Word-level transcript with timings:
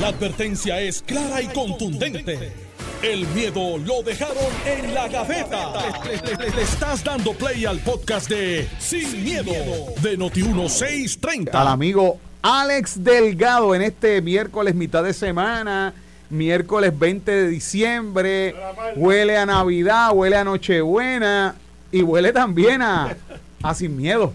La 0.00 0.08
advertencia 0.08 0.80
es 0.80 1.02
clara 1.02 1.40
y 1.40 1.46
contundente. 1.46 2.52
El 3.00 3.28
miedo 3.28 3.78
lo 3.78 4.02
dejaron 4.02 4.36
en 4.66 4.92
la 4.92 5.06
gaveta. 5.06 5.72
Le, 6.04 6.62
estás 6.62 7.04
dando 7.04 7.32
play 7.32 7.64
al 7.64 7.78
podcast 7.78 8.28
de 8.28 8.68
Sin, 8.80 9.22
miedo, 9.22 9.52
de 10.02 10.18
Noti1630. 10.18 11.50
Al 11.52 11.68
amigo 11.68 12.18
Alex 12.42 13.04
Delgado 13.04 13.72
en 13.74 13.82
este 13.82 14.20
miércoles 14.20 14.74
mitad 14.74 15.04
de 15.04 15.12
semana. 15.12 15.94
Miércoles 16.28 16.98
20 16.98 17.30
de 17.30 17.48
diciembre. 17.48 18.56
Huele 18.96 19.38
a 19.38 19.46
Navidad, 19.46 20.10
huele 20.12 20.36
a 20.36 20.42
Nochebuena 20.42 21.54
y 21.92 22.02
huele 22.02 22.32
también 22.32 22.82
a, 22.82 23.16
a 23.62 23.74
Sin 23.74 23.96
Miedo. 23.96 24.32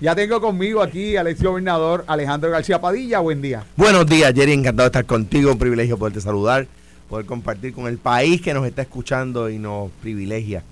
Ya 0.00 0.14
tengo 0.14 0.40
conmigo 0.40 0.82
aquí 0.82 1.16
al 1.16 1.26
ex 1.28 1.42
gobernador 1.42 2.04
Alejandro 2.06 2.50
García 2.50 2.80
Padilla. 2.80 3.20
Buen 3.20 3.42
día. 3.42 3.64
Buenos 3.76 4.06
días, 4.06 4.32
Jerry. 4.34 4.52
Encantado 4.52 4.84
de 4.84 4.88
estar 4.88 5.06
contigo. 5.06 5.52
Un 5.52 5.58
privilegio 5.58 5.98
poderte 5.98 6.20
saludar, 6.20 6.66
poder 7.08 7.26
compartir 7.26 7.72
con 7.72 7.86
el 7.86 7.98
país 7.98 8.40
que 8.40 8.54
nos 8.54 8.66
está 8.66 8.82
escuchando 8.82 9.48
y 9.50 9.58
nos 9.58 9.90
privilegia 10.02 10.62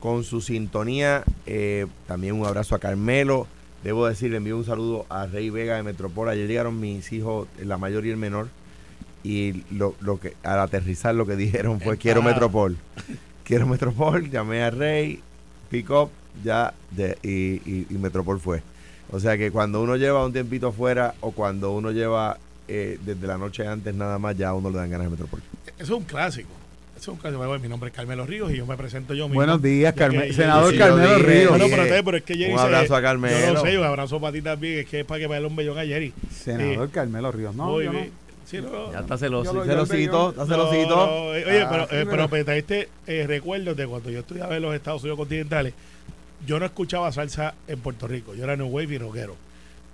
con 0.00 0.24
su 0.24 0.40
sintonía. 0.40 1.22
Eh, 1.46 1.86
también 2.06 2.34
un 2.34 2.46
abrazo 2.46 2.74
a 2.74 2.78
Carmelo. 2.78 3.46
Debo 3.84 4.06
decir, 4.06 4.30
le 4.30 4.38
envío 4.38 4.56
un 4.56 4.64
saludo 4.64 5.06
a 5.08 5.26
Rey 5.26 5.50
Vega 5.50 5.76
de 5.76 5.82
Metropol. 5.82 6.28
Ayer 6.28 6.48
llegaron 6.48 6.80
mis 6.80 7.12
hijos, 7.12 7.48
la 7.58 7.78
mayor 7.78 8.04
y 8.04 8.10
el 8.10 8.16
menor. 8.16 8.48
Y 9.22 9.64
lo, 9.70 9.94
lo 10.00 10.18
que 10.18 10.34
al 10.42 10.60
aterrizar 10.60 11.14
lo 11.14 11.26
que 11.26 11.36
dijeron 11.36 11.80
fue 11.80 11.96
quiero 11.96 12.22
Metropol. 12.22 12.76
Quiero 13.44 13.66
Metropol, 13.66 14.30
llamé 14.30 14.62
a 14.62 14.70
Rey, 14.70 15.20
pick 15.70 15.90
up, 15.90 16.10
ya 16.44 16.72
de, 16.90 17.16
y, 17.22 17.60
y, 17.70 17.86
y 17.90 17.94
Metropol 17.94 18.40
fue. 18.40 18.62
O 19.12 19.18
sea 19.20 19.36
que 19.36 19.50
cuando 19.50 19.82
uno 19.82 19.96
lleva 19.96 20.24
un 20.24 20.32
tiempito 20.32 20.68
afuera 20.68 21.14
o 21.20 21.32
cuando 21.32 21.72
uno 21.72 21.90
lleva 21.90 22.38
eh, 22.68 22.98
desde 23.04 23.26
la 23.26 23.36
noche 23.38 23.66
antes 23.66 23.94
nada 23.94 24.18
más, 24.18 24.36
ya 24.36 24.50
a 24.50 24.54
uno 24.54 24.70
le 24.70 24.76
dan 24.76 24.90
ganas 24.90 25.06
de 25.06 25.10
Metropol. 25.10 25.40
Eso 25.78 25.82
es 25.84 25.90
un 25.90 26.04
clásico. 26.04 26.48
Eso 26.96 27.10
es 27.12 27.14
un 27.14 27.16
clásico. 27.16 27.38
Bueno, 27.44 27.58
mi 27.62 27.68
nombre 27.68 27.88
es 27.90 27.96
Carmelo 27.96 28.24
Ríos 28.26 28.52
y 28.52 28.58
yo 28.58 28.66
me 28.66 28.76
presento 28.76 29.14
yo 29.14 29.24
mismo. 29.26 29.34
Buenos 29.40 29.60
días, 29.60 29.94
Carme- 29.94 30.28
que- 30.28 30.32
senador 30.34 30.70
sí, 30.72 30.78
Carmelo 30.78 31.18
Ríos. 31.18 31.48
Bueno, 31.50 31.64
Oye, 31.64 31.76
pero, 31.76 32.04
pero 32.04 32.16
es 32.18 32.22
que 32.22 32.36
Jerry 32.36 32.52
un 32.52 32.58
se- 32.58 32.64
abrazo 32.64 32.94
a 32.94 32.98
Yo 33.00 33.02
Carmelo. 33.02 33.60
sé, 33.62 33.78
un 33.78 33.84
abrazo 33.84 34.20
para 34.20 34.32
ti 34.32 34.42
también. 34.42 34.78
Es 34.80 34.86
que 34.86 35.00
es 35.00 35.04
para 35.06 35.18
que 35.20 35.28
me 35.28 35.40
dé 35.40 35.46
un 35.46 35.56
bellón 35.56 35.78
a 35.78 35.84
Jerry. 35.84 36.12
Senador. 36.32 36.90
Carmelo 36.90 37.32
Ríos. 37.32 37.54
No, 37.56 37.70
Muy 37.70 37.84
yo 37.86 37.92
no. 37.92 37.98
bien. 37.98 38.10
Sí, 38.46 38.58
no, 38.60 38.92
Ya 38.92 39.00
está 39.00 39.16
celoso, 39.16 39.52
Yo 39.52 39.58
lo- 39.60 39.64
yo 39.64 39.70
celosito, 39.86 40.12
lo- 40.12 40.30
está 40.30 40.46
celosito. 40.46 40.96
no, 40.96 41.22
Oye, 41.30 41.62
Ah, 41.62 41.68
pero, 41.70 41.82
sí, 41.84 41.88
eh, 41.94 41.98
pero- 42.04 42.10
pero 42.10 42.28
me 42.28 42.44
trajiste 42.44 42.88
eh, 43.06 43.24
recuerdos 43.26 43.76
de 43.76 43.86
cuando 43.86 44.10
yo 44.10 44.20
estudiaba 44.20 44.56
en 44.56 44.62
los 44.62 44.74
Estados 44.74 45.02
Unidos 45.02 45.18
continentales. 45.18 45.72
Yo 46.46 46.58
no 46.58 46.66
escuchaba 46.66 47.12
salsa 47.12 47.54
en 47.68 47.80
Puerto 47.80 48.08
Rico. 48.08 48.34
Yo 48.34 48.44
era 48.44 48.56
New 48.56 48.68
Wave 48.68 48.94
y 48.94 48.98
rockero. 48.98 49.36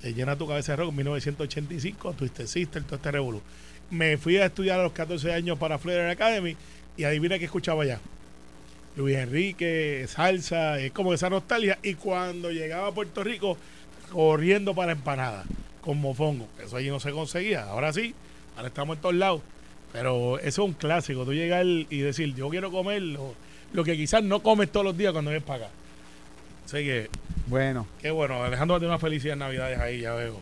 Eh, 0.03 0.13
llena 0.15 0.37
tu 0.37 0.47
cabeza 0.47 0.73
de 0.73 0.77
rock 0.77 0.91
en 0.91 0.97
1985, 0.97 2.13
Twisted 2.13 2.47
Sister, 2.47 2.85
todo 2.85 2.97
este. 2.97 3.43
Me 3.91 4.17
fui 4.17 4.37
a 4.37 4.47
estudiar 4.47 4.81
a 4.81 4.85
los 4.85 4.93
14 4.93 5.33
años 5.33 5.59
para 5.59 5.79
Florida 5.79 6.11
Academy 6.11 6.57
y 6.97 7.05
adivina 7.05 7.39
qué 7.39 7.47
escuchaba 7.47 7.83
allá. 7.83 8.01
Luis 8.97 9.17
Enrique, 9.17 10.07
salsa, 10.09 10.79
es 10.81 10.93
como 10.93 11.13
esa 11.13 11.29
nostalgia. 11.29 11.79
Y 11.83 11.95
cuando 11.95 12.51
llegaba 12.51 12.89
a 12.89 12.93
Puerto 12.93 13.23
Rico, 13.23 13.57
corriendo 14.11 14.75
para 14.75 14.93
empanada, 14.93 15.45
con 15.81 16.01
mofongo. 16.01 16.49
Eso 16.65 16.77
allí 16.77 16.89
no 16.89 17.01
se 17.01 17.11
conseguía. 17.11 17.65
Ahora 17.65 17.93
sí, 17.93 18.15
ahora 18.57 18.69
estamos 18.69 18.97
en 18.97 19.03
todos 19.03 19.15
lados. 19.15 19.43
Pero 19.93 20.39
eso 20.39 20.63
es 20.63 20.69
un 20.69 20.73
clásico. 20.75 21.25
Tú 21.25 21.33
llegar 21.33 21.65
y 21.67 21.99
decir, 21.99 22.35
yo 22.35 22.49
quiero 22.49 22.71
comer 22.71 23.03
lo, 23.03 23.35
lo 23.73 23.85
que 23.85 23.97
quizás 23.97 24.23
no 24.23 24.43
comes 24.43 24.71
todos 24.71 24.85
los 24.85 24.97
días 24.97 25.13
cuando 25.13 25.31
vienes 25.31 25.47
para 25.47 25.67
acá. 25.67 25.75
Así 26.67 26.79
que, 26.79 27.09
Bueno. 27.47 27.87
qué 28.03 28.11
bueno. 28.11 28.43
Alejandro 28.43 28.79
tiene 28.79 28.93
una 28.93 28.99
felicidad 28.99 29.37
Navidades 29.37 29.79
ahí, 29.79 30.01
ya 30.01 30.15
veo. 30.15 30.41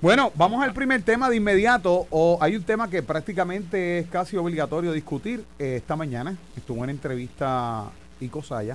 Bueno, 0.00 0.32
vamos 0.34 0.60
al 0.64 0.72
primer 0.74 1.02
tema 1.02 1.30
de 1.30 1.36
inmediato. 1.36 2.08
O 2.10 2.36
hay 2.40 2.56
un 2.56 2.64
tema 2.64 2.90
que 2.90 3.00
prácticamente 3.04 4.00
es 4.00 4.08
casi 4.08 4.36
obligatorio 4.36 4.90
discutir. 4.90 5.44
Eh, 5.56 5.76
esta 5.76 5.94
mañana 5.94 6.36
estuvo 6.56 6.82
en 6.82 6.90
entrevista 6.90 7.90
Ico 8.20 8.42
Saya, 8.42 8.74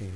eh, 0.00 0.08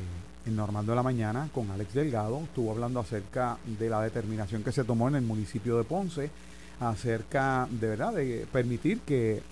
en 0.47 0.56
Normando 0.56 0.93
de 0.93 0.97
la 0.97 1.03
Mañana, 1.03 1.50
con 1.53 1.71
Alex 1.71 1.92
Delgado. 1.92 2.41
Estuvo 2.44 2.71
hablando 2.71 2.98
acerca 2.98 3.59
de 3.66 3.91
la 3.91 4.00
determinación 4.00 4.62
que 4.62 4.72
se 4.72 4.84
tomó 4.84 5.09
en 5.09 5.16
el 5.16 5.22
municipio 5.22 5.77
de 5.77 5.84
Ponce, 5.84 6.31
acerca 6.81 7.69
de 7.71 7.87
verdad 7.87 8.15
de 8.15 8.47
permitir 8.50 9.00
que 9.00 9.42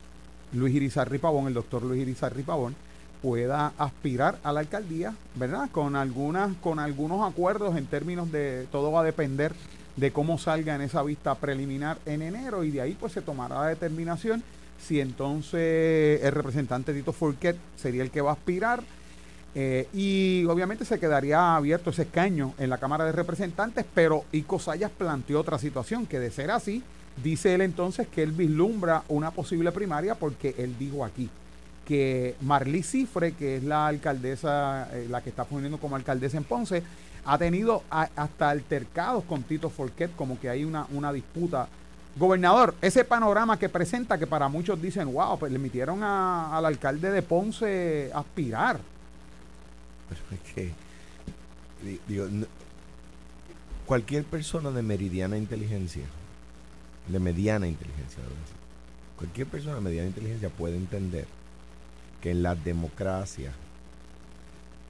Luis 0.54 0.74
Irizarri 0.74 1.18
Pavón, 1.18 1.48
el 1.48 1.54
doctor 1.54 1.82
Luis 1.82 2.00
Irizarri 2.00 2.44
Pavón, 2.44 2.74
pueda 3.22 3.72
aspirar 3.78 4.38
a 4.42 4.52
la 4.52 4.60
alcaldía, 4.60 5.14
¿verdad? 5.34 5.68
Con 5.70 5.96
algunas, 5.96 6.56
con 6.56 6.78
algunos 6.78 7.28
acuerdos 7.28 7.76
en 7.76 7.86
términos 7.86 8.30
de 8.30 8.66
todo 8.70 8.92
va 8.92 9.00
a 9.00 9.04
depender 9.04 9.52
de 9.96 10.12
cómo 10.12 10.38
salga 10.38 10.74
en 10.74 10.82
esa 10.82 11.02
vista 11.02 11.34
preliminar 11.34 11.98
en 12.06 12.22
enero 12.22 12.64
y 12.64 12.70
de 12.70 12.80
ahí 12.80 12.96
pues 12.98 13.12
se 13.12 13.22
tomará 13.22 13.56
la 13.56 13.66
determinación 13.66 14.42
si 14.80 15.00
entonces 15.00 16.22
el 16.22 16.32
representante 16.32 16.94
Tito 16.94 17.12
Fourquet 17.12 17.56
sería 17.76 18.02
el 18.02 18.10
que 18.10 18.20
va 18.20 18.30
a 18.30 18.34
aspirar 18.34 18.82
eh, 19.54 19.88
y 19.92 20.44
obviamente 20.44 20.84
se 20.84 21.00
quedaría 21.00 21.56
abierto 21.56 21.90
ese 21.90 22.02
escaño 22.02 22.54
en 22.58 22.70
la 22.70 22.78
Cámara 22.78 23.04
de 23.04 23.12
Representantes, 23.12 23.84
pero 23.92 24.24
Ico 24.30 24.60
Sayas 24.60 24.90
planteó 24.90 25.40
otra 25.40 25.58
situación, 25.58 26.06
que 26.06 26.20
de 26.20 26.30
ser 26.30 26.52
así, 26.52 26.82
dice 27.24 27.54
él 27.54 27.62
entonces 27.62 28.06
que 28.06 28.22
él 28.22 28.30
vislumbra 28.30 29.02
una 29.08 29.32
posible 29.32 29.72
primaria 29.72 30.14
porque 30.14 30.54
él 30.58 30.76
dijo 30.78 31.04
aquí 31.04 31.28
que 31.88 32.36
Marlí 32.42 32.82
Cifre, 32.82 33.32
que 33.32 33.56
es 33.56 33.64
la 33.64 33.86
alcaldesa, 33.86 34.88
eh, 34.92 35.06
la 35.08 35.22
que 35.22 35.30
está 35.30 35.44
poniendo 35.44 35.78
como 35.78 35.96
alcaldesa 35.96 36.36
en 36.36 36.44
Ponce, 36.44 36.82
ha 37.24 37.38
tenido 37.38 37.82
hasta 37.90 38.50
altercados 38.50 39.24
con 39.24 39.42
Tito 39.42 39.70
Forquet, 39.70 40.14
como 40.14 40.38
que 40.38 40.50
hay 40.50 40.64
una, 40.64 40.86
una 40.92 41.12
disputa. 41.14 41.66
Gobernador, 42.16 42.74
ese 42.82 43.04
panorama 43.04 43.58
que 43.58 43.70
presenta, 43.70 44.18
que 44.18 44.26
para 44.26 44.48
muchos 44.48 44.80
dicen, 44.82 45.10
wow, 45.12 45.38
pues 45.38 45.50
le 45.50 45.56
emitieron 45.56 46.02
a- 46.02 46.56
al 46.58 46.66
alcalde 46.66 47.10
de 47.10 47.22
Ponce 47.22 48.10
aspirar. 48.14 48.78
Pero 50.10 50.20
es 50.32 50.52
que, 50.54 50.72
di- 51.82 52.00
digo, 52.06 52.26
cualquier 53.86 54.24
persona 54.24 54.70
de 54.70 54.82
meridiana 54.82 55.38
inteligencia, 55.38 56.04
de 57.08 57.18
mediana 57.18 57.66
inteligencia, 57.66 58.22
cualquier 59.16 59.46
persona 59.46 59.76
de 59.76 59.80
mediana 59.80 60.08
inteligencia 60.08 60.50
puede 60.50 60.76
entender 60.76 61.26
que 62.20 62.30
en 62.30 62.42
la 62.42 62.54
democracia 62.54 63.52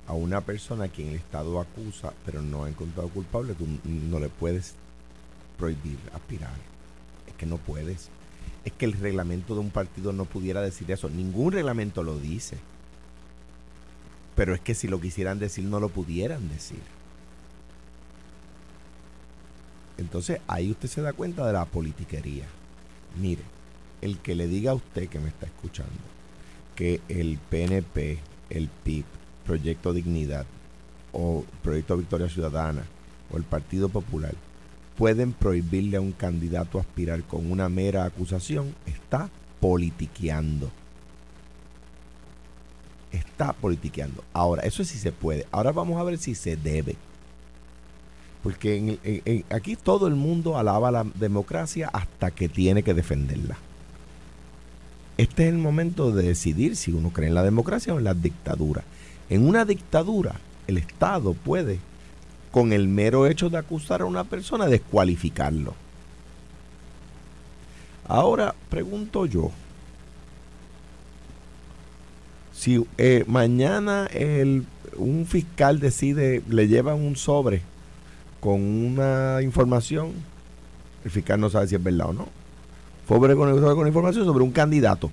a 0.07 0.15
una 0.15 0.41
persona 0.41 0.85
a 0.85 0.89
quien 0.89 1.09
el 1.09 1.17
Estado 1.17 1.61
acusa 1.61 2.15
pero 2.25 2.41
no 2.41 2.65
ha 2.65 2.69
encontrado 2.69 3.09
culpable, 3.11 3.55
tú 3.55 3.67
no 3.85 4.19
le 4.19 4.29
puedes 4.29 4.75
prohibir 5.59 5.99
aspirar. 6.15 6.57
Es 7.27 7.35
que 7.35 7.47
no 7.47 7.59
puedes. 7.59 8.09
Es 8.65 8.73
que 8.73 8.87
el 8.87 8.95
reglamento 8.95 9.55
de 9.55 9.61
un 9.61 9.71
partido 9.71 10.13
no 10.13 10.25
pudiera 10.25 10.63
decir 10.63 10.91
eso. 10.91 11.11
Ningún 11.11 11.53
reglamento 11.53 12.03
lo 12.03 12.19
dice. 12.19 12.57
Pero 14.35 14.55
es 14.55 14.61
que 14.61 14.75
si 14.75 14.89
lo 14.89 15.01
quisieran 15.01 15.39
decir, 15.39 15.65
no 15.65 15.81
lo 15.81 15.91
pudieran 15.91 16.49
decir. 16.49 16.81
Entonces 19.99 20.41
ahí 20.47 20.71
usted 20.71 20.89
se 20.89 21.03
da 21.03 21.13
cuenta 21.13 21.47
de 21.47 21.53
la 21.53 21.65
politiquería. 21.67 22.47
Mire, 23.21 23.43
el 24.01 24.19
que 24.19 24.35
le 24.35 24.47
diga 24.47 24.71
a 24.71 24.75
usted 24.75 25.09
que 25.09 25.19
me 25.19 25.29
está 25.29 25.47
escuchando 25.47 26.18
que 26.79 27.01
el 27.09 27.39
PNP, 27.51 28.21
el 28.51 28.69
PIB, 28.69 29.05
Proyecto 29.45 29.93
Dignidad 29.93 30.47
o 31.11 31.45
Proyecto 31.61 31.97
Victoria 31.97 32.29
Ciudadana 32.29 32.85
o 33.33 33.37
el 33.37 33.43
Partido 33.43 33.89
Popular 33.89 34.33
pueden 34.97 35.33
prohibirle 35.33 35.97
a 35.97 36.01
un 36.01 36.13
candidato 36.13 36.79
aspirar 36.79 37.25
con 37.25 37.51
una 37.51 37.69
mera 37.69 38.05
acusación, 38.05 38.77
está 38.87 39.29
politiqueando 39.59 40.71
está 43.11 43.55
politiqueando. 43.55 44.23
Ahora, 44.33 44.63
eso 44.63 44.85
sí 44.85 44.99
se 44.99 45.11
puede. 45.11 45.47
Ahora 45.51 45.73
vamos 45.73 45.99
a 45.99 46.05
ver 46.05 46.19
si 46.19 46.37
se 46.37 46.57
debe. 46.57 46.95
Porque 48.43 48.99
en 49.03 49.45
aquí 49.51 49.75
todo 49.75 50.07
el 50.07 50.15
mundo 50.15 50.59
alaba 50.59 50.93
la 50.93 51.05
democracia 51.15 51.89
hasta 51.93 52.31
que 52.31 52.49
tiene 52.49 52.83
que 52.85 52.95
defenderla. 52.95 53.57
Este 55.19 55.43
es 55.43 55.49
el 55.51 55.59
momento 55.59 56.13
de 56.13 56.29
decidir 56.29 56.77
si 56.77 56.93
uno 56.93 57.11
cree 57.11 57.29
en 57.29 57.35
la 57.35 57.43
democracia 57.43 57.93
o 57.93 57.99
en 57.99 58.05
la 58.05 58.15
dictadura. 58.15 58.85
En 59.29 59.47
una 59.47 59.65
dictadura, 59.65 60.37
el 60.69 60.79
Estado 60.79 61.35
puede, 61.35 61.81
con 62.53 62.73
el 62.73 62.87
mero 62.87 63.27
hecho 63.27 63.51
de 63.51 63.59
acusar 63.59 64.03
a 64.03 64.05
una 64.05 64.23
persona, 64.23 64.67
descualificarlo. 64.67 65.75
Ahora 68.07 68.55
pregunto 68.71 69.27
yo, 69.27 69.51
si 72.55 72.87
eh, 72.97 73.25
mañana 73.27 74.07
el, 74.13 74.67
un 74.97 75.27
fiscal 75.27 75.81
decide, 75.81 76.43
le 76.49 76.69
llevan 76.69 76.95
un 76.95 77.17
sobre 77.17 77.63
con 78.41 78.63
una 78.63 79.41
información, 79.43 80.13
el 81.05 81.11
fiscal 81.11 81.41
no 81.41 81.51
sabe 81.51 81.67
si 81.67 81.75
es 81.75 81.83
verdad 81.83 82.11
o 82.11 82.13
no. 82.13 82.38
Sobre 83.09 83.35
con, 83.35 83.87
información 83.87 84.27
sobre 84.27 84.45
un 84.45 84.51
candidato. 84.51 85.11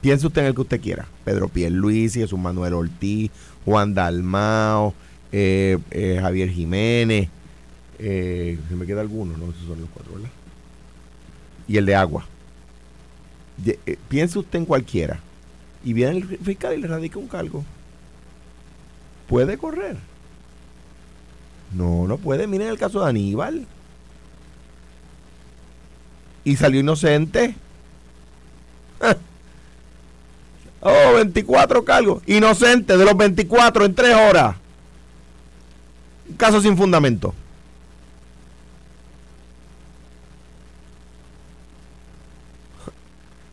Piense 0.00 0.26
usted 0.26 0.42
en 0.42 0.48
el 0.48 0.54
que 0.54 0.60
usted 0.60 0.80
quiera. 0.80 1.06
Pedro 1.24 1.48
Pierluisi, 1.48 2.20
Jesús 2.20 2.38
Manuel 2.38 2.74
Ortiz, 2.74 3.30
Juan 3.64 3.92
Dalmao, 3.92 4.94
eh, 5.32 5.78
eh, 5.90 6.18
Javier 6.20 6.50
Jiménez. 6.50 7.28
Eh, 7.98 8.58
se 8.68 8.76
me 8.76 8.86
queda 8.86 9.00
alguno, 9.00 9.36
¿no? 9.36 9.50
Esos 9.50 9.66
son 9.66 9.80
los 9.80 9.90
cuatro, 9.92 10.14
¿verdad? 10.14 10.30
Y 11.66 11.76
el 11.76 11.86
de 11.86 11.96
agua. 11.96 12.24
piense 14.08 14.38
usted 14.38 14.60
en 14.60 14.66
cualquiera 14.66 15.18
y 15.84 15.92
viene 15.92 16.18
el 16.18 16.38
fiscal 16.38 16.74
y 16.74 16.80
le 16.80 16.86
radica 16.86 17.18
un 17.18 17.28
cargo. 17.28 17.64
¿Puede 19.26 19.58
correr? 19.58 19.96
No, 21.72 22.06
no 22.06 22.18
puede. 22.18 22.46
Miren 22.46 22.68
el 22.68 22.78
caso 22.78 23.02
de 23.02 23.08
Aníbal. 23.08 23.66
Y 26.44 26.56
salió 26.56 26.80
inocente. 26.80 27.54
Oh, 30.86 31.14
24 31.14 31.82
cargos. 31.82 32.22
Inocente 32.26 32.98
de 32.98 33.04
los 33.06 33.16
24 33.16 33.86
en 33.86 33.94
3 33.94 34.14
horas. 34.16 34.56
Un 36.28 36.36
caso 36.36 36.60
sin 36.60 36.76
fundamento. 36.76 37.34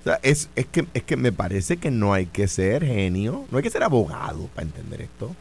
O 0.01 0.03
sea, 0.03 0.19
es, 0.23 0.49
es, 0.55 0.65
que, 0.65 0.87
es 0.95 1.03
que 1.03 1.15
me 1.15 1.31
parece 1.31 1.77
que 1.77 1.91
no 1.91 2.11
hay 2.11 2.25
que 2.25 2.47
ser 2.47 2.83
genio, 2.83 3.45
no 3.51 3.57
hay 3.57 3.63
que 3.63 3.69
ser 3.69 3.83
abogado 3.83 4.47
para 4.55 4.67
entender 4.67 5.03
esto. 5.03 5.35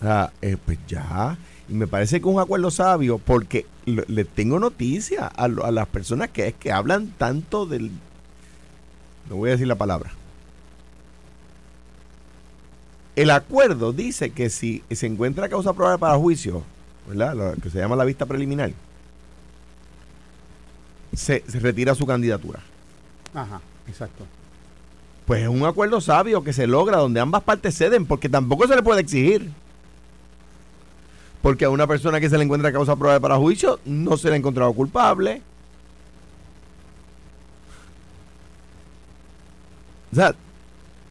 O 0.00 0.04
sea, 0.04 0.32
eh, 0.42 0.56
pues 0.62 0.78
ya. 0.88 1.38
Y 1.68 1.74
me 1.74 1.86
parece 1.86 2.20
que 2.20 2.28
es 2.28 2.34
un 2.34 2.40
acuerdo 2.40 2.70
sabio 2.70 3.18
porque 3.18 3.66
le 3.86 4.24
tengo 4.24 4.58
noticia 4.58 5.26
a, 5.26 5.48
las 5.48 5.88
personas 5.88 6.30
que, 6.30 6.52
que 6.52 6.72
hablan 6.72 7.12
tanto 7.18 7.66
del... 7.66 7.90
No 9.28 9.36
voy 9.36 9.48
a 9.48 9.52
decir 9.52 9.66
la 9.66 9.74
palabra. 9.74 10.12
El 13.16 13.30
acuerdo 13.30 13.92
dice 13.92 14.30
que 14.30 14.50
si 14.50 14.84
se 14.90 15.06
encuentra 15.06 15.48
causa 15.48 15.72
probable 15.72 15.98
para 15.98 16.16
juicio, 16.16 16.62
¿verdad? 17.08 17.34
Lo 17.34 17.60
que 17.60 17.70
se 17.70 17.78
llama 17.78 17.96
la 17.96 18.04
vista 18.04 18.26
preliminar, 18.26 18.72
se, 21.14 21.42
se 21.48 21.58
retira 21.58 21.94
su 21.94 22.06
candidatura. 22.06 22.60
Ajá, 23.34 23.60
exacto. 23.88 24.26
Pues 25.24 25.42
es 25.42 25.48
un 25.48 25.64
acuerdo 25.64 26.00
sabio 26.00 26.44
que 26.44 26.52
se 26.52 26.66
logra 26.66 26.98
donde 26.98 27.18
ambas 27.18 27.42
partes 27.42 27.76
ceden, 27.76 28.06
porque 28.06 28.28
tampoco 28.28 28.68
se 28.68 28.76
le 28.76 28.82
puede 28.82 29.00
exigir. 29.00 29.50
Porque 31.46 31.64
a 31.64 31.70
una 31.70 31.86
persona 31.86 32.18
que 32.18 32.28
se 32.28 32.36
le 32.36 32.42
encuentra 32.42 32.72
causa 32.72 32.96
probable 32.96 33.20
para 33.20 33.36
juicio 33.36 33.78
no 33.84 34.16
se 34.16 34.26
le 34.26 34.34
ha 34.34 34.36
encontrado 34.36 34.72
culpable. 34.72 35.42
O 40.10 40.16
sea, 40.16 40.34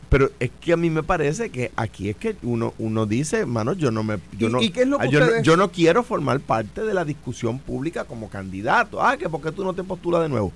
pero 0.10 0.30
es 0.42 0.52
que 0.60 0.74
a 0.74 0.76
mí 0.76 0.90
me 0.90 1.04
parece 1.04 1.52
que 1.52 1.72
aquí 1.78 2.10
es 2.10 2.18
que 2.18 2.36
uno, 2.44 2.74
uno 2.80 3.06
dice, 3.06 3.46
mano, 3.46 3.72
yo 3.72 3.92
no 3.92 4.04
me, 4.04 4.18
yo 4.38 4.50
¿Y- 4.50 4.52
no, 4.52 4.62
y 4.62 4.72
qué 4.72 4.82
es 4.82 4.90
lo 4.90 4.98
que 4.98 5.06
ah, 5.08 5.10
yo, 5.10 5.20
no- 5.20 5.26
ustedes- 5.28 5.44
yo 5.44 5.56
no 5.56 5.72
quiero 5.72 6.04
formar 6.04 6.42
parte 6.42 6.82
de 6.82 6.94
la 6.94 7.06
discusión 7.06 7.58
pública 7.58 8.04
como 8.04 8.30
candidato. 8.30 9.02
Ah, 9.02 9.16
que 9.16 9.30
porque 9.30 9.54
tú 9.54 9.64
no 9.64 9.72
te 9.74 9.86
postulas 9.86 10.22
de 10.22 10.28
nuevo. 10.28 10.52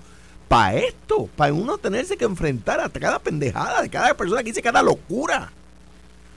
Para 0.49 0.73
esto, 0.75 1.29
para 1.37 1.53
uno 1.53 1.77
tenerse 1.77 2.17
que 2.17 2.25
enfrentar 2.25 2.81
a 2.81 2.89
cada 2.89 3.19
pendejada 3.19 3.81
de 3.81 3.89
cada 3.89 4.13
persona 4.13 4.43
que 4.43 4.49
dice 4.49 4.61
cada 4.61 4.83
locura. 4.83 5.53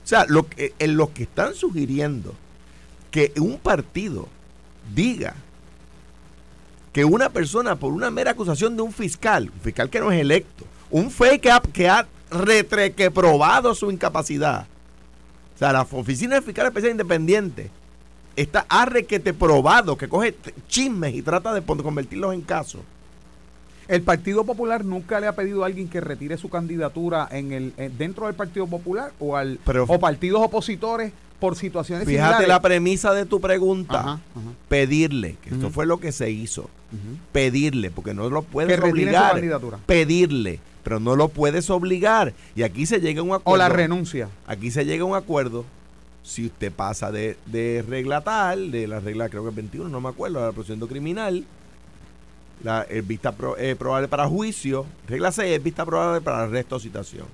O 0.05 0.07
sea, 0.07 0.27
lo 0.29 0.47
que, 0.49 0.75
en 0.79 0.97
lo 0.97 1.13
que 1.13 1.25
están 1.25 1.55
sugiriendo 1.57 2.37
que 3.13 3.33
un 3.37 3.59
partido 3.59 4.27
diga 4.93 5.35
que 6.93 7.05
una 7.05 7.31
persona 7.31 7.77
por 7.77 7.93
una 7.93 8.11
mera 8.11 8.33
acusación 8.33 8.75
de 8.75 8.83
un 8.83 8.93
fiscal, 8.93 9.51
un 9.55 9.61
fiscal 9.61 9.89
que 9.89 10.01
no 10.01 10.11
es 10.11 10.21
electo, 10.21 10.65
un 10.91 11.11
fake 11.11 11.47
ha, 11.47 11.61
que 11.61 11.89
ha 11.89 12.09
retreque 12.31 13.11
probado 13.11 13.75
su 13.75 13.91
incapacidad. 13.91 14.67
O 15.55 15.59
sea, 15.59 15.73
la 15.73 15.83
Oficina 15.83 16.37
de 16.37 16.43
Fiscal 16.43 16.67
Especial 16.67 16.93
Independiente 16.93 17.71
está 18.35 18.67
arrequete 18.69 19.33
probado 19.33 19.97
que 19.97 20.09
coge 20.09 20.35
chismes 20.67 21.15
y 21.15 21.23
trata 21.23 21.55
de 21.55 21.63
convertirlos 21.63 22.35
en 22.35 22.41
casos. 22.41 22.81
El 23.89 24.03
Partido 24.03 24.45
Popular 24.45 24.85
nunca 24.85 25.21
le 25.21 25.27
ha 25.27 25.35
pedido 25.35 25.63
a 25.63 25.67
alguien 25.67 25.89
que 25.89 26.01
retire 26.01 26.37
su 26.39 26.49
candidatura 26.49 27.29
en 27.31 27.53
el 27.53 27.73
en- 27.77 27.97
dentro 27.99 28.27
del 28.27 28.35
Partido 28.35 28.67
Popular 28.67 29.13
o 29.19 29.37
al 29.37 29.59
Pero- 29.65 29.85
o 29.89 29.99
partidos 29.99 30.41
opositores 30.43 31.13
por 31.41 31.57
situaciones 31.57 32.07
Fíjate 32.07 32.23
similares. 32.23 32.49
la 32.49 32.63
premisa 32.63 33.13
de 33.15 33.27
tu 33.27 33.41
pregunta. 33.41 33.99
Ajá, 34.01 34.11
ajá. 34.13 34.21
Pedirle, 34.69 35.37
que 35.43 35.51
esto 35.51 35.71
fue 35.71 35.87
lo 35.87 35.99
que 35.99 36.13
se 36.13 36.31
hizo. 36.31 36.71
Pedirle, 37.33 37.91
porque 37.91 38.15
no 38.15 38.29
lo 38.31 38.43
puedes 38.43 38.71
Que 38.71 38.77
retire 38.77 38.91
su 39.05 39.09
obligar. 39.09 39.33
candidatura. 39.33 39.79
Pedirle, 39.87 40.61
pero 40.85 41.01
no 41.01 41.17
lo 41.17 41.29
puedes 41.29 41.69
obligar. 41.71 42.33
Y 42.55 42.63
aquí 42.63 42.87
se 42.87 43.01
llega 43.01 43.21
a 43.21 43.25
un 43.25 43.31
acuerdo. 43.33 43.51
O 43.55 43.57
la 43.57 43.69
renuncia. 43.69 44.29
Aquí 44.47 44.71
se 44.71 44.85
llega 44.85 45.03
a 45.03 45.07
un 45.07 45.17
acuerdo. 45.17 45.65
Si 46.23 46.47
usted 46.47 46.71
pasa 46.71 47.11
de, 47.11 47.37
de 47.47 47.85
regla 47.89 48.21
tal, 48.21 48.71
de 48.71 48.87
la 48.87 49.01
regla 49.01 49.29
creo 49.29 49.43
que 49.43 49.49
es 49.49 49.55
21, 49.57 49.89
no 49.89 50.01
me 50.01 50.09
acuerdo, 50.11 50.41
la 50.41 50.53
procedimiento 50.53 50.87
criminal, 50.87 51.45
la 52.63 52.87
vista 53.05 53.33
pro- 53.33 53.57
eh, 53.59 53.75
probable 53.77 54.09
para 54.09 54.27
juicio, 54.29 54.87
regla 55.09 55.33
6 55.33 55.57
es 55.57 55.63
vista 55.63 55.85
probable 55.85 56.21
para 56.21 56.43
arresto 56.45 56.77
o 56.77 56.81
citación. 56.81 57.27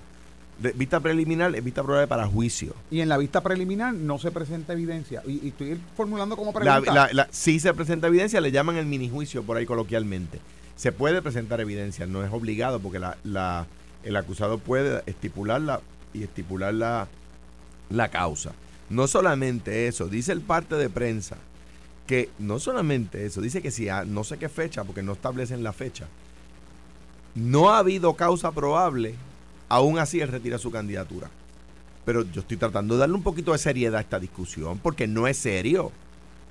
Vista 0.74 0.98
preliminar 0.98 1.54
es 1.54 1.62
vista 1.62 1.84
probable 1.84 2.08
para 2.08 2.26
juicio. 2.26 2.74
Y 2.90 3.00
en 3.00 3.08
la 3.08 3.16
vista 3.16 3.40
preliminar 3.42 3.94
no 3.94 4.18
se 4.18 4.32
presenta 4.32 4.72
evidencia. 4.72 5.22
Y, 5.24 5.44
y 5.44 5.48
estoy 5.48 5.78
formulando 5.96 6.36
como 6.36 6.52
pregunta. 6.52 6.92
la- 6.92 7.12
la- 7.12 7.28
si 7.30 7.60
se 7.60 7.72
presenta 7.74 8.08
evidencia, 8.08 8.40
le 8.40 8.50
llaman 8.50 8.76
el 8.76 8.86
mini 8.86 9.08
juicio 9.08 9.44
por 9.44 9.56
ahí 9.56 9.66
coloquialmente. 9.66 10.40
Se 10.74 10.90
puede 10.90 11.22
presentar 11.22 11.60
evidencia, 11.60 12.06
no 12.06 12.24
es 12.24 12.32
obligado 12.32 12.80
porque 12.80 12.98
la- 12.98 13.66
el 14.02 14.16
acusado 14.16 14.58
puede 14.58 15.02
estipularla 15.06 15.80
y 16.14 16.22
estipular 16.24 16.74
la, 16.74 17.06
la 17.90 18.08
causa. 18.08 18.52
No 18.90 19.06
solamente 19.06 19.86
eso, 19.86 20.08
dice 20.08 20.32
el 20.32 20.40
parte 20.40 20.74
de 20.76 20.88
prensa 20.90 21.36
que 22.08 22.30
no 22.40 22.58
solamente 22.58 23.24
eso, 23.24 23.40
dice 23.40 23.62
que 23.62 23.70
si 23.70 23.88
a 23.88 24.04
no 24.04 24.24
sé 24.24 24.38
qué 24.38 24.48
fecha, 24.48 24.82
porque 24.82 25.02
no 25.04 25.12
establecen 25.12 25.62
la 25.62 25.72
fecha, 25.72 26.06
no 27.36 27.70
ha 27.70 27.78
habido 27.78 28.14
causa 28.14 28.50
probable, 28.50 29.14
aún 29.68 29.98
así 29.98 30.20
él 30.20 30.28
retira 30.28 30.58
su 30.58 30.70
candidatura. 30.70 31.30
Pero 32.04 32.22
yo 32.32 32.40
estoy 32.40 32.56
tratando 32.56 32.94
de 32.94 33.00
darle 33.00 33.14
un 33.14 33.22
poquito 33.22 33.52
de 33.52 33.58
seriedad 33.58 33.96
a 33.98 34.00
esta 34.00 34.18
discusión, 34.18 34.78
porque 34.82 35.06
no 35.06 35.28
es 35.28 35.36
serio 35.36 35.92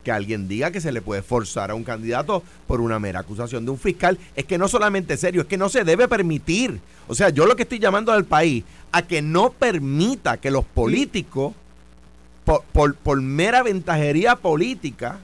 que 0.04 0.12
alguien 0.12 0.48
diga 0.48 0.72
que 0.72 0.80
se 0.80 0.92
le 0.92 1.02
puede 1.02 1.24
forzar 1.24 1.72
a 1.72 1.76
un 1.76 1.84
candidato 1.84 2.44
por 2.68 2.80
una 2.80 3.00
mera 3.00 3.22
acusación 3.22 3.66
de 3.66 3.72
un 3.72 3.80
fiscal. 3.80 4.18
Es 4.36 4.46
que 4.46 4.58
no 4.60 4.68
solamente 4.68 5.16
es 5.16 5.20
serio, 5.20 5.42
es 5.42 5.48
que 5.48 5.58
no 5.58 5.68
se 5.68 5.84
debe 5.84 6.08
permitir. 6.08 6.80
O 7.08 7.16
sea, 7.16 7.30
yo 7.30 7.46
lo 7.48 7.56
que 7.56 7.64
estoy 7.64 7.80
llamando 7.80 8.14
al 8.14 8.24
país 8.24 8.64
a 8.92 9.02
que 9.02 9.22
no 9.24 9.50
permita 9.50 10.38
que 10.38 10.52
los 10.52 10.64
políticos, 10.64 11.54
por, 12.46 12.64
por- 12.66 12.96
por 12.96 13.20
mera 13.22 13.64
ventajería 13.64 14.36
política, 14.38 15.20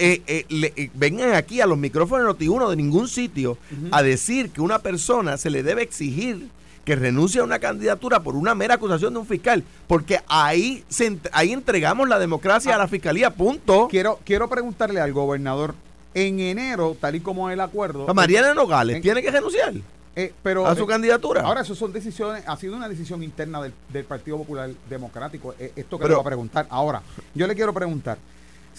eh, 0.00 0.22
eh, 0.26 0.44
le- 0.48 0.72
eh, 0.76 0.90
vengan 0.94 1.34
aquí 1.34 1.60
a 1.60 1.66
los 1.66 1.78
micrófonos 1.78 2.36
de 2.38 2.46
Noti1 2.46 2.70
de 2.70 2.76
ningún 2.76 3.06
sitio 3.06 3.56
a 3.92 4.02
decir 4.02 4.50
que 4.50 4.60
una 4.60 4.78
persona 4.80 5.36
se 5.36 5.50
le 5.50 5.62
debe 5.62 5.82
exigir 5.82 6.48
que 6.84 6.96
renuncie 6.96 7.40
a 7.40 7.44
una 7.44 7.58
candidatura 7.58 8.20
por 8.20 8.34
una 8.34 8.54
mera 8.54 8.74
acusación 8.74 9.12
de 9.12 9.20
un 9.20 9.26
fiscal, 9.26 9.62
porque 9.86 10.18
ahí 10.26 10.82
se 10.88 11.18
ahí 11.32 11.52
entregamos 11.52 12.08
la 12.08 12.18
democracia 12.18 12.74
a 12.74 12.78
la 12.78 12.88
fiscalía, 12.88 13.30
punto. 13.30 13.86
Quiero, 13.90 14.18
quiero 14.24 14.48
preguntarle 14.48 15.00
al 15.00 15.12
gobernador. 15.12 15.74
En 16.12 16.40
enero, 16.40 16.96
tal 16.98 17.14
y 17.14 17.20
como 17.20 17.48
es 17.50 17.54
el 17.54 17.60
acuerdo. 17.60 18.10
A 18.10 18.14
Mariana 18.14 18.52
Nogales 18.54 18.96
en- 18.96 19.02
tiene 19.02 19.22
que 19.22 19.30
renunciar 19.30 19.74
eh, 20.16 20.32
pero, 20.42 20.66
a 20.66 20.74
su 20.74 20.82
eh, 20.82 20.86
candidatura. 20.88 21.42
Ahora, 21.42 21.60
eso 21.60 21.76
son 21.76 21.92
decisiones, 21.92 22.42
ha 22.48 22.56
sido 22.56 22.74
una 22.76 22.88
decisión 22.88 23.22
interna 23.22 23.62
del, 23.62 23.72
del 23.92 24.04
Partido 24.06 24.36
Popular 24.38 24.70
Democrático. 24.88 25.54
eh, 25.56 25.72
esto 25.76 25.98
que 25.98 26.02
Pero- 26.02 26.08
le 26.08 26.14
voy 26.16 26.22
a 26.22 26.24
preguntar. 26.24 26.66
Ahora, 26.70 27.00
yo 27.32 27.46
le 27.46 27.54
quiero 27.54 27.72
preguntar: 27.72 28.18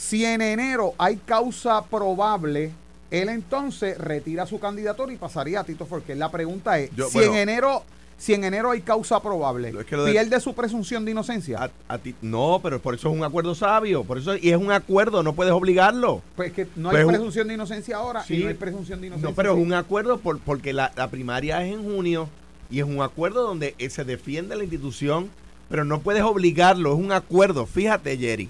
si 0.01 0.25
en 0.25 0.41
enero 0.41 0.95
hay 0.97 1.17
causa 1.17 1.83
probable, 1.85 2.71
él 3.11 3.29
entonces 3.29 3.97
retira 3.99 4.47
su 4.47 4.59
candidatura 4.59 5.13
y 5.13 5.17
pasaría 5.17 5.59
a 5.59 5.63
Tito 5.63 5.85
Forqué. 5.85 6.15
La 6.15 6.31
pregunta 6.31 6.79
es: 6.79 6.89
Yo- 6.95 7.07
si 7.07 7.19
bueno. 7.19 7.33
en 7.33 7.39
enero. 7.39 7.83
Si 8.17 8.35
en 8.35 8.43
enero 8.43 8.69
hay 8.69 8.81
causa 8.81 9.19
probable, 9.19 9.69
Es 9.69 9.85
que 9.87 9.95
de- 9.95 10.11
pierde 10.11 10.39
su 10.39 10.53
presunción 10.53 11.03
de 11.05 11.09
inocencia. 11.09 11.63
A- 11.63 11.93
a 11.95 11.97
ti- 11.97 12.13
no, 12.21 12.59
pero 12.61 12.79
por 12.79 12.93
eso 12.93 13.09
es 13.09 13.15
un 13.17 13.23
acuerdo 13.23 13.55
sabio, 13.55 14.03
por 14.03 14.19
eso 14.19 14.35
y 14.37 14.51
es 14.51 14.57
un 14.57 14.71
acuerdo, 14.71 15.23
no 15.23 15.33
puedes 15.33 15.51
obligarlo. 15.53 16.21
pues 16.35 16.49
es 16.49 16.53
que 16.53 16.67
no 16.75 16.89
pues 16.91 16.99
hay 16.99 17.05
un- 17.05 17.09
presunción 17.13 17.47
de 17.47 17.55
inocencia 17.55 17.95
ahora 17.97 18.23
y 18.25 18.35
Sí. 18.35 18.43
no 18.43 18.49
hay 18.49 18.53
presunción 18.53 19.01
de 19.01 19.07
inocencia. 19.07 19.27
No, 19.29 19.35
pero 19.35 19.53
es 19.57 19.59
un 19.65 19.73
acuerdo 19.73 20.19
por- 20.19 20.37
porque 20.39 20.71
la, 20.71 20.91
la 20.95 21.09
primaria 21.09 21.65
es 21.65 21.73
en 21.73 21.83
junio 21.83 22.29
y 22.69 22.77
es 22.79 22.85
un 22.85 23.01
acuerdo 23.01 23.41
donde 23.41 23.73
eh, 23.79 23.89
se 23.89 24.03
defiende 24.05 24.55
la 24.55 24.63
institución, 24.65 25.31
pero 25.67 25.83
no 25.83 26.01
puedes 26.01 26.21
obligarlo, 26.21 26.93
es 26.93 26.99
un 26.99 27.11
acuerdo. 27.11 27.65
Fíjate, 27.65 28.15
Jerry, 28.19 28.49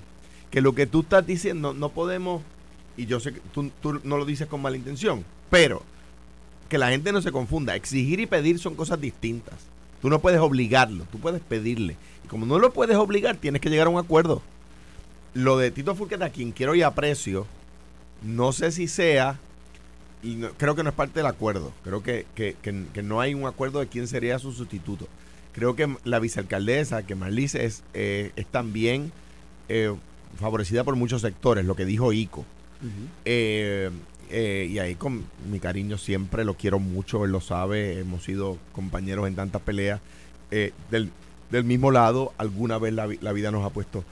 que 0.51 0.61
lo 0.61 0.75
que 0.75 0.85
tú 0.85 1.01
estás 1.01 1.25
diciendo 1.25 1.73
no 1.73 1.89
podemos, 1.89 2.41
y 2.97 3.05
yo 3.05 3.19
sé 3.19 3.33
que 3.33 3.39
tú, 3.53 3.71
tú 3.81 3.99
no 4.03 4.17
lo 4.17 4.25
dices 4.25 4.47
con 4.47 4.61
mala 4.61 4.77
intención, 4.77 5.23
pero 5.49 5.81
que 6.69 6.77
la 6.77 6.89
gente 6.89 7.11
no 7.11 7.21
se 7.21 7.31
confunda, 7.31 7.75
exigir 7.75 8.19
y 8.19 8.25
pedir 8.25 8.59
son 8.59 8.75
cosas 8.75 8.99
distintas. 9.01 9.55
Tú 10.01 10.09
no 10.09 10.19
puedes 10.19 10.39
obligarlo, 10.39 11.05
tú 11.11 11.19
puedes 11.19 11.41
pedirle. 11.41 11.95
Y 12.23 12.27
como 12.27 12.45
no 12.45 12.59
lo 12.59 12.71
puedes 12.73 12.95
obligar, 12.97 13.37
tienes 13.37 13.61
que 13.61 13.69
llegar 13.69 13.87
a 13.87 13.89
un 13.91 13.99
acuerdo. 13.99 14.41
Lo 15.33 15.57
de 15.57 15.71
Tito 15.71 15.95
Furqueta, 15.95 16.25
a 16.25 16.29
quien 16.29 16.51
quiero 16.51 16.75
y 16.75 16.81
aprecio, 16.81 17.45
no 18.23 18.51
sé 18.51 18.71
si 18.71 18.87
sea 18.87 19.39
y 20.23 20.41
creo 20.57 20.75
que 20.75 20.83
no 20.83 20.89
es 20.89 20.95
parte 20.95 21.19
del 21.19 21.25
acuerdo. 21.25 21.71
Creo 21.83 22.03
que, 22.03 22.25
que- 22.35 22.55
que- 22.61 22.85
que 22.93 23.01
no 23.03 23.21
hay 23.21 23.33
un 23.33 23.45
acuerdo 23.47 23.79
de 23.79 23.87
quién 23.87 24.07
sería 24.07 24.37
su 24.39 24.51
sustituto. 24.51 25.07
Creo 25.53 25.75
que 25.75 25.95
la 26.03 26.19
vicealcaldesa, 26.19 27.03
que 27.03 27.15
Marlice 27.15 27.65
es, 27.65 27.83
eh, 27.93 28.31
es 28.35 28.45
también 28.47 29.11
eh, 29.69 29.93
favorecida 30.39 30.83
por 30.83 30.95
muchos 30.95 31.21
sectores, 31.21 31.65
lo 31.65 31.75
que 31.75 31.85
dijo 31.85 32.13
Ico. 32.13 32.45
Eh, 33.25 33.89
eh, 34.29 34.67
y 34.69 34.79
ahí 34.79 34.95
con 34.95 35.25
mi 35.49 35.59
cariño 35.59 35.97
siempre 35.97 36.45
lo 36.45 36.55
quiero 36.55 36.79
mucho, 36.79 37.25
él 37.25 37.31
lo 37.31 37.41
sabe, 37.41 37.99
hemos 37.99 38.23
sido 38.23 38.57
compañeros 38.73 39.27
en 39.27 39.35
tantas 39.35 39.61
peleas 39.61 39.99
eh, 40.51 40.71
del, 40.89 41.11
del 41.51 41.63
mismo 41.63 41.91
lado, 41.91 42.33
alguna 42.37 42.77
vez 42.77 42.93
la, 42.93 43.07
la 43.19 43.33
vida 43.33 43.51
nos 43.51 43.65
ha 43.65 43.69
puesto 43.69 44.03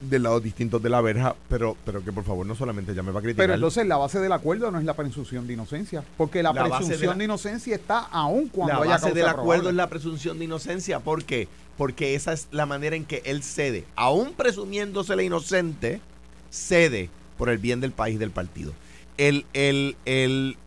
del 0.00 0.22
lado 0.24 0.38
distintos 0.40 0.80
de 0.82 0.90
la 0.90 1.00
verja, 1.00 1.34
pero, 1.48 1.76
pero 1.84 2.04
que 2.04 2.12
por 2.12 2.22
favor 2.24 2.46
no 2.46 2.54
solamente 2.54 2.94
llame 2.94 3.10
para 3.12 3.22
criticar. 3.22 3.44
Pero 3.46 3.54
entonces 3.54 3.84
la 3.86 3.96
base 3.96 4.20
del 4.20 4.32
acuerdo 4.32 4.70
no 4.70 4.78
es 4.78 4.84
la 4.84 4.94
presunción 4.94 5.46
de 5.46 5.54
inocencia, 5.54 6.04
porque 6.16 6.40
la, 6.42 6.52
La 6.52 6.62
base 6.62 6.72
de 6.72 6.78
presunción 6.78 7.10
la- 7.10 7.18
de, 7.18 7.24
inocencia 7.24 7.74
está 7.74 7.98
aún 8.00 8.48
cuando 8.48 8.74
la 8.74 8.80
haya 8.82 8.90
base 8.90 9.02
causa 9.06 9.14
del 9.16 9.26
acuerdo 9.28 9.44
probable. 9.44 9.70
es 9.70 9.74
la 9.76 9.88
presunción 9.88 10.38
de 10.38 10.44
inocencia. 10.44 11.00
¿Por 11.00 11.24
qué? 11.24 11.48
Porque 11.78 12.14
esa 12.14 12.34
es 12.34 12.48
la 12.50 12.66
manera 12.66 12.96
en 12.96 13.06
que 13.06 13.22
él 13.24 13.42
cede. 13.42 13.86
Aún 13.96 14.34
presumiéndose 14.34 15.16
la 15.16 15.22
inocente, 15.22 16.02
cede 16.50 17.08
por 17.38 17.48
el 17.48 17.56
bien 17.56 17.80
del 17.80 17.92
país 17.92 18.16
y 18.16 18.18
del 18.18 18.32
partido. 18.32 18.74
Él, 19.16 19.46
él, 19.54 19.96
él 20.04 20.58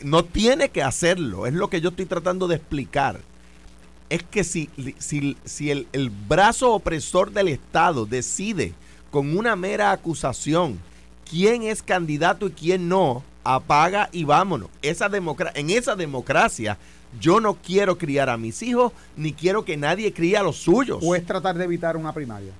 no 0.00 0.24
tiene 0.24 0.68
que 0.68 0.84
hacerlo. 0.84 1.46
Es 1.46 1.54
lo 1.54 1.68
que 1.68 1.80
yo 1.80 1.88
estoy 1.88 2.06
tratando 2.06 2.46
de 2.46 2.56
explicar. 2.56 3.20
Es 4.10 4.22
que 4.22 4.44
si, 4.44 4.68
si, 4.98 5.36
si 5.44 5.70
el, 5.70 5.88
el 5.92 6.10
brazo 6.10 6.72
opresor 6.74 7.32
del 7.32 7.48
Estado 7.48 8.06
decide 8.06 8.74
con 9.10 9.36
una 9.36 9.56
mera 9.56 9.90
acusación 9.90 10.78
quién 11.28 11.62
es 11.62 11.82
candidato 11.82 12.46
y 12.46 12.50
quién 12.50 12.88
no, 12.88 13.24
apaga 13.42 14.10
y 14.12 14.24
vámonos. 14.24 14.68
Esa 14.82 15.10
en 15.54 15.70
esa 15.70 15.96
democracia 15.96 16.78
yo 17.20 17.40
no 17.40 17.54
quiero 17.54 17.98
criar 17.98 18.28
a 18.30 18.36
mis 18.36 18.62
hijos 18.62 18.92
ni 19.16 19.32
quiero 19.32 19.64
que 19.64 19.76
nadie 19.76 20.12
críe 20.12 20.36
a 20.36 20.42
los 20.42 20.56
suyos. 20.56 20.98
O 21.02 21.14
es 21.14 21.24
tratar 21.26 21.56
de 21.56 21.64
evitar 21.64 21.96
una 21.96 22.12
primaria. 22.12 22.52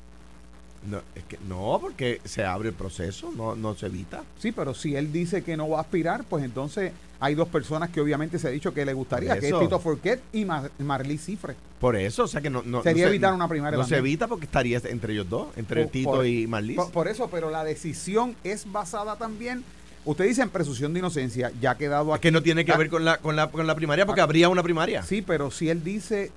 No, 0.91 1.01
es 1.15 1.23
que, 1.25 1.39
no, 1.49 1.79
porque 1.81 2.21
se 2.25 2.45
abre 2.45 2.71
el 2.71 2.75
proceso, 2.75 3.33
no, 3.37 3.55
no 3.55 3.77
se 3.77 3.87
evita. 3.87 4.25
Sí, 4.41 4.51
pero 4.51 4.75
si 4.75 4.97
él 4.97 5.13
dice 5.13 5.43
que 5.45 5.57
no 5.57 5.69
va 5.69 5.79
a 5.79 5.83
aspirar, 5.83 6.25
pues 6.25 6.45
entonces 6.45 6.91
hay 7.21 7.37
dos 7.37 7.47
personas 7.47 7.91
que 7.91 8.01
obviamente 8.01 8.37
se 8.41 8.49
ha 8.49 8.51
dicho 8.51 8.75
que 8.75 8.85
le 8.85 8.93
gustaría, 8.93 9.39
que 9.39 9.49
es. 9.49 9.59
Tito 9.61 9.79
Forquet 9.79 10.21
y 10.33 10.45
Mar 10.45 10.71
Cifre. 11.19 11.55
Por 11.79 11.95
eso, 11.95 12.25
o 12.25 12.27
sea 12.27 12.41
que 12.41 12.51
no, 12.51 12.63
no 12.65 12.83
Sería 12.83 13.05
no 13.05 13.09
se- 13.11 13.15
evitar 13.15 13.33
una 13.33 13.47
primaria 13.47 13.79
No 13.79 13.87
se 13.87 13.97
evita 13.97 14.27
porque 14.27 14.47
estaría 14.47 14.81
entre 14.85 15.13
ellos 15.13 15.29
dos, 15.31 15.49
entre 15.57 15.85
Por- 15.85 15.93
Tito 15.93 16.11
por- 16.11 16.27
y. 16.27 16.49
Por, 16.75 16.91
por 16.91 17.07
eso, 17.07 17.29
pero 17.31 17.49
la 17.51 17.63
decisión 17.63 18.35
es 18.43 18.71
basada 18.71 19.15
también, 19.15 19.63
usted 20.05 20.25
dice 20.27 20.43
en 20.43 20.51
presunción 20.51 20.93
de 20.93 20.99
inocencia, 21.01 21.51
ya 21.61 21.73
ha 21.73 21.77
quedado 21.79 22.11
Es 22.11 22.15
aquí. 22.17 22.23
que 22.23 22.33
no 22.33 22.43
tiene 22.43 22.65
que 22.65 22.73
Ah, 22.73 22.77
ver 22.77 22.89
con 22.91 23.05
la, 23.05 23.19
con 23.19 23.37
la, 23.37 23.51
con 23.51 23.67
la 23.67 23.75
primaria 23.75 24.07
porque 24.07 24.21
habría 24.21 24.49
una 24.49 24.63
primaria. 24.63 25.03
Sí, 25.03 25.23
pero 25.23 25.51
si 25.51 25.69
él 25.69 25.83
dice, 25.85 26.31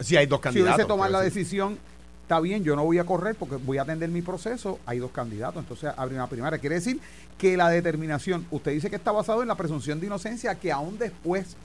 Si 0.00 0.16
hay 0.16 0.26
dos 0.26 0.38
si 0.38 0.42
candidatos. 0.42 0.74
hubiese 0.76 0.88
tomado 0.88 1.08
quiero 1.08 1.18
la 1.18 1.24
decisión, 1.24 1.78
está 2.22 2.40
bien, 2.40 2.64
yo 2.64 2.74
no 2.76 2.84
voy 2.84 2.98
a 2.98 3.04
correr 3.04 3.34
porque 3.36 3.56
voy 3.56 3.78
a 3.78 3.82
atender 3.82 4.08
mi 4.08 4.22
proceso, 4.22 4.78
hay 4.86 4.98
dos 4.98 5.10
candidatos, 5.10 5.62
entonces 5.62 5.90
habría 5.96 6.18
una 6.18 6.28
primaria. 6.28 6.58
Quiere 6.58 6.76
decir 6.76 6.98
que 7.38 7.56
la 7.56 7.68
determinación, 7.68 8.46
usted 8.50 8.72
dice 8.72 8.90
que 8.90 8.96
está 8.96 9.12
basado 9.12 9.42
en 9.42 9.48
la 9.48 9.54
presunción 9.56 10.00
de 10.00 10.06
inocencia, 10.06 10.54
que 10.54 10.72
aún 10.72 10.98
después 10.98 11.56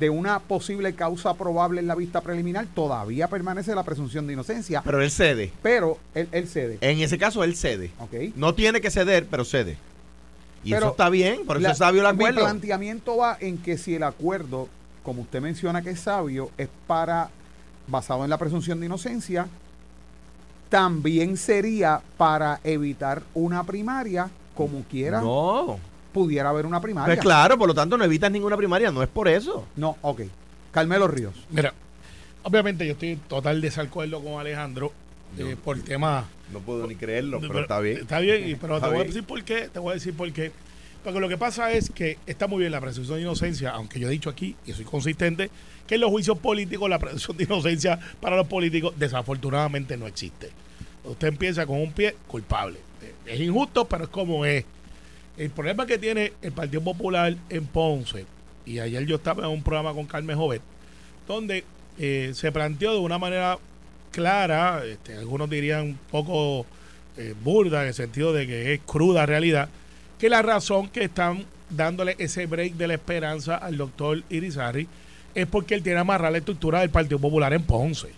de 0.00 0.10
una 0.10 0.40
posible 0.40 0.94
causa 0.94 1.34
probable 1.34 1.80
en 1.80 1.86
la 1.86 1.94
vista 1.94 2.20
preliminar, 2.20 2.66
todavía 2.74 3.28
permanece 3.28 3.72
la 3.74 3.84
presunción 3.84 4.26
de 4.26 4.32
inocencia, 4.32 4.82
Pero 4.84 5.00
él 5.00 5.10
cede. 5.12 5.52
pero 5.62 5.98
él, 6.14 6.28
él 6.32 6.48
cede. 6.48 6.78
En 6.80 6.98
ese 6.98 7.18
caso, 7.18 7.44
él 7.44 7.54
cede. 7.54 7.92
No 8.34 8.52
tiene 8.54 8.80
que 8.80 8.90
ceder, 8.90 9.26
pero 9.30 9.44
cede. 9.44 9.76
Y 10.66 10.70
Pero 10.70 10.86
eso 10.86 10.90
está 10.90 11.08
bien, 11.10 11.46
por 11.46 11.58
eso 11.58 11.62
La- 11.66 11.70
es 11.72 11.78
sabio 11.78 12.00
el 12.08 12.16
Mi 12.16 12.24
acuerdo. 12.24 12.40
planteamiento 12.40 13.16
va 13.18 13.36
en 13.40 13.56
que 13.58 13.78
si 13.78 13.94
el 13.94 14.02
acuerdo, 14.02 14.68
como 15.04 15.22
usted 15.22 15.40
menciona 15.40 15.80
que 15.80 15.90
es 15.90 16.00
sabio, 16.00 16.50
es 16.58 16.68
para 16.88 17.30
basado 17.86 18.24
en 18.24 18.30
la 18.30 18.36
presunción 18.36 18.80
de 18.80 18.86
inocencia, 18.86 19.46
también 20.68 21.36
sería 21.36 22.00
para 22.16 22.60
evitar 22.64 23.22
una 23.34 23.62
primaria, 23.64 24.28
como 24.56 24.82
quiera, 24.82 25.20
No. 25.20 25.78
pudiera 26.12 26.48
haber 26.50 26.66
una 26.66 26.80
primaria. 26.80 27.14
Pues 27.14 27.22
claro, 27.22 27.56
por 27.56 27.68
lo 27.68 27.74
tanto 27.74 27.96
no 27.96 28.02
evitas 28.04 28.30
ninguna 28.32 28.56
primaria, 28.56 28.90
no 28.90 29.02
es 29.02 29.08
por 29.08 29.28
eso. 29.28 29.66
No, 29.76 29.96
ok. 30.02 30.22
Carmelo 30.72 31.06
Ríos. 31.06 31.34
Mira, 31.50 31.72
obviamente 32.42 32.84
yo 32.84 32.92
estoy 32.94 33.10
en 33.12 33.20
total 33.20 33.60
desacuerdo 33.60 34.20
con 34.20 34.40
Alejandro 34.40 34.92
eh, 35.38 35.56
por 35.62 35.78
tema. 35.82 36.26
No 36.52 36.60
puedo 36.60 36.86
ni 36.86 36.94
creerlo, 36.96 37.38
pero, 37.40 37.52
pero- 37.52 37.62
está 37.62 37.80
bien. 37.80 37.98
Está 37.98 38.20
bien, 38.20 38.48
y- 38.48 38.54
pero 38.54 38.76
Está 38.76 38.88
te 38.88 38.94
voy 38.94 39.02
a 39.02 39.06
decir 39.06 39.24
por 39.24 39.42
qué. 39.44 39.68
Te 39.72 39.78
voy 39.78 39.90
a 39.90 39.94
decir 39.94 40.14
por 40.14 40.32
qué. 40.32 40.52
Porque 41.04 41.20
lo 41.20 41.28
que 41.28 41.36
pasa 41.38 41.70
es 41.72 41.90
que 41.90 42.18
está 42.26 42.46
muy 42.48 42.60
bien 42.60 42.72
la 42.72 42.80
presunción 42.80 43.16
de 43.18 43.22
inocencia, 43.22 43.70
aunque 43.70 44.00
yo 44.00 44.08
he 44.08 44.10
dicho 44.10 44.28
aquí, 44.28 44.56
y 44.66 44.72
soy 44.72 44.84
consistente, 44.84 45.50
que 45.86 45.94
en 45.96 46.00
los 46.00 46.10
juicios 46.10 46.36
políticos 46.38 46.90
la 46.90 46.98
presunción 46.98 47.36
de 47.36 47.44
inocencia 47.44 47.98
para 48.20 48.36
los 48.36 48.46
políticos 48.48 48.92
desafortunadamente 48.98 49.96
no 49.96 50.06
existe. 50.08 50.50
Usted 51.04 51.28
empieza 51.28 51.64
con 51.64 51.80
un 51.80 51.92
pie 51.92 52.16
culpable. 52.26 52.78
Es 53.24 53.38
injusto, 53.40 53.84
pero 53.86 54.04
es 54.04 54.10
como 54.10 54.44
es. 54.44 54.64
El 55.36 55.50
problema 55.50 55.86
que 55.86 55.98
tiene 55.98 56.32
el 56.42 56.50
Partido 56.52 56.82
Popular 56.82 57.36
en 57.50 57.66
Ponce, 57.66 58.24
y 58.64 58.78
ayer 58.80 59.04
yo 59.06 59.16
estaba 59.16 59.44
en 59.44 59.50
un 59.50 59.62
programa 59.62 59.92
con 59.94 60.06
Carmen 60.06 60.36
Jovet, 60.36 60.62
donde 61.28 61.62
eh, 61.98 62.32
se 62.34 62.50
planteó 62.50 62.92
de 62.94 62.98
una 62.98 63.18
manera 63.18 63.58
clara, 64.16 64.82
este, 64.86 65.14
algunos 65.14 65.50
dirían 65.50 65.82
un 65.82 65.98
poco 66.10 66.64
eh, 67.18 67.34
burda, 67.44 67.82
en 67.82 67.88
el 67.88 67.94
sentido 67.94 68.32
de 68.32 68.46
que 68.46 68.72
es 68.72 68.80
cruda 68.86 69.26
realidad, 69.26 69.68
que 70.18 70.30
la 70.30 70.40
razón 70.40 70.88
que 70.88 71.04
están 71.04 71.44
dándole 71.68 72.16
ese 72.18 72.46
break 72.46 72.76
de 72.76 72.88
la 72.88 72.94
esperanza 72.94 73.56
al 73.56 73.76
doctor 73.76 74.22
Irizarry 74.30 74.88
es 75.34 75.46
porque 75.46 75.74
él 75.74 75.82
tiene 75.82 76.00
amarrada 76.00 76.30
la 76.30 76.38
estructura 76.38 76.80
del 76.80 76.88
Partido 76.88 77.18
Popular 77.18 77.52
en 77.52 77.62
Ponce. 77.64 78.08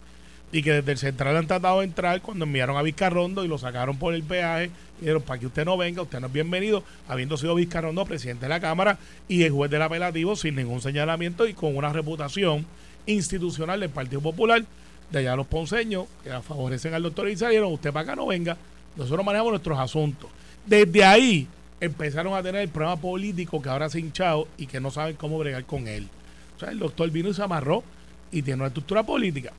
Y 0.53 0.63
que 0.63 0.75
desde 0.75 0.93
el 0.93 0.99
central 0.99 1.37
han 1.37 1.49
tratado 1.49 1.81
de 1.81 1.87
entrar 1.87 2.23
cuando 2.23 2.45
enviaron 2.45 2.77
a 2.77 2.83
Vizcarrondo 2.83 3.45
y 3.45 3.49
lo 3.49 3.59
sacaron 3.59 3.99
por 3.99 4.15
el 4.15 4.23
peaje. 4.23 4.71
Y 4.99 5.01
dijeron, 5.01 5.23
para 5.23 5.41
que 5.41 5.47
usted 5.47 5.65
no 5.65 5.77
venga, 5.77 6.01
usted 6.01 6.21
no 6.21 6.29
es 6.29 6.33
bienvenido, 6.33 6.85
habiendo 7.09 7.37
sido 7.37 7.57
Vizcarrondo 7.57 8.07
presidente 8.07 8.45
de 8.45 8.51
la 8.51 8.61
Cámara 8.61 9.01
y 9.27 9.43
el 9.43 9.51
juez 9.51 9.69
del 9.69 9.83
apelativo 9.83 10.37
sin 10.37 10.55
ningún 10.55 10.81
señalamiento 10.81 11.49
y 11.49 11.55
con 11.55 11.77
una 11.77 11.93
reputación 11.93 12.65
institucional 13.07 13.81
del 13.81 13.91
Partido 13.91 14.21
Popular 14.21 14.65
de 15.11 15.19
allá 15.21 15.37
los 15.37 15.47
ponceños 15.47 16.07
que 16.23 16.31
favorecen 16.43 16.95
al 16.95 17.03
doctor 17.03 17.29
Irizarry. 17.29 17.53
Dijeron, 17.53 17.73
usted 17.73 17.93
para 17.93 18.05
acá 18.05 18.17
no 18.17 18.27
venga, 18.27 18.57
nosotros 18.97 19.25
manejamos 19.25 19.53
nuestros 19.53 19.79
asuntos. 19.79 20.31
Desde 20.67 21.05
ahí 21.05 21.47
empezaron 21.81 22.35
a 22.35 22.43
tener 22.43 22.63
el 22.63 22.69
problema 22.69 22.97
político 22.97 23.63
que 23.63 23.69
ahora 23.69 23.89
se 23.89 23.99
ha 23.99 24.01
hinchado 24.01 24.49
y 24.59 24.67
que 24.67 24.81
no 24.81 24.91
saben 24.91 25.17
cómo 25.17 25.39
bregar 25.39 25.65
con 25.65 25.89
él. 25.89 26.09
O 26.57 26.61
sea, 26.61 26.71
el 26.71 26.79
doctor 26.79 27.11
vino 27.11 27.29
y 27.29 27.35
se 27.35 27.43
amarró 27.43 27.85
y 28.33 28.43
tiene 28.43 28.61
una 28.61 28.69
estructura 28.69 29.03
política. 29.05 29.53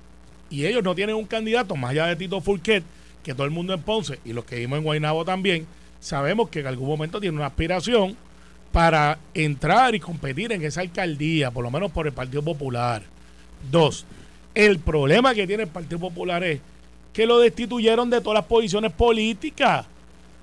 Y 0.50 0.65
ellos 0.65 0.84
no 0.84 0.96
tienen 0.96 1.15
un 1.15 1.25
candidato 1.25 1.75
más 1.75 1.91
allá 1.91 2.08
de 2.08 2.15
Tito 2.15 2.41
Fulquet, 2.41 2.84
que 3.24 3.34
todo 3.34 3.46
el 3.46 3.51
mundo 3.51 3.74
en 3.74 3.82
Ponce 3.82 4.20
y 4.25 4.34
los 4.34 4.46
que 4.46 4.58
vimos 4.58 4.77
en 4.77 4.84
Guaynabo 4.84 5.25
también, 5.25 5.65
sabemos 6.00 6.50
que 6.50 6.62
en 6.62 6.68
algún 6.68 6.88
momento 6.88 7.20
tiene 7.20 7.38
una 7.38 7.48
aspiración 7.48 8.15
para 8.72 9.20
entrar 9.34 9.96
y 9.96 10.00
competir 10.00 10.51
en 10.51 10.63
esa 10.63 10.82
alcaldía, 10.82 11.51
por 11.51 11.63
lo 11.63 11.72
menos 11.72 11.91
por 11.91 12.08
el 12.08 12.13
Partido 12.13 12.44
Popular. 12.44 13.03
Dos, 13.72 14.06
el 14.56 14.79
problema 14.79 15.34
que 15.34 15.46
tiene 15.48 15.63
el 15.63 15.70
Partido 15.70 16.00
Popular 16.00 16.44
es 16.44 16.60
que 17.13 17.25
lo 17.25 17.39
destituyeron 17.39 18.10
de 18.10 18.22
todas 18.22 18.36
las 18.36 18.46
posiciones 18.46 18.91
políticas. 18.91 19.86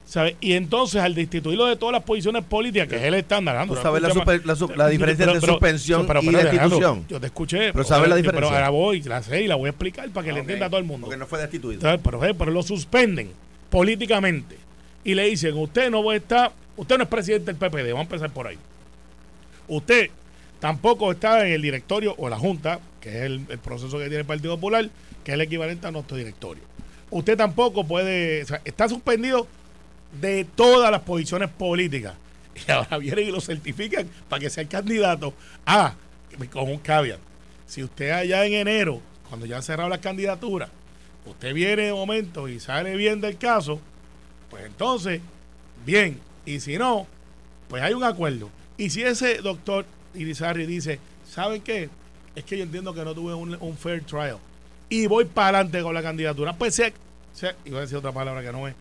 ¿sabe? 0.05 0.37
Y 0.41 0.53
entonces, 0.53 1.03
al 1.03 1.17
destituirlo 1.17 1.67
de 1.67 1.75
todas 1.75 1.93
las 1.93 2.03
posiciones 2.05 2.45
políticas, 2.45 2.87
que 2.87 2.95
es 2.95 3.03
el 3.03 3.15
estándar, 3.15 3.57
Alejandro, 3.57 3.77
Tú 3.77 3.83
sabes 3.83 4.03
la, 4.03 4.09
escúchame. 4.09 4.37
super- 4.37 4.47
la 4.47 4.55
su- 4.57 4.69
la 4.77 4.89
diferencia 4.89 5.25
entre 5.25 5.41
suspensión 5.41 6.07
pero- 6.07 6.23
y 6.23 6.27
pero, 6.27 6.39
destitución. 6.39 7.05
Yo 7.09 7.19
te 7.21 7.27
escuché. 7.27 7.73
Pero 7.73 7.83
¿sabes 7.85 8.09
la 8.09 8.15
oye, 8.15 8.23
diferencia? 8.23 8.49
Pero 8.51 8.57
ahora 8.57 8.71
voy, 8.71 9.03
la 9.03 9.21
sé 9.25 9.43
y 9.43 9.49
la 9.49 9.57
voy 9.57 9.67
a 9.67 9.71
explicar 9.71 10.09
para 10.11 10.25
que 10.25 10.33
le 10.33 10.39
Ok, 10.39 10.43
entienda 10.45 10.67
a 10.67 10.71
todo 10.71 10.79
el 10.79 10.87
mundo. 10.87 11.07
Porque 11.07 11.19
no 11.19 11.27
fue 11.27 11.41
destituido. 11.41 11.81
Pero, 12.05 12.25
eh, 12.25 12.35
pero 12.35 12.53
lo 12.53 12.63
suspenden 12.63 13.33
políticamente 13.69 14.57
y 15.03 15.15
le 15.15 15.25
dicen, 15.25 15.57
usted 15.57 15.91
no 15.91 16.05
va 16.05 16.13
a 16.13 16.17
estar, 16.17 16.53
usted 16.77 16.97
no 16.99 17.03
es 17.03 17.09
presidente 17.09 17.47
del 17.53 17.57
PPD, 17.57 17.89
vamos 17.93 17.99
a 17.99 18.03
empezar 18.15 18.31
por 18.31 18.47
ahí. 18.47 18.59
Usted 19.67 20.11
tampoco 20.61 21.11
está 21.11 21.45
en 21.47 21.53
el 21.53 21.63
directorio 21.63 22.15
o 22.19 22.29
la 22.29 22.39
Junta, 22.39 22.79
que 23.07 23.19
es 23.19 23.23
el, 23.23 23.41
proceso 23.63 23.99
que 23.99 24.07
tiene 24.07 24.19
el 24.19 24.25
Partido 24.25 24.57
Popular, 24.57 24.91
que 25.23 25.31
es 25.31 25.35
el 25.35 25.41
equivalente 25.41 25.87
a 25.87 25.93
nuestro 25.93 26.17
directorio. 26.17 26.65
Usted 27.09 27.37
tampoco 27.37 27.87
puede, 27.87 28.45
está 28.65 28.89
suspendido 28.89 29.47
de 30.21 30.45
todas 30.45 30.91
las 30.91 31.03
posiciones 31.03 31.51
políticas. 31.51 32.15
Y 32.67 32.71
ahora 32.73 32.99
vienen 32.99 33.29
y 33.29 33.31
lo 33.31 33.41
certifican 33.41 34.09
para 34.29 34.41
que 34.41 34.51
sea 34.51 34.63
el 34.63 34.69
candidato. 34.69 35.35
Ah, 35.67 35.95
con 36.51 36.69
un 36.69 36.79
caveat. 36.79 37.21
Si 37.67 37.85
usted 37.85 38.11
allá 38.11 38.45
en 38.45 38.55
enero, 38.55 39.01
cuando 39.29 39.47
ya 39.47 39.57
han 39.57 39.63
cerrado 39.63 39.89
las 39.89 40.01
candidaturas, 40.01 40.71
usted 41.27 41.55
viene 41.55 41.83
de 41.83 41.93
momento 41.93 42.49
y 42.49 42.59
sale 42.59 42.97
bien 42.97 43.21
del 43.21 43.37
caso, 43.37 43.79
pues 44.51 44.65
entonces, 44.65 45.21
bien. 45.85 46.19
Y 46.45 46.59
si 46.59 46.77
no, 46.77 47.07
pues 47.69 47.83
hay 47.83 47.93
un 47.93 48.03
acuerdo. 48.03 48.51
Y 48.79 48.91
si 48.91 49.03
ese 49.03 49.37
doctor 49.43 49.85
Irizarry 50.15 50.67
dice, 50.67 50.99
¿saben 51.31 51.63
qué? 51.63 51.89
Es 52.37 52.45
que 52.45 52.57
yo 52.57 52.63
entiendo 52.65 52.95
que 52.95 53.03
no 53.05 53.15
tuve 53.15 53.35
un, 53.35 53.57
un 53.61 53.77
fair 53.77 54.05
trial. 54.05 54.37
Y 54.89 55.07
voy 55.09 55.25
para 55.25 55.59
adelante 55.59 55.83
con 55.83 55.95
la 55.95 56.03
candidatura. 56.03 56.53
Pues 56.53 56.75
se, 56.77 56.93
se- 57.33 57.55
iba 57.65 57.79
a 57.79 57.81
decir 57.81 57.97
otra 57.97 58.13
palabra 58.13 58.43
que 58.43 58.53
no 58.53 58.69
es. 58.69 58.75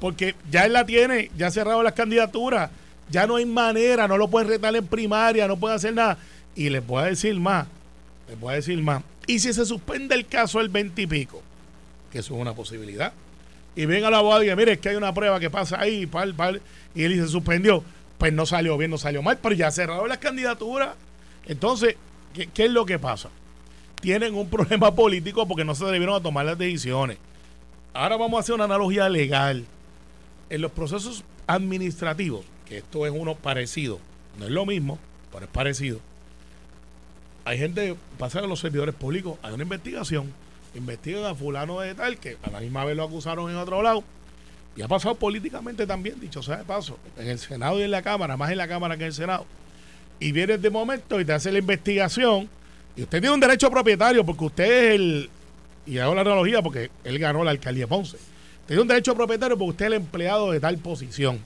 Porque 0.00 0.36
ya 0.50 0.64
él 0.66 0.72
la 0.74 0.86
tiene, 0.86 1.30
ya 1.36 1.48
ha 1.48 1.50
cerrado 1.50 1.82
las 1.82 1.94
candidaturas. 1.94 2.70
Ya 3.10 3.26
no 3.26 3.36
hay 3.36 3.46
manera, 3.46 4.06
no 4.06 4.16
lo 4.18 4.28
pueden 4.28 4.48
retar 4.48 4.76
en 4.76 4.86
primaria, 4.86 5.48
no 5.48 5.56
pueden 5.56 5.76
hacer 5.76 5.94
nada. 5.94 6.18
Y 6.54 6.68
les 6.68 6.86
voy 6.86 7.02
a 7.02 7.06
decir 7.06 7.34
más, 7.40 7.66
les 8.28 8.38
voy 8.38 8.52
a 8.52 8.56
decir 8.56 8.80
más. 8.82 9.02
Y 9.26 9.38
si 9.40 9.52
se 9.52 9.64
suspende 9.64 10.14
el 10.14 10.26
caso 10.26 10.60
el 10.60 10.68
20 10.68 11.02
y 11.02 11.06
pico, 11.06 11.42
que 12.12 12.18
eso 12.18 12.34
es 12.34 12.40
una 12.40 12.54
posibilidad, 12.54 13.12
y 13.74 13.86
venga 13.86 14.10
la 14.10 14.18
abogado 14.18 14.42
y 14.42 14.44
diga, 14.46 14.56
mire, 14.56 14.72
es 14.72 14.78
que 14.78 14.90
hay 14.90 14.96
una 14.96 15.14
prueba 15.14 15.40
que 15.40 15.48
pasa 15.50 15.80
ahí, 15.80 16.04
pal, 16.06 16.34
pal, 16.34 16.60
y 16.94 17.04
él 17.04 17.12
dice, 17.14 17.28
suspendió. 17.28 17.82
pues 18.18 18.32
no 18.32 18.44
salió 18.44 18.76
bien, 18.76 18.90
no 18.90 18.98
salió 18.98 19.22
mal, 19.22 19.38
pero 19.40 19.54
ya 19.54 19.70
cerraron 19.70 20.08
las 20.08 20.18
candidaturas. 20.18 20.90
Entonces, 21.46 21.96
¿qué, 22.32 22.64
es 22.64 22.70
lo 22.70 22.86
que 22.86 22.98
pasa? 22.98 23.30
Tienen 24.00 24.34
un 24.34 24.48
problema 24.48 24.94
político 24.94 25.46
porque 25.46 25.64
no 25.64 25.74
se 25.74 25.84
debieron 25.86 26.16
a 26.16 26.20
tomar 26.20 26.46
las 26.46 26.58
decisiones. 26.58 27.18
Ahora 27.94 28.16
vamos 28.16 28.38
a 28.38 28.40
hacer 28.40 28.54
una 28.54 28.64
analogía 28.64 29.08
legal. 29.08 29.64
En 30.50 30.62
los 30.62 30.72
procesos 30.72 31.24
administrativos, 31.46 32.44
que 32.66 32.78
esto 32.78 33.06
es 33.06 33.12
uno 33.14 33.34
parecido, 33.34 33.98
no 34.38 34.46
es 34.46 34.50
lo 34.50 34.64
mismo, 34.64 34.98
pero 35.32 35.44
es 35.44 35.50
parecido. 35.50 36.00
Hay 37.44 37.58
gente, 37.58 37.96
pasa 38.18 38.40
con 38.40 38.48
los 38.48 38.60
servidores 38.60 38.94
públicos, 38.94 39.38
hay 39.42 39.52
una 39.52 39.62
investigación, 39.62 40.32
investigan 40.74 41.24
a 41.24 41.34
fulano 41.34 41.80
de 41.80 41.94
tal, 41.94 42.18
que 42.18 42.36
a 42.42 42.50
la 42.50 42.60
misma 42.60 42.84
vez 42.84 42.96
lo 42.96 43.04
acusaron 43.04 43.50
en 43.50 43.56
otro 43.56 43.82
lado, 43.82 44.04
y 44.76 44.82
ha 44.82 44.88
pasado 44.88 45.16
políticamente 45.16 45.86
también, 45.86 46.20
dicho 46.20 46.42
sea 46.42 46.58
de 46.58 46.64
paso, 46.64 46.98
en 47.16 47.26
el 47.26 47.38
Senado 47.38 47.80
y 47.80 47.82
en 47.82 47.90
la 47.90 48.02
Cámara, 48.02 48.36
más 48.36 48.50
en 48.50 48.58
la 48.58 48.68
Cámara 48.68 48.96
que 48.96 49.02
en 49.02 49.08
el 49.08 49.14
Senado. 49.14 49.44
Y 50.20 50.32
viene 50.32 50.58
de 50.58 50.70
momento 50.70 51.20
y 51.20 51.24
te 51.24 51.32
hace 51.32 51.52
la 51.52 51.58
investigación, 51.58 52.48
y 52.96 53.02
usted 53.02 53.20
tiene 53.20 53.34
un 53.34 53.40
derecho 53.40 53.70
propietario 53.70 54.24
porque 54.24 54.44
usted 54.44 54.64
es 54.64 54.94
el, 54.96 55.30
y 55.86 55.98
hago 55.98 56.14
la 56.14 56.22
analogía 56.22 56.60
porque 56.62 56.90
él 57.04 57.18
ganó 57.18 57.44
la 57.44 57.52
alcaldía 57.52 57.86
Ponce, 57.86 58.18
tiene 58.66 58.82
un 58.82 58.88
derecho 58.88 59.14
propietario 59.14 59.56
porque 59.56 59.70
usted 59.70 59.84
es 59.86 59.92
el 59.92 59.94
empleado 59.94 60.50
de 60.50 60.60
tal 60.60 60.78
posición. 60.78 61.38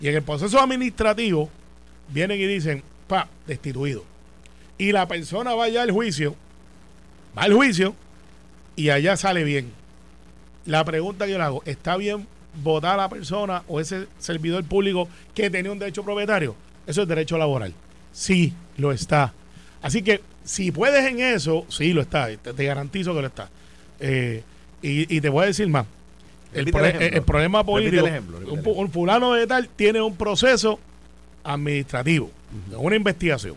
Y 0.00 0.08
en 0.08 0.16
el 0.16 0.22
proceso 0.22 0.60
administrativo 0.60 1.48
vienen 2.08 2.40
y 2.40 2.46
dicen, 2.46 2.82
pa, 3.06 3.28
destituido. 3.46 4.04
Y 4.76 4.92
la 4.92 5.08
persona 5.08 5.54
va 5.54 5.64
allá 5.64 5.82
al 5.82 5.90
juicio, 5.90 6.36
va 7.36 7.42
al 7.42 7.54
juicio 7.54 7.94
y 8.76 8.90
allá 8.90 9.16
sale 9.16 9.44
bien. 9.44 9.72
La 10.66 10.84
pregunta 10.84 11.24
que 11.24 11.32
yo 11.32 11.38
le 11.38 11.44
hago, 11.44 11.62
¿está 11.64 11.96
bien 11.96 12.26
votar 12.62 12.94
a 12.94 13.02
la 13.02 13.08
persona 13.08 13.62
o 13.68 13.80
ese 13.80 14.06
servidor 14.18 14.64
público 14.64 15.08
que 15.34 15.48
tenía 15.48 15.72
un 15.72 15.78
derecho 15.78 16.04
propietario? 16.04 16.54
Eso 16.86 17.02
es 17.02 17.08
derecho 17.08 17.38
laboral. 17.38 17.72
Sí, 18.18 18.52
lo 18.76 18.90
está. 18.92 19.32
Así 19.80 20.02
que 20.02 20.20
si 20.44 20.72
puedes 20.72 21.04
en 21.06 21.20
eso, 21.20 21.64
sí 21.68 21.92
lo 21.92 22.00
está. 22.00 22.28
Te, 22.36 22.52
te 22.52 22.64
garantizo 22.64 23.14
que 23.14 23.20
lo 23.20 23.26
está. 23.28 23.48
Eh, 24.00 24.42
y, 24.82 25.14
y 25.16 25.20
te 25.20 25.28
voy 25.28 25.44
a 25.44 25.46
decir 25.46 25.68
más. 25.68 25.86
El, 26.52 26.64
pro- 26.70 26.84
el 26.84 27.22
problema 27.22 27.60
el 27.60 27.66
político, 27.66 28.06
ejemplo, 28.06 28.38
un, 28.72 28.90
fulano 28.90 29.34
de 29.34 29.46
tal 29.46 29.68
tiene 29.68 30.00
un 30.00 30.16
proceso 30.16 30.80
administrativo, 31.44 32.30
una 32.76 32.96
investigación. 32.96 33.54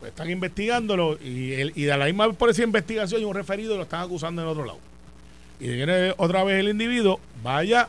Pues 0.00 0.10
están 0.10 0.30
investigándolo 0.30 1.18
y, 1.22 1.52
el- 1.52 1.72
y 1.74 1.82
de 1.82 1.96
la 1.96 2.06
misma 2.06 2.32
por 2.32 2.50
esa 2.50 2.62
investigación 2.62 3.20
y 3.20 3.24
un 3.24 3.34
referido 3.34 3.76
lo 3.76 3.82
están 3.82 4.00
acusando 4.00 4.42
en 4.42 4.48
otro 4.48 4.64
lado. 4.64 4.78
Y 5.60 5.68
viene 5.68 6.12
otra 6.16 6.44
vez 6.44 6.60
el 6.60 6.68
individuo, 6.68 7.20
vaya, 7.42 7.88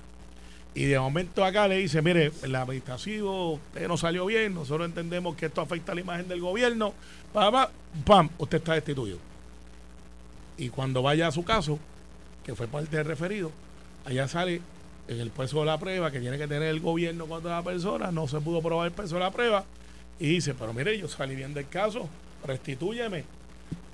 y 0.75 0.83
de 0.83 0.99
momento 0.99 1.45
acá 1.45 1.69
le 1.69 1.77
dice, 1.77 2.01
mire, 2.01 2.33
el 2.43 2.53
administrativo 2.53 3.53
usted 3.53 3.87
no 3.87 3.95
salió 3.95 4.25
bien, 4.25 4.53
nosotros 4.53 4.87
entendemos 4.87 5.35
que 5.37 5.45
esto 5.45 5.61
afecta 5.61 5.93
a 5.93 5.95
la 5.95 6.01
imagen 6.01 6.27
del 6.27 6.41
gobierno, 6.41 6.93
pam, 7.33 7.67
pam, 8.05 8.29
usted 8.37 8.57
está 8.57 8.73
destituido. 8.73 9.17
Y 10.57 10.67
cuando 10.67 11.01
vaya 11.01 11.27
a 11.27 11.31
su 11.31 11.45
caso, 11.45 11.79
que 12.43 12.55
fue 12.55 12.67
parte 12.67 12.97
del 12.97 13.05
referido, 13.05 13.51
allá 14.05 14.27
sale 14.27 14.61
en 15.07 15.19
el 15.21 15.31
peso 15.31 15.61
de 15.61 15.65
la 15.65 15.79
prueba 15.79 16.11
que 16.11 16.19
tiene 16.19 16.37
que 16.37 16.47
tener 16.47 16.67
el 16.67 16.81
gobierno 16.81 17.25
contra 17.25 17.51
la 17.51 17.63
persona, 17.63 18.11
no 18.11 18.27
se 18.27 18.41
pudo 18.41 18.61
probar 18.61 18.87
el 18.87 18.93
peso 18.93 19.15
de 19.15 19.21
la 19.21 19.31
prueba, 19.31 19.63
y 20.19 20.27
dice, 20.27 20.53
pero 20.53 20.73
mire, 20.73 20.97
yo 20.97 21.07
salí 21.07 21.35
bien 21.35 21.53
del 21.53 21.69
caso, 21.69 22.09
restitúyeme. 22.45 23.23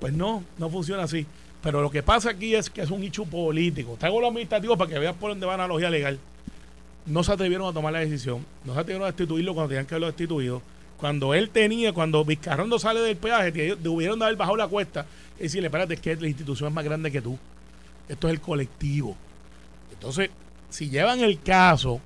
Pues 0.00 0.12
no, 0.12 0.42
no 0.58 0.68
funciona 0.68 1.04
así. 1.04 1.26
Pero 1.62 1.80
lo 1.80 1.90
que 1.90 2.02
pasa 2.02 2.30
aquí 2.30 2.56
es 2.56 2.68
que 2.68 2.82
es 2.82 2.90
un 2.90 3.04
hecho 3.04 3.24
político. 3.24 3.96
Traigo 3.98 4.20
lo 4.20 4.26
administrativo 4.26 4.76
para 4.76 4.90
que 4.90 4.98
veas 4.98 5.14
por 5.14 5.30
dónde 5.30 5.46
va 5.46 5.56
la 5.56 5.64
analogía 5.64 5.90
legal. 5.90 6.18
No 7.06 7.24
se 7.24 7.32
atrevieron 7.32 7.68
a 7.68 7.72
tomar 7.72 7.92
la 7.92 7.98
decisión, 8.00 8.44
no 8.64 8.74
se 8.74 8.80
atrevieron 8.80 9.04
a 9.04 9.06
destituirlo 9.06 9.54
cuando 9.54 9.68
tenían 9.70 9.86
que 9.86 9.94
haberlo 9.94 10.06
destituido. 10.06 10.62
Cuando 10.96 11.34
él 11.34 11.50
tenía, 11.50 11.92
cuando 11.92 12.24
Vizcarrondo 12.24 12.78
sale 12.78 13.00
del 13.00 13.16
peaje, 13.16 13.50
debieron 13.50 14.20
de 14.20 14.24
haber 14.24 14.36
bajado 14.36 14.56
la 14.56 14.68
cuesta 14.68 15.04
y 15.38 15.42
decirle, 15.44 15.66
espérate, 15.66 15.94
es 15.94 16.00
que 16.00 16.14
la 16.14 16.28
institución 16.28 16.68
es 16.68 16.74
más 16.74 16.84
grande 16.84 17.10
que 17.10 17.20
tú. 17.20 17.36
Esto 18.08 18.28
es 18.28 18.34
el 18.34 18.40
colectivo. 18.40 19.16
Entonces, 19.92 20.30
si 20.70 20.90
llevan 20.90 21.20
el 21.20 21.40
caso, 21.40 22.00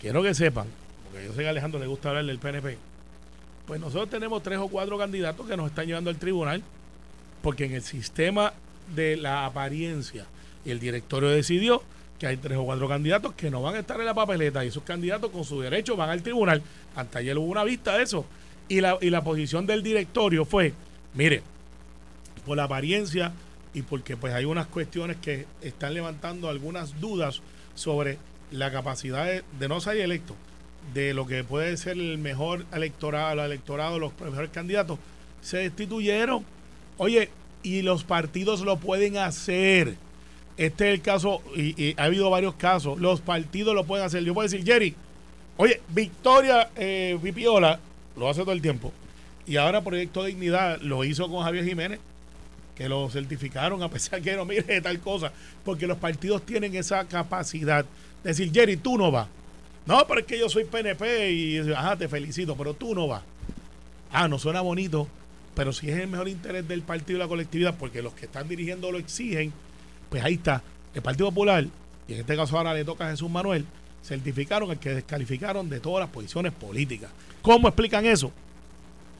quiero 0.00 0.22
que 0.22 0.34
sepan, 0.34 0.66
porque 1.04 1.26
yo 1.26 1.32
sé 1.34 1.40
que 1.40 1.46
a 1.46 1.50
Alejandro 1.50 1.78
le 1.78 1.86
gusta 1.86 2.08
hablar 2.08 2.24
del 2.24 2.38
PNP, 2.38 2.78
pues 3.66 3.80
nosotros 3.80 4.08
tenemos 4.08 4.42
tres 4.42 4.58
o 4.58 4.68
cuatro 4.68 4.96
candidatos 4.96 5.46
que 5.46 5.56
nos 5.56 5.68
están 5.68 5.86
llevando 5.86 6.10
al 6.10 6.16
tribunal, 6.16 6.62
porque 7.42 7.66
en 7.66 7.74
el 7.74 7.82
sistema 7.82 8.54
de 8.94 9.16
la 9.16 9.44
apariencia 9.44 10.26
el 10.64 10.80
directorio 10.80 11.28
decidió 11.28 11.82
que 12.22 12.28
hay 12.28 12.36
tres 12.36 12.56
o 12.56 12.62
cuatro 12.62 12.86
candidatos 12.86 13.34
que 13.34 13.50
no 13.50 13.60
van 13.62 13.74
a 13.74 13.80
estar 13.80 13.98
en 13.98 14.06
la 14.06 14.14
papeleta 14.14 14.64
y 14.64 14.68
esos 14.68 14.84
candidatos 14.84 15.32
con 15.32 15.42
su 15.42 15.60
derecho 15.60 15.96
van 15.96 16.08
al 16.08 16.22
tribunal. 16.22 16.62
Hasta 16.94 17.18
ayer 17.18 17.36
hubo 17.36 17.46
una 17.46 17.64
vista 17.64 17.96
de 17.96 18.04
eso. 18.04 18.24
Y 18.68 18.80
la, 18.80 18.96
y 19.00 19.10
la 19.10 19.24
posición 19.24 19.66
del 19.66 19.82
directorio 19.82 20.44
fue, 20.44 20.72
mire, 21.14 21.42
por 22.46 22.56
la 22.56 22.62
apariencia 22.62 23.32
y 23.74 23.82
porque 23.82 24.16
pues 24.16 24.32
hay 24.34 24.44
unas 24.44 24.68
cuestiones 24.68 25.16
que 25.16 25.46
están 25.62 25.94
levantando 25.94 26.48
algunas 26.48 27.00
dudas 27.00 27.42
sobre 27.74 28.18
la 28.52 28.70
capacidad 28.70 29.26
de, 29.26 29.68
no 29.68 29.80
ser 29.80 29.96
electo, 29.96 30.36
de 30.94 31.14
lo 31.14 31.26
que 31.26 31.42
puede 31.42 31.76
ser 31.76 31.98
el 31.98 32.18
mejor 32.18 32.66
electorado, 32.72 33.32
el 33.32 33.40
electorado, 33.40 33.98
los 33.98 34.12
mejores 34.20 34.50
candidatos, 34.50 35.00
se 35.40 35.56
destituyeron. 35.56 36.44
Oye, 36.98 37.30
y 37.64 37.82
los 37.82 38.04
partidos 38.04 38.60
lo 38.60 38.76
pueden 38.76 39.16
hacer. 39.16 39.96
Este 40.56 40.88
es 40.88 40.94
el 40.94 41.02
caso, 41.02 41.42
y, 41.56 41.94
ha 41.98 42.04
habido 42.04 42.28
varios 42.30 42.54
casos. 42.54 43.00
Los 43.00 43.20
partidos 43.20 43.74
lo 43.74 43.84
pueden 43.84 44.06
hacer. 44.06 44.22
Yo 44.24 44.34
puedo 44.34 44.48
decir, 44.48 44.64
Jerry, 44.64 44.94
oye, 45.56 45.80
Victoria 45.88 46.70
eh, 46.76 47.18
Pipiola 47.22 47.80
lo 48.16 48.28
hace 48.28 48.42
todo 48.42 48.52
el 48.52 48.62
tiempo. 48.62 48.92
Y 49.46 49.56
ahora 49.56 49.82
Proyecto 49.82 50.24
Dignidad 50.24 50.80
lo 50.80 51.04
hizo 51.04 51.28
con 51.28 51.42
Javier 51.42 51.64
Jiménez, 51.64 52.00
que 52.76 52.88
lo 52.88 53.08
certificaron 53.10 53.82
a 53.82 53.88
pesar 53.90 54.22
que 54.22 54.36
no 54.36 54.44
mire 54.44 54.80
tal 54.80 55.00
cosa. 55.00 55.32
Porque 55.64 55.86
los 55.86 55.98
partidos 55.98 56.44
tienen 56.44 56.74
esa 56.74 57.06
capacidad 57.06 57.84
de 58.22 58.30
decir, 58.30 58.52
Jerry, 58.52 58.76
tú 58.76 58.98
no 58.98 59.10
vas. 59.10 59.28
No, 59.84 60.06
pero 60.06 60.20
es 60.20 60.26
que 60.26 60.38
yo 60.38 60.48
soy 60.48 60.64
PNP 60.64 61.32
y, 61.32 61.72
ajá, 61.72 61.96
te 61.96 62.08
felicito, 62.08 62.56
pero 62.56 62.74
tú 62.74 62.94
no 62.94 63.08
vas. 63.08 63.22
Ah, 64.12 64.28
no 64.28 64.38
suena 64.38 64.60
bonito, 64.60 65.08
pero 65.54 65.72
si 65.72 65.90
es 65.90 65.98
el 65.98 66.08
mejor 66.08 66.28
interés 66.28 66.68
del 66.68 66.82
partido 66.82 67.18
y 67.18 67.20
la 67.20 67.28
colectividad, 67.28 67.76
porque 67.76 68.02
los 68.02 68.12
que 68.12 68.26
están 68.26 68.48
dirigiendo 68.48 68.92
lo 68.92 68.98
exigen, 68.98 69.52
pues 70.12 70.22
ahí 70.22 70.34
está. 70.34 70.62
El 70.94 71.00
Partido 71.00 71.30
Popular, 71.30 71.64
y 72.06 72.12
en 72.12 72.20
este 72.20 72.36
caso 72.36 72.56
ahora 72.58 72.74
le 72.74 72.84
toca 72.84 73.08
a 73.08 73.10
Jesús 73.10 73.30
Manuel, 73.30 73.64
certificaron 74.04 74.70
el 74.70 74.78
que 74.78 74.90
descalificaron 74.94 75.70
de 75.70 75.80
todas 75.80 76.00
las 76.04 76.10
posiciones 76.10 76.52
políticas. 76.52 77.10
¿Cómo 77.40 77.66
explican 77.68 78.04
eso? 78.04 78.30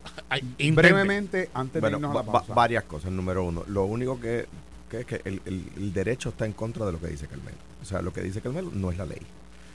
Brevemente, 0.74 1.48
antes 1.54 1.80
Bueno, 1.80 1.96
de 1.98 2.00
irnos 2.02 2.10
a 2.10 2.14
la 2.14 2.22
va- 2.30 2.32
pausa. 2.40 2.54
varias 2.54 2.84
cosas. 2.84 3.10
Número 3.10 3.42
uno, 3.44 3.64
lo 3.68 3.84
único 3.84 4.20
que, 4.20 4.46
que 4.90 5.00
es 5.00 5.06
que 5.06 5.20
el, 5.24 5.40
el- 5.46 5.64
el 5.76 5.92
derecho 5.92 6.28
está 6.30 6.44
en 6.46 6.52
contra 6.52 6.84
de 6.84 6.92
lo 6.92 7.00
que 7.00 7.06
dice 7.08 7.26
Carmelo. 7.26 7.56
O 7.80 7.84
sea, 7.84 8.02
lo 8.02 8.12
que 8.12 8.20
dice 8.20 8.40
Carmelo 8.40 8.70
no 8.74 8.90
es 8.90 8.98
la 8.98 9.06
ley. 9.06 9.20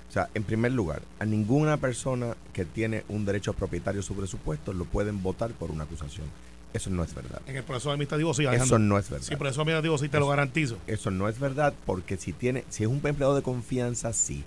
O 0.10 0.12
sea, 0.12 0.30
en 0.36 0.44
primer 0.44 0.72
lugar, 0.72 1.02
a 1.20 1.26
ninguna 1.26 1.78
persona 1.78 2.36
que 2.54 2.64
tiene 2.66 3.04
un 3.10 3.26
derecho 3.26 3.54
propietario 3.54 4.02
sobre 4.02 4.28
su 4.28 4.38
puesto 4.38 4.72
lo 4.72 4.86
pueden 4.86 5.22
votar 5.24 5.52
por 5.52 5.72
una 5.72 5.84
acusación. 5.84 6.28
Eso 6.78 6.90
no 6.92 7.04
es 7.04 7.14
verdad. 7.14 7.42
En 7.48 7.56
el 7.58 7.64
proceso 7.64 7.90
administrativo 7.92 8.34
sí, 8.34 8.44
Eso 8.44 8.50
Alejandro. 8.50 8.80
no 8.80 8.98
es 9.00 9.10
verdad. 9.10 9.26
Sí, 9.28 9.36
proceso 9.36 9.62
administrativo 9.62 9.98
sí 9.98 10.10
te 10.10 10.18
lo 10.20 10.26
Eso- 10.26 10.30
garantizo. 10.30 10.78
Eso 10.88 11.12
no 11.12 11.28
es 11.28 11.40
verdad 11.40 11.74
porque 11.86 12.18
si 12.18 12.34
tiene, 12.34 12.64
si 12.70 12.84
es 12.84 12.90
un 12.90 13.02
empleado 13.04 13.36
de 13.36 13.42
confianza, 13.42 14.14
sí. 14.14 14.44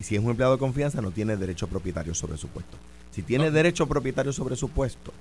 Y 0.00 0.04
si 0.04 0.16
es 0.16 0.22
un 0.22 0.30
empleado 0.30 0.54
de 0.54 0.58
confianza, 0.58 1.00
no 1.02 1.10
tiene 1.12 1.36
derecho 1.36 1.66
propietario 1.68 2.14
sobre 2.14 2.36
su 2.38 2.48
puesto. 2.48 2.76
Si 3.12 3.22
tiene 3.22 3.44
No. 3.46 3.50
derecho 3.52 3.86
propietario 3.86 4.32
sobre 4.32 4.56
su 4.56 4.68
puesto 4.70 5.12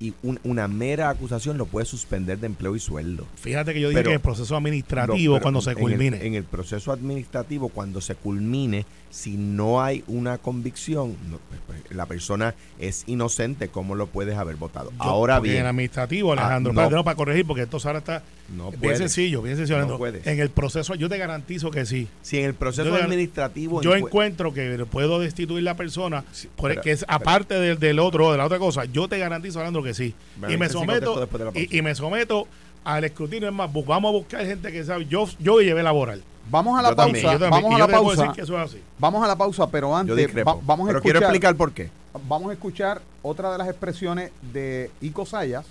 y 0.00 0.14
un- 0.22 0.38
una 0.44 0.68
mera 0.68 1.10
acusación 1.10 1.58
lo 1.58 1.66
puede 1.66 1.86
suspender 1.86 2.38
de 2.38 2.46
empleo 2.46 2.76
y 2.76 2.80
sueldo. 2.80 3.26
Fíjate 3.36 3.74
que 3.74 3.80
yo 3.80 3.88
dije 3.88 4.00
Pero- 4.00 4.10
que 4.10 4.14
el 4.14 4.20
proceso 4.20 4.56
administrativo, 4.56 5.36
No, 5.36 5.40
cuando 5.42 5.60
se 5.60 5.70
en 5.72 5.76
el- 5.78 5.82
culmine. 5.82 6.26
En 6.26 6.34
el, 6.34 6.44
proceso 6.44 6.92
administrativo, 6.92 7.68
cuando 7.68 8.00
se 8.00 8.14
culmine, 8.14 8.84
si 9.10 9.36
no 9.36 9.82
hay 9.82 10.04
una 10.06 10.38
convicción, 10.38 11.16
no, 11.30 11.38
pues, 11.48 11.60
pues, 11.66 11.96
la 11.96 12.06
persona 12.06 12.54
es 12.78 13.04
inocente, 13.06 13.68
¿cómo 13.68 13.94
lo 13.94 14.06
puedes 14.06 14.36
haber 14.36 14.56
votado? 14.56 14.90
Yo- 14.92 15.02
Ahora 15.02 15.36
porque 15.38 15.50
En 15.50 15.54
bien, 15.56 15.66
administrativo, 15.66 16.30
Ah, 16.30 16.34
Alejandro, 16.34 16.72
no. 16.72 16.80
espérate, 16.80 16.94
no, 16.96 17.04
para 17.04 17.16
corregir, 17.16 17.46
porque 17.46 17.62
esto 17.62 17.78
ahora 17.84 17.98
está 17.98 18.22
no 18.54 18.70
bien 18.70 18.96
sencillo, 18.96 19.42
bien 19.42 19.56
sencillo, 19.56 19.84
No 19.86 19.96
puedes. 19.98 20.26
En 20.26 20.38
el 20.40 20.50
proceso, 20.50 20.94
yo 20.94 21.08
te 21.08 21.16
garantizo 21.18 21.70
que 21.70 21.86
sí. 21.86 22.06
Si 22.22 22.38
en 22.38 22.44
el 22.44 22.54
proceso 22.54 22.88
Yo 22.90 22.94
administrativo... 22.96 23.80
Yo 23.82 23.92
encue- 23.94 24.06
encuentro 24.06 24.52
que 24.52 24.84
puedo 24.90 25.18
destituir 25.20 25.62
la 25.64 25.74
persona, 25.76 26.24
pero- 26.60 26.80
que 26.82 26.92
es 26.92 27.00
pero- 27.04 27.14
aparte 27.16 27.54
del, 27.54 27.78
del 27.78 27.98
otro, 27.98 28.30
de 28.32 28.38
la 28.38 28.44
otra 28.46 28.58
cosa. 28.58 28.84
Yo 28.84 29.08
te 29.08 29.18
garantizo, 29.18 29.58
Alejandro, 29.58 29.82
que 29.82 29.87
sí. 29.94 30.14
Bueno, 30.36 30.54
y 30.54 30.56
me 30.58 30.66
sí 30.68 30.72
someto 30.74 31.20
de 31.26 31.60
y, 31.60 31.78
y 31.78 31.82
me 31.82 31.94
someto 31.94 32.46
al 32.84 33.04
escrutinio. 33.04 33.48
Es 33.48 33.54
más, 33.54 33.70
vamos 33.72 34.08
a 34.08 34.12
buscar 34.12 34.44
gente 34.46 34.70
que 34.72 34.84
sabe. 34.84 35.06
Yo, 35.06 35.26
yo 35.38 35.60
llevé 35.60 35.82
laboral. 35.82 36.22
Vamos 36.50 36.78
a 36.78 36.82
la 36.82 36.90
Yo 36.90 36.96
también, 36.96 37.22
pausa. 37.24 37.38
Yo 37.38 37.44
también, 37.44 37.62
vamos 37.62 37.80
a 37.80 37.86
la 37.86 37.92
pausa. 37.92 38.22
decir 38.22 38.36
que 38.36 38.40
eso 38.42 38.58
es 38.62 38.70
así. 38.70 38.82
Vamos 38.98 39.22
a 39.22 39.26
la 39.26 39.36
pausa, 39.36 39.70
pero 39.70 39.94
antes 39.94 40.16
va- 40.38 40.56
vamos 40.62 40.86
a 40.86 40.88
pero 40.88 40.98
escuchar, 40.98 41.02
quiero 41.02 41.18
explicar 41.20 41.56
por 41.56 41.72
qué. 41.72 41.90
vamos 42.26 42.48
a 42.50 42.52
escuchar 42.54 43.02
otra 43.22 43.52
de 43.52 43.58
las 43.58 43.68
expresiones 43.68 44.30
de 44.52 44.90
Ico 45.02 45.26
Sayas 45.26 45.66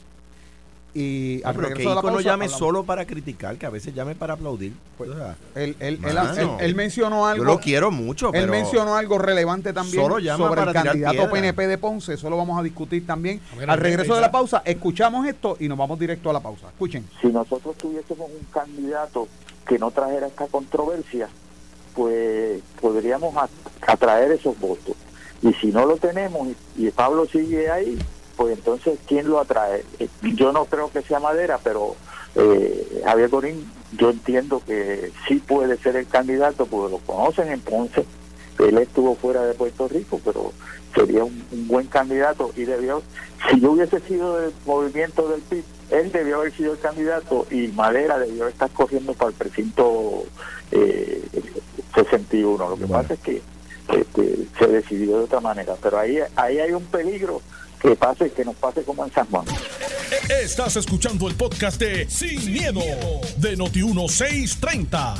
Y 0.93 1.41
No, 1.43 1.50
al 1.50 1.56
pero 1.56 1.67
que 1.67 1.73
regreso 1.76 1.89
de 1.89 1.95
la 1.95 2.00
Ico 2.02 2.08
no 2.08 2.13
pausa, 2.15 2.30
llame 2.30 2.45
hablamos. 2.45 2.60
solo 2.60 2.84
para 2.84 3.06
criticar, 3.06 3.58
que 3.58 3.65
a 3.67 3.69
veces 3.69 3.93
llame 3.93 4.15
para 4.15 4.34
aplaudir. 4.34 4.73
Pues, 4.97 5.12
O 5.12 5.15
sea, 5.15 5.36
Él, 5.54 5.76
él- 5.80 6.00
él- 6.04 6.13
Mano, 6.15 6.34
él- 6.39 6.50
él 6.65 6.76
mencionó 6.76 7.28
algo. 7.28 7.43
yo 7.43 7.52
lo 7.52 7.60
quiero 7.60 7.91
mucho, 7.91 8.34
Él 8.34 8.47
mencionó 8.50 8.95
algo 8.95 9.19
relevante 9.19 9.73
también 9.73 10.02
Solo 10.02 10.17
llama 10.19 10.47
sobre 10.47 10.62
el 10.62 10.67
para 10.67 10.84
candidato 10.84 11.12
piedra. 11.13 11.30
PNP 11.32 11.67
de 11.67 11.78
Ponce. 11.78 12.13
Eso 12.13 12.30
lo 12.32 12.38
vamos 12.38 12.60
a 12.60 12.63
discutir 12.63 13.06
también. 13.06 13.39
A 13.54 13.56
ver, 13.58 13.69
Al 13.69 13.80
regreso 13.80 14.15
de 14.15 14.21
la 14.21 14.32
pausa, 14.32 14.63
escuchamos 14.65 15.28
esto 15.28 15.56
y 15.60 15.67
nos 15.67 15.78
vamos 15.78 16.00
directo 16.00 16.30
a 16.32 16.34
la 16.34 16.39
pausa. 16.39 16.67
Escuchen. 16.69 17.06
si 17.21 17.28
nosotros 17.28 17.76
tuviésemos 17.78 18.30
un 18.32 18.45
candidato 18.52 19.28
que 19.67 19.78
no 19.78 19.91
trajera 19.91 20.26
esta 20.28 20.47
controversia, 20.47 21.28
pues 21.93 22.62
podríamos 22.82 23.36
atraer 23.86 24.32
esos 24.32 24.58
votos. 24.60 24.95
Y 25.41 25.54
si 25.54 25.67
no 25.67 25.86
lo 25.86 25.97
tenemos 25.97 26.47
y 26.76 26.89
Pablo 26.91 27.26
sigue 27.28 27.69
ahí, 27.69 27.97
pues 28.38 28.56
entonces, 28.58 28.97
¿quién 29.08 29.28
lo 29.30 29.39
atrae? 29.39 29.84
Eh, 30.00 30.08
Yo 30.36 30.52
no 30.54 30.65
creo 30.65 30.89
que 30.91 31.02
sea 31.02 31.19
Madera, 31.19 31.60
pero 31.63 31.95
eh, 32.36 33.02
Javier 33.04 33.30
Corín, 33.30 33.69
yo 33.97 34.12
entiendo 34.12 34.62
que 34.65 35.12
sí 35.28 35.36
puede 35.38 35.78
ser 35.78 35.95
el 35.97 36.08
candidato, 36.08 36.65
porque 36.67 36.93
lo 36.93 37.00
conocen 37.00 37.50
en 37.52 37.60
Ponce. 37.62 38.06
Él 38.60 38.78
estuvo 38.78 39.15
fuera 39.15 39.43
de 39.43 39.54
Puerto 39.54 39.88
Rico, 39.88 40.19
pero 40.23 40.52
sería 40.95 41.23
un, 41.23 41.43
un 41.52 41.67
buen 41.67 41.88
candidato 41.88 42.52
y 42.56 42.63
debió, 42.65 43.04
si 43.52 43.60
yo 43.60 43.71
hubiese 43.73 44.00
sido 44.02 44.38
del 44.39 44.52
movimiento 44.65 45.28
del 45.30 45.41
PIB, 45.41 45.63
él 45.91 46.12
debió 46.12 46.38
haber 46.38 46.54
sido 46.56 46.73
el 46.73 46.80
candidato 46.80 47.45
y 47.52 47.67
Madera 47.69 48.17
debió 48.19 48.47
estar 48.47 48.69
corriendo 48.71 49.13
para 49.13 49.30
el 49.30 49.36
precinto 49.36 50.23
eh, 50.71 51.21
61. 51.95 52.69
Lo 52.69 52.76
que 52.76 52.86
Bueno. 52.86 53.02
pasa 53.02 53.13
es 53.13 53.19
que 53.21 53.41
este, 53.89 54.47
se 54.60 54.67
decidió 54.67 55.17
de 55.19 55.23
otra 55.26 55.39
manera, 55.39 55.76
pero 55.82 56.00
ahí, 56.00 56.19
ahí 56.36 56.60
hay 56.60 56.71
un 56.71 56.84
peligro 56.86 57.41
que 57.81 57.95
pase, 57.95 58.31
que 58.31 58.43
nos 58.45 58.55
pase 58.55 58.83
como 58.83 59.05
en 59.05 59.11
San 59.11 59.27
Juan. 59.27 59.45
Estás 60.41 60.75
escuchando 60.77 61.27
el 61.27 61.35
podcast 61.35 61.79
de 61.79 62.09
Sin, 62.09 62.51
miedo, 62.51 62.81
de 63.37 63.57
Noti1630. 63.57 65.15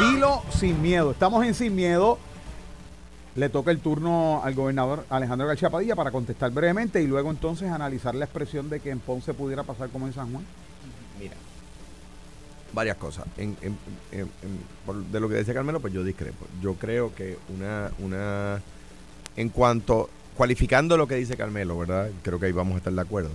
Dilo 0.00 0.42
sin 0.58 0.80
miedo. 0.80 1.10
Estamos 1.10 1.44
en 1.44 1.54
Sin 1.54 1.74
Miedo. 1.74 2.18
Le 3.36 3.48
toca 3.48 3.70
el 3.70 3.78
turno 3.80 4.40
al 4.42 4.54
gobernador 4.54 5.04
Alejandro 5.08 5.46
García 5.46 5.70
Padilla 5.70 5.94
para 5.94 6.10
contestar 6.10 6.50
brevemente 6.50 7.00
y 7.02 7.06
luego 7.06 7.30
entonces 7.30 7.70
analizar 7.70 8.14
la 8.14 8.24
expresión 8.24 8.68
de 8.70 8.80
que 8.80 8.90
en 8.90 8.98
Ponce 8.98 9.34
pudiera 9.34 9.62
pasar 9.62 9.88
como 9.90 10.06
en 10.06 10.12
San 10.14 10.32
Juan. 10.32 10.44
Mira, 11.18 11.34
varias 12.72 12.96
cosas. 12.96 13.26
En, 13.36 13.56
en- 13.62 13.78
en- 14.10 14.30
en- 14.42 14.60
por- 14.84 15.04
de 15.04 15.20
lo 15.20 15.28
que 15.28 15.36
decía 15.36 15.54
Carmelo, 15.54 15.80
pues 15.80 15.92
yo 15.92 16.02
discrepo. 16.02 16.46
Yo 16.60 16.74
creo 16.74 17.14
que 17.14 17.38
una, 17.54 17.90
una, 18.00 18.60
en 19.36 19.48
cuanto, 19.50 20.10
cualificando 20.40 20.96
lo 20.96 21.06
que 21.06 21.16
dice 21.16 21.36
Carmelo, 21.36 21.76
¿verdad? 21.76 22.10
Creo 22.22 22.40
que 22.40 22.46
ahí 22.46 22.52
vamos 22.52 22.72
a 22.72 22.78
estar 22.78 22.94
de 22.94 23.00
acuerdo. 23.02 23.28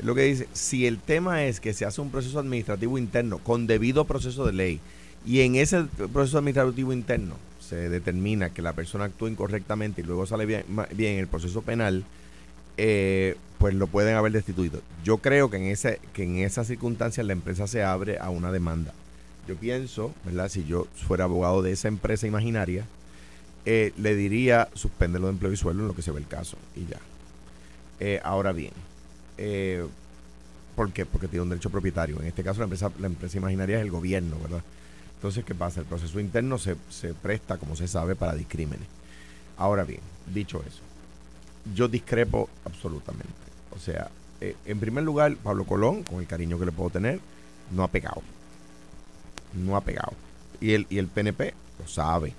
Lo 0.00 0.14
que 0.14 0.22
dice, 0.22 0.46
si 0.52 0.86
el 0.86 1.00
tema 1.00 1.42
es 1.42 1.58
que 1.58 1.72
se 1.72 1.84
hace 1.84 2.00
un 2.00 2.12
proceso 2.12 2.38
administrativo 2.38 2.98
interno 2.98 3.38
con 3.38 3.66
debido 3.66 4.04
proceso 4.04 4.46
de 4.46 4.52
ley 4.52 4.80
y 5.26 5.40
en 5.40 5.56
ese 5.56 5.86
proceso 6.12 6.38
administrativo 6.38 6.92
interno 6.92 7.34
se 7.58 7.88
determina 7.88 8.50
que 8.50 8.62
la 8.62 8.74
persona 8.74 9.06
actuó 9.06 9.26
incorrectamente 9.26 10.02
y 10.02 10.04
luego 10.04 10.24
sale 10.24 10.46
bien 10.46 11.18
el 11.18 11.26
proceso 11.26 11.62
penal, 11.62 12.04
eh, 12.76 13.34
pues 13.58 13.74
lo 13.74 13.88
pueden 13.88 14.14
haber 14.14 14.30
destituido. 14.30 14.82
Yo 15.02 15.18
creo 15.18 15.50
que 15.50 15.56
en 15.56 15.64
ese 15.64 15.98
que 16.12 16.22
en 16.22 16.36
esas 16.36 16.68
circunstancias 16.68 17.26
la 17.26 17.32
empresa 17.32 17.66
se 17.66 17.82
abre 17.82 18.18
a 18.20 18.30
una 18.30 18.52
demanda. 18.52 18.94
Yo 19.48 19.56
pienso, 19.56 20.14
¿verdad? 20.24 20.48
Si 20.48 20.64
yo 20.64 20.86
fuera 21.08 21.24
abogado 21.24 21.60
de 21.60 21.72
esa 21.72 21.88
empresa 21.88 22.28
imaginaria, 22.28 22.86
eh, 23.64 23.92
le 23.96 24.16
diría 24.16 24.68
suspéndelo 24.74 25.26
de 25.26 25.32
empleo 25.32 25.52
y 25.52 25.56
sueldo 25.56 25.82
en 25.82 25.88
lo 25.88 25.94
que 25.94 26.02
se 26.02 26.10
ve 26.10 26.20
el 26.20 26.26
caso 26.26 26.56
y 26.74 26.86
ya. 26.86 26.98
Eh, 28.00 28.20
ahora 28.24 28.52
bien, 28.52 28.72
eh, 29.38 29.86
¿por 30.74 30.92
qué? 30.92 31.06
Porque 31.06 31.28
tiene 31.28 31.42
un 31.42 31.48
derecho 31.48 31.70
propietario. 31.70 32.20
En 32.20 32.26
este 32.26 32.42
caso 32.42 32.58
la 32.58 32.64
empresa, 32.64 32.90
la 32.98 33.06
empresa 33.06 33.38
imaginaria 33.38 33.76
es 33.78 33.82
el 33.82 33.90
gobierno, 33.90 34.38
¿verdad? 34.40 34.62
Entonces, 35.16 35.44
¿qué 35.44 35.54
pasa? 35.54 35.80
El 35.80 35.86
proceso 35.86 36.18
interno 36.18 36.58
se, 36.58 36.76
se 36.90 37.14
presta, 37.14 37.56
como 37.56 37.76
se 37.76 37.86
sabe, 37.86 38.16
para 38.16 38.34
discrímenes. 38.34 38.88
Ahora 39.56 39.84
bien, 39.84 40.00
dicho 40.34 40.60
eso, 40.66 40.80
yo 41.74 41.86
discrepo 41.86 42.48
absolutamente. 42.64 43.32
O 43.70 43.78
sea, 43.78 44.10
en 44.40 44.80
primer 44.80 45.04
lugar, 45.04 45.36
Pablo 45.36 45.64
Colón, 45.64 46.02
con 46.02 46.18
el 46.18 46.26
cariño 46.26 46.58
que 46.58 46.66
le 46.66 46.72
puedo 46.72 46.90
tener, 46.90 47.20
no 47.70 47.84
ha 47.84 47.88
pegado. 47.88 48.22
No 49.54 49.76
ha 49.76 49.80
pegado. 49.82 50.14
Y 50.60 50.72
el, 50.72 50.86
y 50.90 50.98
el 50.98 51.06
PNP 51.06 51.54
lo 51.78 51.86
sabe. 51.86 52.34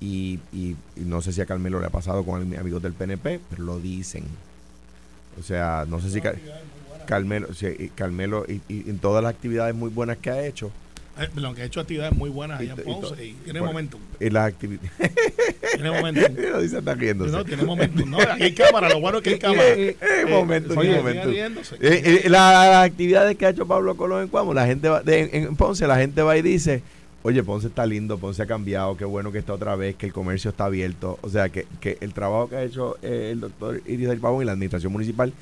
Y, 0.00 0.38
y- 0.52 0.76
y 0.96 1.00
no 1.00 1.20
sé 1.22 1.32
si 1.32 1.40
a 1.40 1.46
Carmelo 1.46 1.80
le 1.80 1.86
ha 1.86 1.90
pasado 1.90 2.24
con 2.24 2.40
amigos 2.56 2.82
del 2.82 2.92
PNP, 2.92 3.40
pero 3.50 3.62
lo 3.64 3.80
dicen. 3.80 4.24
O 5.38 5.42
sea, 5.42 5.84
no 5.88 6.00
sé 6.00 6.10
si 6.10 6.20
Car- 6.20 6.36
Carmelo, 7.06 7.48
Carmelo 7.94 8.44
y, 8.48 8.60
y 8.72 8.88
en 8.90 8.98
todas 8.98 9.22
las 9.24 9.32
actividades 9.34 9.74
muy 9.74 9.90
buenas 9.90 10.18
que 10.18 10.30
ha 10.30 10.44
hecho, 10.46 10.70
Eh, 11.20 11.28
Lo 11.34 11.52
que 11.54 11.62
ha 11.62 11.64
hecho 11.64 11.80
actividades 11.80 12.12
muy 12.16 12.30
buenas 12.30 12.60
allá 12.60 12.74
en 12.76 12.84
Ponce 12.84 13.24
y 13.24 13.32
tiene 13.42 13.58
bueno. 13.58 13.72
momentum. 13.72 14.00
y 14.20 14.30
las 14.30 14.46
actividades... 14.48 14.90
Tiene 15.74 15.90
momentum. 15.90 16.34
lo 16.52 16.60
dice, 16.60 16.78
está 16.78 16.94
riéndose. 16.94 17.32
No, 17.32 17.44
tiene 17.44 17.62
momentum. 17.64 18.08
No, 18.10 18.18
aquí 18.20 18.42
hay 18.44 18.54
cámara, 18.54 18.88
lo 18.88 19.00
bueno 19.00 19.18
es 19.18 19.24
que 19.24 19.30
hay 19.30 19.38
cámara. 19.40 19.68
Eh, 19.68 19.96
eh, 20.00 20.26
momento, 20.28 20.74
oye, 20.78 20.94
momento. 20.96 21.28
Eh, 21.30 21.52
eh, 21.80 22.22
la- 22.28 22.68
las 22.70 22.86
actividades 22.86 23.36
que 23.36 23.46
ha 23.46 23.50
hecho 23.50 23.66
Pablo 23.66 23.96
Colón 23.96 24.22
en 24.22 24.28
Cuamo, 24.28 24.54
la 24.54 24.66
gente 24.66 24.88
va, 24.88 25.02
de- 25.02 25.28
en 25.32 25.56
Ponce, 25.56 25.86
la 25.88 25.96
gente 25.96 26.22
va 26.22 26.36
y 26.36 26.42
dice, 26.42 26.82
oye, 27.22 27.42
Ponce 27.42 27.68
está 27.68 27.86
lindo, 27.86 28.18
Ponce 28.18 28.42
ha 28.42 28.46
cambiado, 28.46 28.96
qué 28.96 29.04
bueno 29.04 29.32
que 29.32 29.38
está 29.38 29.52
otra 29.52 29.76
vez, 29.76 29.96
que 29.96 30.06
el 30.06 30.12
comercio 30.12 30.50
está 30.50 30.66
abierto. 30.66 31.18
O 31.22 31.28
sea, 31.28 31.48
que, 31.48 31.66
que 31.80 31.98
el 32.00 32.14
trabajo 32.14 32.48
que 32.48 32.56
ha 32.56 32.62
hecho 32.62 32.96
eh, 33.02 33.30
el 33.32 33.40
doctor 33.40 33.82
Iris 33.86 34.08
del 34.08 34.20
Pavón 34.20 34.42
y 34.42 34.46
la 34.46 34.52
administración 34.52 34.92
municipal 34.92 35.32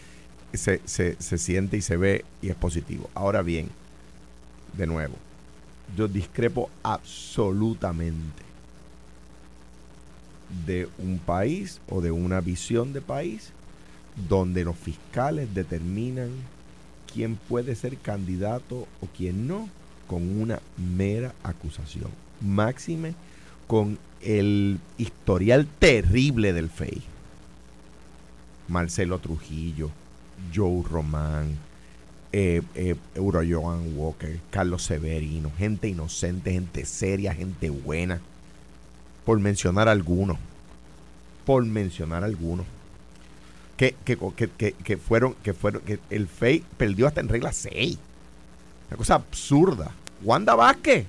se, 0.52 0.80
se, 0.84 1.16
se 1.20 1.38
siente 1.38 1.76
y 1.76 1.82
se 1.82 1.96
ve 1.96 2.24
y 2.42 2.48
es 2.48 2.56
positivo. 2.56 3.10
Ahora 3.14 3.42
bien, 3.42 3.68
de 4.76 4.86
nuevo, 4.86 5.14
yo 5.96 6.08
discrepo 6.08 6.70
absolutamente 6.82 8.44
de 10.66 10.88
un 10.98 11.18
país 11.18 11.80
o 11.88 12.00
de 12.00 12.10
una 12.10 12.40
visión 12.40 12.92
de 12.92 13.00
país 13.00 13.52
donde 14.28 14.64
los 14.64 14.76
fiscales 14.76 15.54
determinan 15.54 16.30
quién 17.12 17.36
puede 17.36 17.74
ser 17.74 17.96
candidato 17.98 18.86
o 19.00 19.08
quién 19.16 19.46
no 19.46 19.68
con 20.06 20.40
una 20.40 20.60
mera 20.76 21.34
acusación. 21.42 22.10
Máxime 22.40 23.14
con 23.66 23.98
el 24.20 24.78
historial 24.98 25.66
terrible 25.78 26.52
del 26.52 26.68
FEI. 26.70 27.02
Marcelo 28.68 29.18
Trujillo, 29.18 29.90
Joe 30.54 30.82
Román, 30.88 31.56
eh, 32.32 32.62
eh, 32.74 32.96
Euro 33.14 33.40
Joan 33.48 33.96
Walker, 33.96 34.40
Carlos 34.50 34.82
Severino, 34.82 35.52
gente 35.56 35.88
inocente, 35.88 36.52
gente 36.52 36.84
seria, 36.84 37.34
gente 37.34 37.70
buena, 37.70 38.20
por 39.24 39.38
mencionar 39.38 39.88
algunos, 39.88 40.36
por 41.44 41.64
mencionar 41.64 42.24
algunos, 42.24 42.66
que, 43.76 43.94
que, 44.04 44.18
que, 44.56 44.72
que, 44.72 44.96
fueron, 44.96 45.34
que 45.42 45.54
fueron, 45.54 45.82
que 45.82 45.98
el 46.10 46.26
FEI 46.26 46.64
perdió 46.76 47.06
hasta 47.06 47.20
en 47.20 47.28
regla 47.28 47.52
6. 47.52 47.98
Una 48.88 48.96
cosa 48.96 49.14
absurda. 49.16 49.90
Wanda 50.22 50.54
Vázquez. 50.54 51.06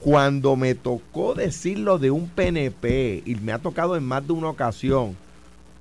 Cuando 0.00 0.56
me 0.56 0.74
tocó 0.74 1.34
decirlo 1.34 1.98
de 1.98 2.10
un 2.10 2.28
PNP, 2.28 3.22
y 3.24 3.34
me 3.36 3.52
ha 3.52 3.58
tocado 3.58 3.96
en 3.96 4.04
más 4.04 4.24
de 4.26 4.32
una 4.34 4.48
ocasión, 4.50 5.16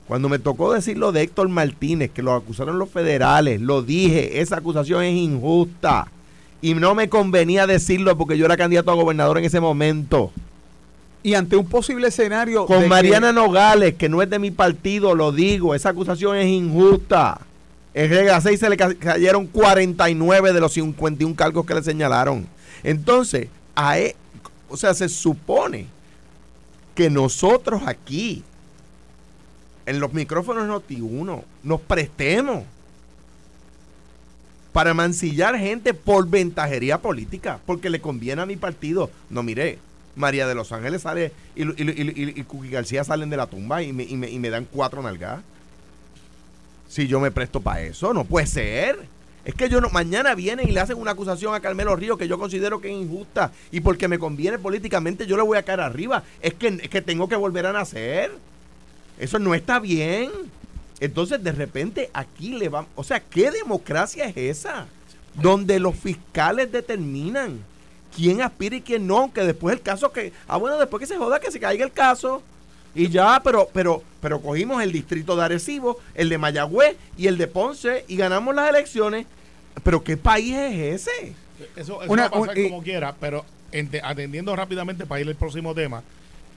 cuando 0.07 0.29
me 0.29 0.39
tocó 0.39 0.73
decirlo 0.73 1.11
de 1.11 1.21
Héctor 1.21 1.49
Martínez, 1.49 2.11
que 2.11 2.23
lo 2.23 2.33
acusaron 2.33 2.79
los 2.79 2.89
federales, 2.89 3.61
lo 3.61 3.81
dije, 3.81 4.39
esa 4.41 4.57
acusación 4.57 5.03
es 5.03 5.15
injusta. 5.15 6.07
Y 6.61 6.73
no 6.73 6.95
me 6.95 7.09
convenía 7.09 7.67
decirlo 7.67 8.17
porque 8.17 8.37
yo 8.37 8.45
era 8.45 8.57
candidato 8.57 8.89
a 8.89 8.95
gobernador 8.95 9.37
en 9.37 9.45
ese 9.45 9.59
momento. 9.59 10.31
Y 11.21 11.33
ante 11.33 11.55
un 11.57 11.67
posible 11.67 12.07
escenario. 12.07 12.65
Con 12.65 12.83
que- 12.83 12.87
Mariana 12.87 13.31
Nogales, 13.31 13.95
que 13.95 14.09
no 14.09 14.21
es 14.21 14.29
de 14.29 14.39
mi 14.39 14.51
partido, 14.51 15.13
lo 15.13 15.31
digo, 15.31 15.75
esa 15.75 15.89
acusación 15.89 16.37
es 16.37 16.47
injusta. 16.47 17.41
En 17.95 18.09
regla 18.09 18.39
6 18.41 18.59
se 18.59 18.69
le 18.69 18.75
ca- 18.77 18.93
cayeron 18.93 19.47
49 19.47 20.51
de 20.53 20.59
los 20.59 20.73
51 20.73 21.33
cargos 21.35 21.65
que 21.65 21.73
le 21.73 21.81
señalaron. 21.81 22.45
Entonces, 22.83 23.47
a 23.73 23.97
e- 23.97 24.15
o 24.69 24.75
sea, 24.77 24.93
se 24.93 25.07
supone 25.09 25.87
que 26.93 27.09
nosotros 27.09 27.83
aquí, 27.87 28.43
en 29.85 29.99
los 30.01 30.13
micrófonos 30.13 30.67
Noti1, 30.67 31.41
nos 31.63 31.81
prestemos 31.81 32.63
para 34.73 34.93
mancillar 34.93 35.57
gente 35.57 35.93
por 35.93 36.27
ventajería 36.27 36.97
política, 37.01 37.59
porque 37.65 37.89
le 37.89 38.01
conviene 38.01 38.41
a 38.41 38.45
mi 38.45 38.57
partido. 38.57 39.09
No, 39.29 39.41
mire, 39.41 39.79
María 40.17 40.47
de 40.47 40.55
los 40.55 40.71
Ángeles 40.73 41.03
sale 41.03 41.31
y, 41.55 41.63
y, 41.63 42.45
García 42.69 43.05
salen 43.05 43.29
de 43.29 43.37
la 43.37 43.47
tumba 43.47 43.83
y 43.83 43.93
me, 43.93 44.05
me 44.05 44.49
dan 44.49 44.67
cuatro 44.69 45.01
nalgadas. 45.01 45.43
Si 46.95 47.07
yo 47.07 47.19
me 47.19 47.29
presto 47.29 47.59
para 47.59 47.81
eso, 47.81 48.13
no 48.13 48.23
puede 48.23 48.47
ser. 48.47 48.97
Es 49.43 49.53
que 49.53 49.67
yo 49.67 49.81
no, 49.81 49.89
mañana 49.89 50.33
vienen 50.33 50.69
y 50.69 50.71
le 50.71 50.79
hacen 50.79 50.97
una 50.97 51.11
acusación 51.11 51.53
a 51.53 51.59
Carmelo 51.59 51.93
Río 51.93 52.17
que 52.17 52.29
yo 52.29 52.39
considero 52.39 52.79
que 52.79 52.87
es 52.87 52.95
injusta 52.95 53.51
y 53.69 53.81
porque 53.81 54.07
me 54.07 54.17
conviene 54.17 54.59
políticamente 54.59 55.27
yo 55.27 55.35
le 55.35 55.43
voy 55.43 55.57
a 55.57 55.63
caer 55.63 55.81
arriba. 55.81 56.23
Es 56.41 56.53
que, 56.53 56.67
es 56.67 56.89
que 56.89 57.01
tengo 57.01 57.27
que 57.27 57.35
volver 57.35 57.65
a 57.65 57.73
nacer. 57.73 58.31
Eso 59.19 59.39
no 59.39 59.53
está 59.53 59.81
bien. 59.81 60.31
Entonces, 61.01 61.43
de 61.43 61.51
repente, 61.51 62.09
aquí 62.13 62.53
le 62.53 62.69
van. 62.69 62.87
O 62.95 63.03
sea, 63.03 63.19
¿qué 63.19 63.51
democracia 63.51 64.29
es 64.29 64.37
esa? 64.37 64.85
Donde 65.33 65.81
los 65.81 65.97
fiscales 65.97 66.71
determinan 66.71 67.59
quién 68.15 68.41
aspira 68.41 68.77
y 68.77 68.81
quién 68.81 69.05
no, 69.05 69.17
aunque 69.17 69.41
después 69.41 69.75
el 69.75 69.81
caso 69.81 70.13
que. 70.13 70.31
Ah, 70.47 70.55
bueno, 70.55 70.77
después 70.77 71.01
que 71.01 71.07
se 71.07 71.17
joda, 71.17 71.41
que 71.41 71.51
se 71.51 71.59
caiga 71.59 71.83
el 71.83 71.91
caso. 71.91 72.41
Y 72.95 73.09
ya, 73.09 73.41
pero, 73.43 73.67
pero, 73.73 74.01
pero 74.21 74.41
cogimos 74.41 74.81
el 74.81 74.91
distrito 74.91 75.35
de 75.35 75.43
Arecibo, 75.43 75.99
el 76.13 76.29
de 76.29 76.37
Mayagüez 76.37 76.95
y 77.17 77.27
el 77.27 77.37
de 77.37 77.47
Ponce 77.47 78.05
y 78.07 78.15
ganamos 78.15 78.55
las 78.55 78.69
elecciones. 78.69 79.25
Pero 79.83 80.03
¿qué 80.03 80.15
país 80.15 80.55
es 80.55 81.01
ese? 81.07 81.33
Eso, 81.75 82.01
eso 82.01 82.11
Una- 82.11 82.23
va 82.23 82.27
a 82.27 82.31
pasar 82.41 82.57
un- 82.57 82.65
y- 82.65 82.69
como 82.69 82.81
quiera, 82.83 83.13
pero 83.19 83.43
ente- 83.71 84.01
atendiendo 84.03 84.55
rápidamente 84.55 85.05
para 85.05 85.21
ir 85.21 85.27
al 85.27 85.35
próximo 85.35 85.75
tema. 85.75 86.01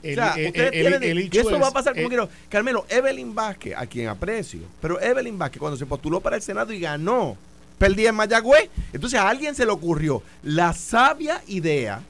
El, 0.00 0.12
o 0.18 0.22
sea, 0.22 0.34
el- 0.34 0.46
ustedes 0.46 0.70
el- 0.74 1.00
tienen- 1.00 1.28
eso 1.32 1.58
va 1.58 1.68
a 1.68 1.72
pasar 1.72 1.92
como 1.94 2.06
eh, 2.06 2.08
quiero. 2.08 2.28
Carmelo, 2.48 2.86
Evelyn 2.88 3.34
Vázquez, 3.34 3.74
a 3.76 3.84
quien 3.86 4.06
aprecio, 4.06 4.60
pero 4.80 5.00
Evelyn 5.00 5.36
Vázquez 5.36 5.58
cuando 5.58 5.76
se 5.76 5.86
postuló 5.86 6.20
para 6.20 6.36
el 6.36 6.42
Senado 6.42 6.72
y 6.72 6.78
ganó, 6.78 7.36
perdía 7.78 8.10
en 8.10 8.14
Mayagüez, 8.14 8.70
entonces 8.92 9.18
a 9.18 9.28
alguien 9.28 9.56
se 9.56 9.64
le 9.66 9.72
ocurrió 9.72 10.22
la 10.44 10.72
sabia 10.72 11.42
idea 11.48 12.00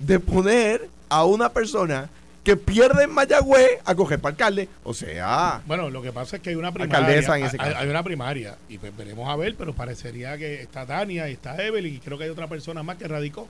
de 0.00 0.18
poner 0.18 0.88
a 1.08 1.24
una 1.24 1.48
persona 1.50 2.10
que 2.44 2.56
pierde 2.56 3.04
en 3.04 3.12
Mayagüez 3.12 3.78
a 3.84 3.94
coger 3.94 4.18
para 4.18 4.32
alcalde. 4.32 4.68
O 4.84 4.92
sea, 4.94 5.62
Bueno, 5.66 5.90
lo 5.90 6.02
que 6.02 6.12
pasa 6.12 6.36
es 6.36 6.42
que 6.42 6.50
hay 6.50 6.56
una 6.56 6.72
primaria. 6.72 6.98
Alcaldesa 6.98 7.38
en 7.38 7.44
ese 7.44 7.56
hay, 7.60 7.68
caso. 7.70 7.78
hay 7.80 7.88
una 7.88 8.02
primaria 8.02 8.56
y 8.68 8.78
pues 8.78 8.96
veremos 8.96 9.28
a 9.28 9.36
ver, 9.36 9.54
pero 9.56 9.72
parecería 9.74 10.36
que 10.36 10.60
está 10.62 10.84
Tania 10.86 11.28
y 11.28 11.32
está 11.34 11.56
Evelyn 11.64 11.94
y 11.94 11.98
creo 11.98 12.18
que 12.18 12.24
hay 12.24 12.30
otra 12.30 12.48
persona 12.48 12.82
más 12.82 12.96
que 12.96 13.06
radicó. 13.06 13.46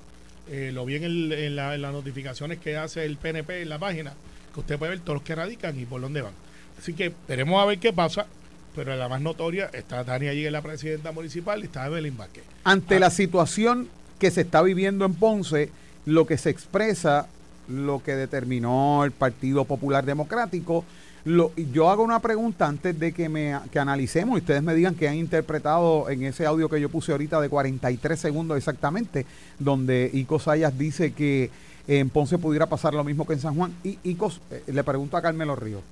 Eh, 0.50 0.70
lo 0.74 0.84
vi 0.84 0.96
en, 0.96 1.04
el- 1.04 1.32
en 1.32 1.56
la- 1.56 1.74
en 1.74 1.82
las 1.82 1.92
notificaciones 1.92 2.58
que 2.58 2.76
hace 2.76 3.04
el 3.06 3.16
PNP 3.16 3.62
en 3.62 3.68
la 3.70 3.78
página, 3.78 4.12
que 4.52 4.60
usted 4.60 4.78
puede 4.78 4.90
ver 4.90 5.00
todos 5.00 5.14
los 5.14 5.22
que 5.22 5.34
radican 5.36 5.78
y 5.80 5.86
por 5.86 6.00
dónde 6.00 6.20
van. 6.20 6.32
Así 6.78 6.92
que 6.92 7.12
veremos 7.28 7.62
a 7.62 7.66
ver 7.66 7.78
qué 7.78 7.92
pasa, 7.94 8.26
pero 8.74 8.94
la 8.96 9.08
más 9.08 9.20
notoria 9.22 9.70
está 9.72 10.04
Tania 10.04 10.32
allí 10.32 10.44
en 10.46 10.52
la 10.52 10.60
presidenta 10.60 11.12
municipal 11.12 11.60
y 11.60 11.64
está 11.64 11.86
Evelyn 11.86 12.16
Vázquez. 12.16 12.42
Ante 12.64 12.96
Ah. 12.96 13.00
la 13.00 13.10
situación 13.10 13.88
que 14.18 14.30
se 14.30 14.42
está 14.42 14.60
viviendo 14.62 15.04
en 15.06 15.14
Ponce, 15.14 15.70
lo 16.04 16.26
que 16.26 16.36
se 16.36 16.50
expresa, 16.50 17.28
lo 17.68 18.02
que 18.02 18.14
determinó 18.16 19.04
el 19.04 19.12
Partido 19.12 19.64
Popular 19.64 20.04
Democrático, 20.04 20.84
lo, 21.24 21.54
yo 21.54 21.88
hago 21.88 22.02
una 22.02 22.20
pregunta 22.20 22.66
antes 22.66 22.98
de 22.98 23.12
que 23.12 23.28
me 23.28 23.56
que 23.70 23.78
analicemos 23.78 24.36
y 24.36 24.40
ustedes 24.40 24.62
me 24.62 24.74
digan 24.74 24.96
que 24.96 25.08
han 25.08 25.14
interpretado 25.14 26.10
en 26.10 26.24
ese 26.24 26.46
audio 26.46 26.68
que 26.68 26.80
yo 26.80 26.88
puse 26.88 27.12
ahorita 27.12 27.40
de 27.40 27.48
43 27.48 28.18
segundos 28.18 28.56
exactamente, 28.56 29.24
donde 29.58 30.10
Ico 30.12 30.40
Sayas 30.40 30.76
dice 30.76 31.12
que 31.12 31.50
en 31.86 32.10
Ponce 32.10 32.38
pudiera 32.38 32.66
pasar 32.66 32.94
lo 32.94 33.04
mismo 33.04 33.26
que 33.26 33.34
en 33.34 33.40
San 33.40 33.54
Juan. 33.54 33.72
Y 33.84 33.98
Ico, 34.02 34.32
eh, 34.50 34.64
le 34.66 34.82
pregunto 34.84 35.16
a 35.16 35.22
Carmelo 35.22 35.54
Ríos, 35.54 35.82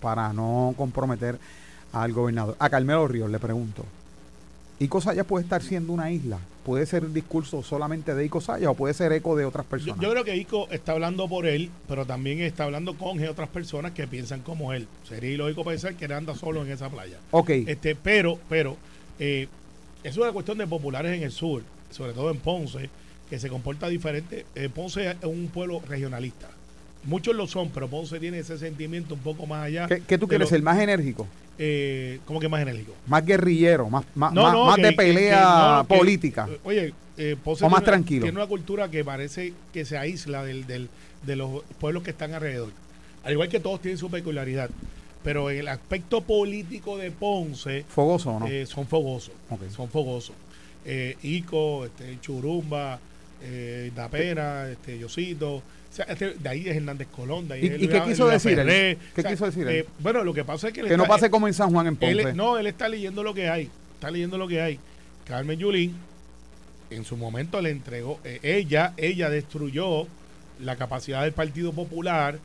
para 0.00 0.32
no 0.32 0.74
comprometer 0.76 1.38
al 1.92 2.12
gobernador. 2.12 2.56
A 2.58 2.70
Carmelo 2.70 3.06
Ríos 3.08 3.30
le 3.30 3.38
pregunto. 3.38 3.84
Ico 4.82 5.00
Sayas 5.00 5.26
puede 5.26 5.44
estar 5.44 5.62
siendo 5.62 5.92
una 5.92 6.10
isla. 6.10 6.38
Puede 6.64 6.86
ser 6.86 7.04
un 7.04 7.12
discurso 7.12 7.62
solamente 7.62 8.14
de 8.14 8.24
Ico 8.24 8.40
Sayas 8.40 8.70
o 8.70 8.74
puede 8.74 8.94
ser 8.94 9.12
eco 9.12 9.36
de 9.36 9.44
otras 9.44 9.66
personas. 9.66 10.00
yo 10.00 10.10
creo 10.10 10.24
que 10.24 10.36
Ico 10.36 10.68
está 10.70 10.92
hablando 10.92 11.28
por 11.28 11.46
él, 11.46 11.70
pero 11.86 12.06
también 12.06 12.40
está 12.40 12.64
hablando 12.64 12.94
con 12.96 13.22
otras 13.28 13.48
personas 13.50 13.92
que 13.92 14.08
piensan 14.08 14.40
como 14.40 14.72
él. 14.72 14.88
Sería 15.06 15.32
ilógico 15.32 15.64
pensar 15.64 15.94
que 15.96 16.06
él 16.06 16.12
anda 16.12 16.34
solo 16.34 16.64
en 16.64 16.72
esa 16.72 16.88
playa. 16.88 17.18
ok, 17.30 17.50
Este, 17.66 17.94
pero, 17.94 18.38
pero, 18.48 18.76
eh, 19.18 19.48
es 20.02 20.16
una 20.16 20.32
cuestión 20.32 20.56
de 20.56 20.66
populares 20.66 21.14
en 21.14 21.24
el 21.24 21.30
sur, 21.32 21.62
sobre 21.90 22.14
todo 22.14 22.30
en 22.30 22.38
Ponce, 22.38 22.88
que 23.28 23.38
se 23.38 23.50
comporta 23.50 23.86
diferente. 23.88 24.46
Eh, 24.54 24.70
Ponce 24.74 25.10
es 25.10 25.16
un 25.24 25.48
pueblo 25.48 25.82
regionalista. 25.86 26.48
Muchos 27.04 27.34
lo 27.36 27.46
son, 27.46 27.68
pero 27.70 27.88
Ponce 27.88 28.18
tiene 28.18 28.38
ese 28.38 28.56
sentimiento 28.58 29.12
un 29.14 29.20
poco 29.20 29.46
más 29.46 29.64
allá. 29.66 29.86
¿Qué, 29.88 30.02
qué 30.06 30.16
tú 30.18 30.26
quieres 30.26 30.46
lo- 30.46 30.50
ser? 30.50 30.62
¿Más 30.62 30.78
enérgico? 30.78 31.26
Eh, 31.62 32.20
¿Cómo 32.24 32.40
que 32.40 32.48
más 32.48 32.62
enérgico? 32.62 32.94
¿Más 33.06 33.22
guerrillero? 33.24 33.90
¿Más, 33.90 34.06
más, 34.14 34.32
No, 34.32 34.44
más- 34.44 34.52
no, 34.54 34.64
más 34.64 34.76
que- 34.76 34.82
de 34.82 34.92
pelea 34.92 35.38
que 35.38 35.76
no, 35.82 35.86
que- 35.88 35.98
política? 35.98 36.48
eh, 36.50 36.58
oye, 36.64 36.94
eh, 37.18 37.36
Ponce 37.44 37.64
O 37.66 37.68
más 37.68 37.80
tiene- 37.80 37.92
tranquilo. 37.92 38.22
Tiene 38.22 38.38
una 38.38 38.46
cultura 38.46 38.90
que 38.90 39.04
parece 39.04 39.52
que 39.70 39.84
se 39.84 39.98
aísla 39.98 40.42
del, 40.42 40.66
del- 40.66 40.88
de 41.22 41.36
los 41.36 41.62
pueblos 41.78 42.02
que 42.02 42.12
están 42.12 42.32
alrededor. 42.32 42.70
Al 43.24 43.32
igual 43.32 43.50
que 43.50 43.60
todos 43.60 43.82
tienen 43.82 43.98
su 43.98 44.10
peculiaridad. 44.10 44.70
Pero 45.22 45.50
en 45.50 45.58
el 45.58 45.68
aspecto 45.68 46.22
político 46.22 46.96
de 46.96 47.10
Ponce, 47.10 47.84
¿Fogoso 47.90 48.30
o 48.30 48.40
no? 48.40 48.46
eh, 48.46 48.64
son 48.64 48.86
fogosos. 48.86 49.34
Son 49.76 49.90
fogosos. 49.90 50.34
Eh, 50.86 51.18
Ico, 51.22 51.84
este, 51.84 52.18
Churumba, 52.22 52.98
eh, 53.42 53.90
Dapena, 53.94 54.68
este, 54.70 54.98
Yosito. 54.98 55.56
O 55.56 55.62
sea, 55.92 56.04
este- 56.06 56.34
de 56.34 56.48
ahí 56.48 56.68
es 56.68 56.76
Hernández 56.76 57.08
Colón. 57.08 57.48
De 57.48 57.54
ahí 57.54 57.64
¿Y- 57.64 57.66
es 57.66 57.82
y 57.82 57.88
qué 57.88 58.02
quiso 58.02 58.28
decir 58.28 58.58
él? 58.58 58.98
¿Qué 59.14 59.24
quiso 59.24 59.46
decir 59.46 59.66
él? 59.66 59.74
eh, 59.76 59.86
bueno, 59.98 60.22
lo 60.24 60.32
que 60.34 60.44
pasa 60.44 60.68
es 60.68 60.74
que... 60.74 60.80
él 60.80 60.88
que 60.88 60.96
no 60.96 61.06
pase 61.06 61.30
como 61.30 61.48
en 61.48 61.54
San 61.54 61.70
Juan 61.72 61.86
en 61.88 61.98
él- 62.00 62.16
Ponce. 62.22 62.32
no, 62.34 62.58
él 62.58 62.66
está 62.66 62.88
leyendo 62.88 63.22
lo 63.22 63.34
que 63.34 63.48
hay. 63.48 63.68
Está 63.94 64.10
leyendo 64.10 64.38
lo 64.38 64.46
que 64.48 64.60
hay. 64.60 64.78
Carmen 65.26 65.58
Yulín, 65.58 65.94
en 66.90 67.04
su 67.04 67.16
momento 67.16 67.60
le 67.60 67.70
entregó, 67.70 68.18
eh, 68.24 68.38
ella, 68.42 68.94
ella 68.96 69.30
destruyó 69.30 70.06
la 70.60 70.76
capacidad 70.76 71.22
del 71.22 71.32
Partido 71.32 71.72
Popular 71.72 72.38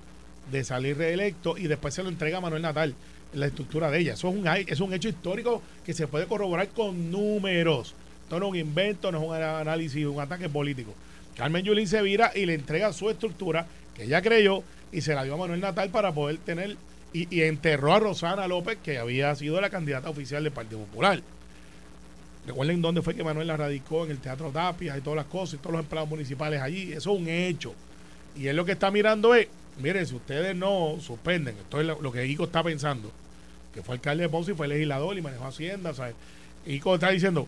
de 0.51 0.63
salir 0.63 0.97
reelecto 0.97 1.57
y 1.57 1.67
después 1.67 1.93
se 1.93 2.03
lo 2.03 2.09
entrega 2.09 2.37
a 2.37 2.41
Manuel 2.41 2.61
Natal, 2.61 2.93
la 3.33 3.47
estructura 3.47 3.89
de 3.89 3.99
ella. 3.99 4.13
Eso 4.13 4.29
es 4.29 4.35
un, 4.35 4.47
es 4.47 4.79
un 4.79 4.93
hecho 4.93 5.09
histórico 5.09 5.61
que 5.85 5.93
se 5.93 6.07
puede 6.07 6.25
corroborar 6.27 6.67
con 6.69 7.09
números. 7.11 7.95
Esto 8.25 8.39
no 8.39 8.47
es 8.47 8.51
un 8.53 8.57
invento, 8.57 9.11
no 9.11 9.19
es 9.19 9.27
un 9.27 9.35
análisis, 9.35 10.03
un 10.05 10.19
ataque 10.19 10.49
político. 10.49 10.93
Carmen 11.37 11.63
Yulín 11.63 11.87
se 11.87 12.01
vira 12.01 12.31
y 12.33 12.47
le 12.47 12.55
entrega 12.55 12.91
su 12.91 13.09
estructura 13.09 13.67
que 13.93 14.05
ella 14.05 14.21
creyó 14.21 14.63
y 14.91 15.01
se 15.01 15.13
la 15.13 15.23
dio 15.23 15.35
a 15.35 15.37
Manuel 15.37 15.61
Natal 15.61 15.91
para 15.91 16.11
poder 16.11 16.37
tener 16.37 16.75
y, 17.13 17.33
y 17.33 17.43
enterró 17.43 17.93
a 17.93 17.99
Rosana 17.99 18.47
López, 18.47 18.79
que 18.83 18.97
había 18.97 19.33
sido 19.35 19.61
la 19.61 19.69
candidata 19.69 20.09
oficial 20.09 20.43
del 20.43 20.51
Partido 20.51 20.79
Popular. 20.79 21.21
Recuerden 22.47 22.81
dónde 22.81 23.03
fue 23.03 23.15
que 23.15 23.23
Manuel 23.23 23.47
la 23.47 23.57
radicó 23.57 24.05
en 24.05 24.11
el 24.11 24.17
Teatro 24.17 24.49
Tapia 24.49 24.97
y 24.97 25.01
todas 25.01 25.17
las 25.17 25.25
cosas, 25.27 25.55
y 25.55 25.57
todos 25.57 25.73
los 25.73 25.81
empleados 25.81 26.09
municipales 26.09 26.61
allí. 26.61 26.93
Eso 26.93 27.13
es 27.13 27.19
un 27.19 27.27
hecho. 27.27 27.75
Y 28.35 28.47
él 28.47 28.55
lo 28.55 28.65
que 28.65 28.71
está 28.71 28.89
mirando 28.89 29.35
es, 29.35 29.47
miren, 29.79 30.05
si 30.07 30.15
ustedes 30.15 30.55
no 30.55 30.97
suspenden, 30.99 31.55
esto 31.57 31.79
es 31.79 31.85
lo, 31.85 32.01
lo 32.01 32.11
que 32.11 32.25
Ico 32.25 32.45
está 32.45 32.63
pensando, 32.63 33.11
que 33.73 33.83
fue 33.83 33.95
alcalde 33.95 34.23
de 34.23 34.29
Ponce 34.29 34.51
y 34.51 34.55
fue 34.55 34.67
legislador 34.67 35.15
y 35.15 35.21
manejó 35.21 35.45
Hacienda, 35.45 35.93
¿sabes? 35.93 36.15
Ico 36.65 36.95
está 36.95 37.09
diciendo, 37.09 37.47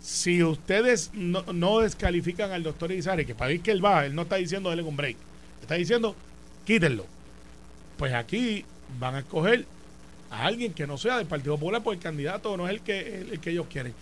si 0.00 0.42
ustedes 0.42 1.10
no, 1.14 1.44
no 1.52 1.80
descalifican 1.80 2.50
al 2.52 2.62
doctor 2.62 2.92
Izares, 2.92 3.26
que 3.26 3.34
para 3.34 3.52
ir 3.52 3.60
que 3.60 3.70
él 3.70 3.84
va, 3.84 4.06
él 4.06 4.14
no 4.14 4.22
está 4.22 4.36
diciendo 4.36 4.70
denle 4.70 4.84
un 4.84 4.96
break, 4.96 5.16
está 5.62 5.74
diciendo 5.74 6.14
quítenlo. 6.64 7.06
Pues 7.96 8.12
aquí 8.12 8.64
van 8.98 9.14
a 9.14 9.18
escoger 9.20 9.64
a 10.30 10.44
alguien 10.44 10.74
que 10.74 10.86
no 10.86 10.98
sea 10.98 11.16
del 11.18 11.26
Partido 11.26 11.56
Popular, 11.56 11.82
porque 11.82 11.98
el 11.98 12.02
candidato 12.02 12.56
no 12.56 12.66
es 12.66 12.74
el 12.74 12.80
que, 12.80 13.20
el, 13.20 13.30
el 13.32 13.40
que 13.40 13.50
ellos 13.50 13.66
quieren. 13.70 13.94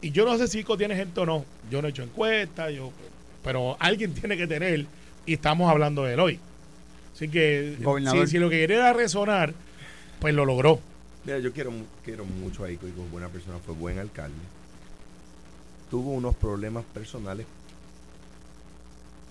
Y 0.00 0.10
yo 0.10 0.24
no 0.24 0.38
sé 0.38 0.48
si 0.48 0.60
Ico 0.60 0.76
tiene 0.76 0.94
gente 0.96 1.20
o 1.20 1.26
no. 1.26 1.44
Yo 1.70 1.82
no 1.82 1.88
he 1.88 1.90
hecho 1.90 2.02
encuestas, 2.02 2.72
yo, 2.72 2.92
pero 3.42 3.76
alguien 3.78 4.14
tiene 4.14 4.36
que 4.36 4.46
tener, 4.46 4.86
y 5.26 5.34
estamos 5.34 5.70
hablando 5.70 6.04
de 6.04 6.14
él 6.14 6.20
hoy. 6.20 6.40
Así 7.14 7.28
que 7.28 7.76
si, 8.12 8.26
si 8.26 8.38
lo 8.38 8.50
que 8.50 8.60
quería 8.60 8.76
era 8.76 8.92
resonar, 8.92 9.54
pues 10.20 10.34
lo 10.34 10.44
logró. 10.44 10.80
Mira, 11.26 11.40
yo 11.40 11.52
quiero, 11.52 11.72
quiero 12.04 12.24
mucho 12.24 12.62
a 12.62 12.70
Ico. 12.70 12.86
Ico 12.86 13.02
es 13.02 13.10
buena 13.10 13.28
persona, 13.28 13.58
fue 13.58 13.74
buen 13.74 13.98
alcalde. 13.98 14.36
Tuvo 15.90 16.12
unos 16.12 16.36
problemas 16.36 16.84
personales 16.84 17.46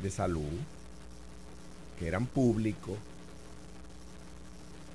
de 0.03 0.11
salud 0.11 0.51
que 1.97 2.05
eran 2.05 2.25
públicos 2.25 2.97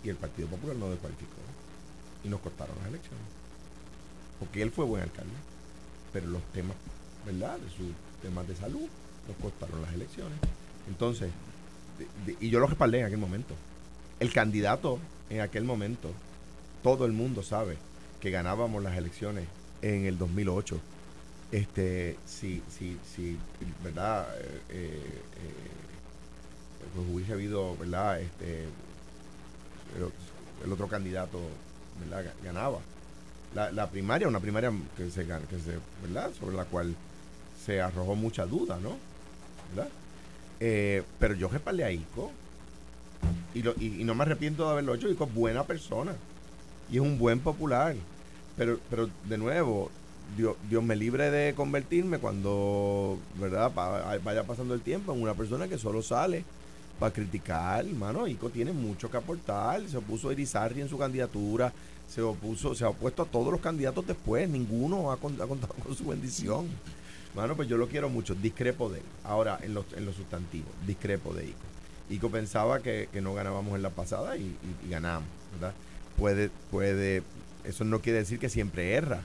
y 0.04 0.10
el 0.10 0.16
Partido 0.16 0.48
Popular 0.48 0.76
no 0.76 0.90
descualificó 0.90 1.40
y 2.22 2.28
nos 2.28 2.40
costaron 2.40 2.76
las 2.80 2.88
elecciones. 2.88 3.24
Porque 4.38 4.60
él 4.60 4.70
fue 4.70 4.84
buen 4.84 5.02
alcalde, 5.02 5.32
pero 6.12 6.26
los 6.26 6.42
temas, 6.52 6.76
¿verdad? 7.24 7.58
De 7.58 7.70
sus 7.70 7.94
temas 8.20 8.46
de 8.46 8.56
salud 8.56 8.88
nos 9.26 9.36
costaron 9.38 9.80
las 9.80 9.94
elecciones. 9.94 10.38
Entonces, 10.86 11.30
y 12.40 12.50
yo 12.50 12.60
lo 12.60 12.66
respaldé 12.66 13.00
en 13.00 13.06
aquel 13.06 13.18
momento. 13.18 13.54
El 14.18 14.30
candidato 14.34 14.98
en 15.30 15.40
aquel 15.40 15.64
momento 15.64 16.12
todo 16.82 17.06
el 17.06 17.12
mundo 17.12 17.42
sabe 17.42 17.76
que 18.20 18.30
ganábamos 18.30 18.82
las 18.82 18.96
elecciones 18.96 19.44
en 19.82 20.06
el 20.06 20.18
2008. 20.18 20.78
Este, 21.52 22.16
si, 22.26 22.62
si, 22.70 22.96
si, 23.14 23.36
¿verdad? 23.82 24.26
Eh, 24.38 24.60
eh, 24.70 25.02
eh, 25.36 26.90
pues 26.94 27.06
hubiese 27.12 27.32
habido, 27.32 27.76
¿verdad? 27.76 28.20
Este, 28.20 28.64
el, 29.96 30.64
el 30.64 30.72
otro 30.72 30.86
candidato, 30.88 31.40
¿verdad? 32.00 32.24
Ga- 32.32 32.44
Ganaba. 32.44 32.78
La, 33.54 33.88
primaria, 33.90 34.28
una 34.28 34.38
primaria 34.38 34.72
que 34.96 35.10
se, 35.10 35.24
que 35.26 35.58
se, 35.58 35.78
¿verdad? 36.02 36.30
Sobre 36.38 36.56
la 36.56 36.64
cual 36.66 36.94
se 37.64 37.80
arrojó 37.80 38.14
mucha 38.14 38.46
duda, 38.46 38.78
¿no? 38.80 38.96
¿Verdad? 39.74 39.90
Eh, 40.60 41.02
pero 41.18 41.34
yo 41.34 41.48
respaldé 41.48 41.82
a 41.84 41.90
Ico 41.90 42.30
y, 43.54 43.62
lo- 43.62 43.74
y- 43.80 44.04
no 44.04 44.14
me 44.14 44.22
arrepiento 44.22 44.64
de 44.66 44.70
haberlo 44.72 44.94
hecho. 44.94 45.08
Ico 45.08 45.26
buena 45.26 45.64
persona 45.64 46.12
y 46.90 46.96
es 46.96 47.00
un 47.02 47.18
buen 47.18 47.40
popular. 47.40 47.94
Pero, 48.56 48.78
pero 48.90 49.08
de 49.28 49.38
nuevo, 49.38 49.90
Dios, 50.36 50.56
Dios 50.68 50.82
me 50.82 50.96
libre 50.96 51.30
de 51.30 51.54
convertirme 51.54 52.18
cuando, 52.18 53.18
¿verdad? 53.40 53.72
Vaya 54.24 54.44
pasando 54.44 54.74
el 54.74 54.80
tiempo 54.80 55.12
en 55.12 55.22
una 55.22 55.34
persona 55.34 55.68
que 55.68 55.78
solo 55.78 56.02
sale 56.02 56.44
para 56.98 57.12
criticar, 57.12 57.86
hermano. 57.86 58.26
Ico 58.26 58.50
tiene 58.50 58.72
mucho 58.72 59.10
que 59.10 59.16
aportar. 59.16 59.80
Se 59.88 59.96
opuso 59.96 60.28
a 60.28 60.32
Irizarri 60.32 60.80
en 60.82 60.88
su 60.88 60.98
candidatura. 60.98 61.72
Se 62.08 62.20
opuso, 62.22 62.74
se 62.74 62.84
ha 62.84 62.88
opuesto 62.88 63.22
a 63.22 63.26
todos 63.26 63.50
los 63.52 63.60
candidatos 63.60 64.06
después. 64.06 64.48
Ninguno 64.48 65.10
ha, 65.12 65.16
con- 65.16 65.40
ha 65.40 65.46
contado 65.46 65.74
con 65.74 65.94
su 65.96 66.04
bendición. 66.06 66.66
Mano, 67.34 67.54
pues 67.56 67.68
yo 67.68 67.76
lo 67.76 67.86
quiero 67.88 68.08
mucho. 68.10 68.34
Discrepo 68.34 68.90
de 68.90 68.98
él. 68.98 69.04
Ahora, 69.24 69.58
en 69.62 69.72
los, 69.74 69.86
en 69.96 70.04
los 70.04 70.16
sustantivos, 70.16 70.68
discrepo 70.86 71.32
de 71.32 71.44
Ico. 71.46 71.58
Ico 72.10 72.28
pensaba 72.28 72.80
que, 72.80 73.08
que 73.12 73.20
no 73.20 73.32
ganábamos 73.34 73.74
en 73.76 73.82
la 73.82 73.90
pasada 73.90 74.36
y- 74.36 74.56
y 74.86 74.90
ganamos, 74.90 75.28
¿verdad? 75.52 75.72
Puede, 76.20 76.50
puede, 76.70 77.22
eso 77.64 77.84
no 77.84 78.00
quiere 78.00 78.18
decir 78.20 78.38
que 78.38 78.48
siempre 78.48 78.92
erra, 78.94 79.22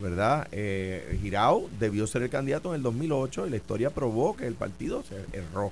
¿verdad? 0.00 0.48
Eh, 0.50 1.18
Girao 1.22 1.68
debió 1.78 2.06
ser 2.06 2.22
el 2.22 2.30
candidato 2.30 2.70
en 2.70 2.76
el 2.76 2.82
2008 2.82 3.46
y 3.46 3.50
la 3.50 3.56
historia 3.56 3.90
probó 3.90 4.34
que 4.34 4.46
el 4.46 4.54
partido 4.54 5.04
se 5.04 5.16
erró, 5.36 5.70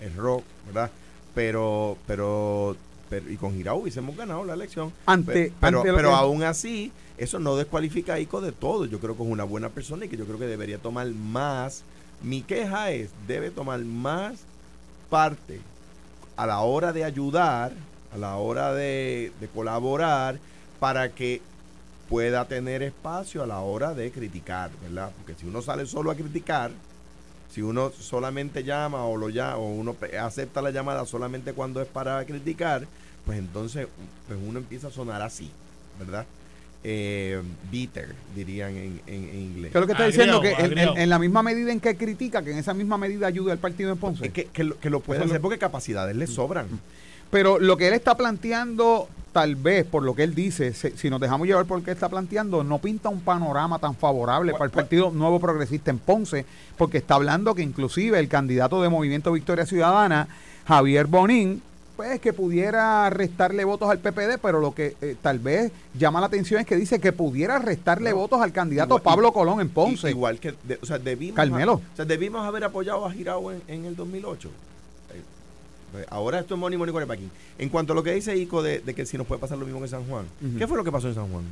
erró, 0.00 0.42
¿verdad? 0.66 0.90
Pero, 1.34 1.96
pero, 2.06 2.76
pero 3.08 3.30
y 3.30 3.36
con 3.36 3.54
Girao 3.54 3.76
hubiésemos 3.78 4.16
ganado 4.16 4.44
la 4.44 4.54
elección. 4.54 4.92
Ante, 5.06 5.32
Pe- 5.32 5.52
pero, 5.60 5.78
ante 5.78 5.92
pero 5.94 6.08
que- 6.10 6.14
aún 6.16 6.42
así, 6.42 6.90
eso 7.16 7.38
no 7.38 7.56
descualifica 7.56 8.14
a 8.14 8.18
Ico 8.20 8.40
de 8.40 8.50
todo. 8.52 8.84
Yo 8.86 8.98
creo 8.98 9.16
que 9.16 9.22
es 9.22 9.28
una 9.28 9.44
buena 9.44 9.68
persona 9.68 10.04
y 10.04 10.08
que 10.08 10.16
yo 10.16 10.24
creo 10.26 10.38
que 10.40 10.46
debería 10.46 10.78
tomar 10.78 11.06
más. 11.08 11.84
Mi 12.20 12.42
queja 12.42 12.90
es, 12.90 13.10
debe 13.28 13.50
tomar 13.50 13.78
más 13.80 14.40
parte 15.08 15.60
a 16.36 16.46
la 16.46 16.60
hora 16.60 16.92
de 16.92 17.04
ayudar, 17.04 17.72
a 18.14 18.18
la 18.18 18.36
hora 18.36 18.72
de, 18.74 19.32
de 19.40 19.48
colaborar, 19.48 20.38
para 20.80 21.10
que 21.10 21.40
pueda 22.08 22.44
tener 22.46 22.82
espacio 22.82 23.42
a 23.42 23.46
la 23.46 23.60
hora 23.60 23.94
de 23.94 24.10
criticar, 24.10 24.70
¿verdad? 24.82 25.10
Porque 25.16 25.34
si 25.40 25.46
uno 25.46 25.62
sale 25.62 25.86
solo 25.86 26.10
a 26.10 26.14
criticar, 26.14 26.70
si 27.50 27.62
uno 27.62 27.90
solamente 27.90 28.64
llama 28.64 29.04
o 29.06 29.16
lo 29.16 29.28
llama, 29.28 29.56
o 29.56 29.68
uno 29.68 29.96
acepta 30.20 30.60
la 30.60 30.70
llamada 30.70 31.06
solamente 31.06 31.52
cuando 31.52 31.80
es 31.80 31.88
para 31.88 32.24
criticar, 32.24 32.86
pues 33.24 33.38
entonces 33.38 33.86
pues 34.26 34.38
uno 34.46 34.58
empieza 34.58 34.88
a 34.88 34.90
sonar 34.90 35.22
así, 35.22 35.50
¿verdad? 35.98 36.26
Eh, 36.84 37.40
bitter, 37.70 38.12
dirían 38.34 38.70
en, 38.76 39.00
en- 39.06 39.28
en 39.28 39.38
inglés. 39.38 39.70
¿Qué 39.72 39.78
es 39.78 39.80
lo 39.82 39.86
que 39.86 39.92
está 39.92 40.06
diciendo? 40.06 40.40
Que 40.40 40.50
en, 40.50 40.64
agriado. 40.64 40.96
en- 40.96 41.02
en 41.02 41.08
la 41.08 41.18
misma 41.20 41.42
medida 41.44 41.70
en 41.70 41.78
que 41.78 41.96
critica, 41.96 42.42
que 42.42 42.50
en 42.50 42.58
esa 42.58 42.74
misma 42.74 42.98
medida 42.98 43.28
ayude 43.28 43.52
al 43.52 43.58
partido 43.58 43.92
en 43.92 43.98
Ponce. 43.98 44.26
Es 44.26 44.32
que, 44.32 44.46
que 44.46 44.64
lo, 44.64 44.78
que 44.80 44.90
lo 44.90 44.98
puede 45.00 45.18
Eso 45.18 45.24
es 45.24 45.28
lo- 45.30 45.34
hacer 45.34 45.40
porque 45.42 45.58
capacidades 45.58 46.16
le 46.16 46.26
sobran. 46.26 46.66
Pero 47.32 47.58
lo 47.58 47.76
que 47.76 47.88
él 47.88 47.94
está 47.94 48.14
planteando, 48.14 49.08
tal 49.32 49.56
vez 49.56 49.84
por 49.86 50.02
lo 50.04 50.14
que 50.14 50.22
él 50.22 50.34
dice, 50.34 50.74
se- 50.74 50.96
si 50.96 51.08
nos 51.10 51.18
dejamos 51.20 51.46
llevar 51.48 51.64
por 51.64 51.78
lo 51.78 51.84
que 51.84 51.90
está 51.90 52.08
planteando, 52.08 52.62
no 52.62 52.78
pinta 52.78 53.08
un 53.08 53.20
panorama 53.22 53.78
tan 53.78 53.96
favorable 53.96 54.52
para 54.52 54.66
el 54.66 54.70
Partido 54.70 55.10
Nuevo 55.10 55.40
Progresista 55.40 55.90
en 55.90 55.98
Ponce, 55.98 56.44
porque 56.76 56.98
está 56.98 57.14
hablando 57.14 57.54
que 57.54 57.62
inclusive 57.62 58.18
el 58.18 58.28
candidato 58.28 58.82
de 58.82 58.90
Movimiento 58.90 59.32
Victoria 59.32 59.64
Ciudadana, 59.66 60.28
Javier 60.68 61.06
Bonín, 61.06 61.62
pues 61.96 62.20
que 62.20 62.32
pudiera 62.34 63.08
restarle 63.10 63.64
votos 63.64 63.88
al 63.90 63.98
PPD, 63.98 64.38
pero 64.40 64.60
lo 64.60 64.74
que 64.74 64.96
eh, 65.00 65.16
tal 65.22 65.38
vez 65.38 65.72
llama 65.98 66.20
la 66.20 66.26
atención 66.26 66.60
es 66.60 66.66
que 66.66 66.76
dice 66.76 67.00
que 67.00 67.12
pudiera 67.12 67.58
restarle 67.58 68.10
No, 68.10 68.16
votos 68.16 68.42
al 68.42 68.52
candidato 68.52 68.96
igual- 68.98 69.02
Pablo 69.02 69.32
Colón 69.32 69.60
en 69.60 69.70
Ponce. 69.70 70.10
Igual 70.10 70.38
que, 70.38 70.54
de- 70.64 70.78
o 70.82 70.86
sea, 70.86 70.98
debimos, 70.98 71.36
Carmelo. 71.36 71.74
o 71.74 71.96
sea, 71.96 72.04
debimos 72.04 72.46
haber 72.46 72.64
apoyado 72.64 73.06
a 73.06 73.10
Girao 73.12 73.50
en, 73.52 73.62
en 73.68 73.84
el 73.86 73.96
2008. 73.96 74.50
Pues, 75.92 76.06
Ahora 76.10 76.40
esto 76.40 76.54
es 76.54 76.60
money, 76.60 76.76
money, 76.78 76.94
packing. 77.06 77.30
En 77.58 77.68
cuanto 77.68 77.92
a 77.92 77.96
lo 77.96 78.02
que 78.02 78.12
dice 78.14 78.36
Ico 78.36 78.62
de, 78.62 78.80
de 78.80 78.94
que 78.94 79.06
si 79.06 79.16
nos 79.18 79.26
puede 79.26 79.40
pasar 79.40 79.58
lo 79.58 79.64
mismo 79.64 79.78
que 79.80 79.84
en 79.84 79.90
San 79.90 80.04
Juan. 80.06 80.24
¿Qué 80.58 80.66
fue 80.66 80.76
lo 80.76 80.84
que 80.84 80.90
pasó 80.92 81.08
en 81.08 81.14
San 81.14 81.28
Juan? 81.30 81.44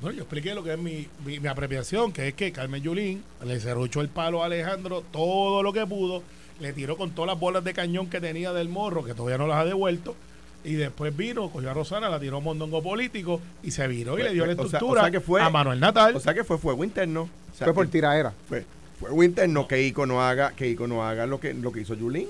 Bueno, 0.00 0.16
yo 0.16 0.22
expliqué 0.22 0.54
lo 0.54 0.64
que 0.64 0.72
es 0.72 0.78
mi, 0.78 1.06
mi, 1.24 1.38
mi 1.38 1.48
apreciación, 1.48 2.12
que 2.12 2.28
es 2.28 2.34
que 2.34 2.50
Carmen 2.50 2.82
Yulín 2.82 3.22
le 3.44 3.60
cerruchó 3.60 4.00
el 4.00 4.08
palo 4.08 4.42
a 4.42 4.46
Alejandro 4.46 5.02
todo 5.12 5.62
lo 5.62 5.72
que 5.72 5.86
pudo, 5.86 6.22
le 6.60 6.72
tiró 6.72 6.96
con 6.96 7.10
todas 7.12 7.28
las 7.28 7.38
bolas 7.38 7.62
de 7.62 7.72
cañón 7.72 8.08
que 8.08 8.20
tenía 8.20 8.52
del 8.52 8.68
morro, 8.68 9.04
que 9.04 9.14
todavía 9.14 9.38
no 9.38 9.46
las 9.46 9.58
ha 9.58 9.64
devuelto, 9.64 10.16
y 10.64 10.74
después 10.74 11.16
vino, 11.16 11.50
cogió 11.50 11.70
a 11.70 11.74
Rosana, 11.74 12.08
la 12.08 12.18
tiró 12.18 12.38
a 12.38 12.40
mondongo 12.40 12.82
político 12.82 13.40
y 13.62 13.70
se 13.70 13.86
viró 13.86 14.12
y 14.14 14.22
Pues, 14.22 14.26
le 14.28 14.32
dio 14.34 14.46
la 14.46 14.54
pues, 14.56 14.66
o 14.66 14.70
sea- 14.70 14.78
estructura 14.78 15.02
o 15.02 15.04
sea 15.04 15.10
que 15.12 15.20
fue- 15.20 15.40
a 15.42 15.50
Manuel 15.50 15.78
Natal. 15.78 16.16
O 16.16 16.20
sea 16.20 16.34
que 16.34 16.42
fue 16.44 16.58
fuego 16.58 16.82
interno. 16.84 17.22
O 17.52 17.56
sea, 17.56 17.66
Fue 17.66 17.74
por 17.74 17.86
tiraera. 17.88 18.32
fue 18.48 18.64
fuego 18.98 19.22
interno 19.22 19.68
que 19.68 19.82
Ico 19.82 20.04
no 20.06 20.20
haga, 20.22 20.50
que 20.52 20.68
Ico 20.68 20.86
no 20.88 21.04
haga 21.06 21.26
lo 21.26 21.38
que, 21.38 21.54
lo 21.54 21.70
que 21.70 21.80
hizo 21.82 21.94
Yulín, 21.94 22.28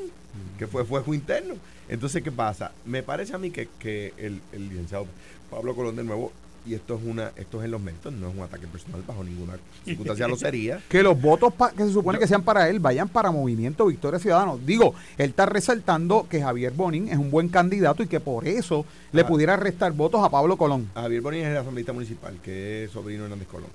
que 0.59 0.66
fue 0.66 0.85
fuego 0.85 1.14
interno. 1.14 1.55
Entonces, 1.88 2.23
¿qué 2.23 2.33
pasa? 2.33 2.73
Me 2.87 3.03
parece 3.03 3.35
a 3.35 3.38
mí 3.38 3.51
que, 3.51 3.68
que 3.79 4.14
el, 4.16 4.40
el 4.53 4.68
licenciado 4.68 5.07
Pablo 5.51 5.75
Colón 5.75 5.97
de 5.97 6.05
nuevo, 6.05 6.33
y 6.64 6.75
esto 6.75 6.95
es 6.95 7.01
una, 7.05 7.33
esto 7.37 7.59
es 7.59 7.64
en 7.64 7.73
los 7.73 7.81
méritos, 7.81 8.12
no 8.12 8.29
es 8.29 8.35
un 8.37 8.42
ataque 8.42 8.68
personal 8.68 9.03
bajo 9.07 9.25
ninguna 9.25 9.55
circunstancia 9.85 10.29
lo 10.29 10.37
sería. 10.37 10.81
que 10.88 11.03
los 11.03 11.21
votos 11.21 11.53
pa- 11.53 11.73
que 11.73 11.85
se 11.85 11.92
supone 11.92 12.21
que 12.21 12.29
sean 12.29 12.42
para 12.45 12.68
él 12.68 12.79
vayan 12.79 13.09
para 13.09 13.33
Movimiento 13.33 13.87
Victoria 13.87 14.21
Ciudadano. 14.21 14.59
Digo, 14.64 14.95
él 15.18 15.31
está 15.31 15.45
resaltando 15.45 16.27
que 16.31 16.40
Javier 16.40 16.73
Bonín 16.73 17.09
es 17.09 17.18
un 17.18 17.33
buen 17.33 17.49
candidato 17.49 18.05
y 18.05 18.07
que 18.07 18.21
por 18.21 18.47
eso 18.47 18.87
le 19.11 19.23
Ah. 19.23 19.27
pudiera 19.27 19.57
restar 19.57 19.92
votos 19.92 20.25
a 20.25 20.31
Pablo 20.31 20.57
Colón. 20.57 20.88
Javier 20.95 21.21
Bonilla 21.21 21.47
es 21.47 21.51
el 21.51 21.57
asambleísta 21.59 21.92
municipal, 21.92 22.38
que 22.45 22.85
es 22.85 22.90
sobrino 22.92 23.23
de 23.23 23.27
Hernández 23.27 23.49
Colón. 23.49 23.68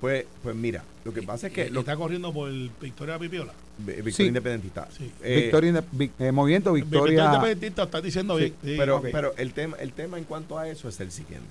Pues, 0.00 0.26
pues 0.42 0.54
mira, 0.54 0.84
lo 1.04 1.14
que 1.14 1.22
pasa 1.22 1.46
es 1.46 1.52
que 1.52 1.70
lo, 1.70 1.80
está 1.80 1.96
corriendo 1.96 2.32
por 2.32 2.50
Victoria 2.80 3.18
Pipiola. 3.18 3.52
Victoria 3.78 4.12
Sí. 4.12 4.24
Independentista. 4.24 4.88
Sí. 4.96 5.10
Eh, 5.22 5.42
Victoria 5.44 5.70
Inde- 5.70 5.84
Vi- 5.92 6.10
eh, 6.18 6.30
Movimiento 6.32 6.72
Victoria. 6.72 7.24
Independentista, 7.26 7.84
está 7.84 8.00
diciendo 8.00 8.34
Sí, 8.36 8.40
bien. 8.44 8.54
Sí, 8.62 8.74
pero, 8.76 9.00
pero 9.00 9.34
el 9.36 9.52
tema, 9.52 9.76
el 9.78 9.92
tema 9.92 10.18
en 10.18 10.24
cuanto 10.24 10.58
a 10.58 10.68
eso 10.68 10.88
es 10.88 11.00
el 11.00 11.10
siguiente. 11.10 11.48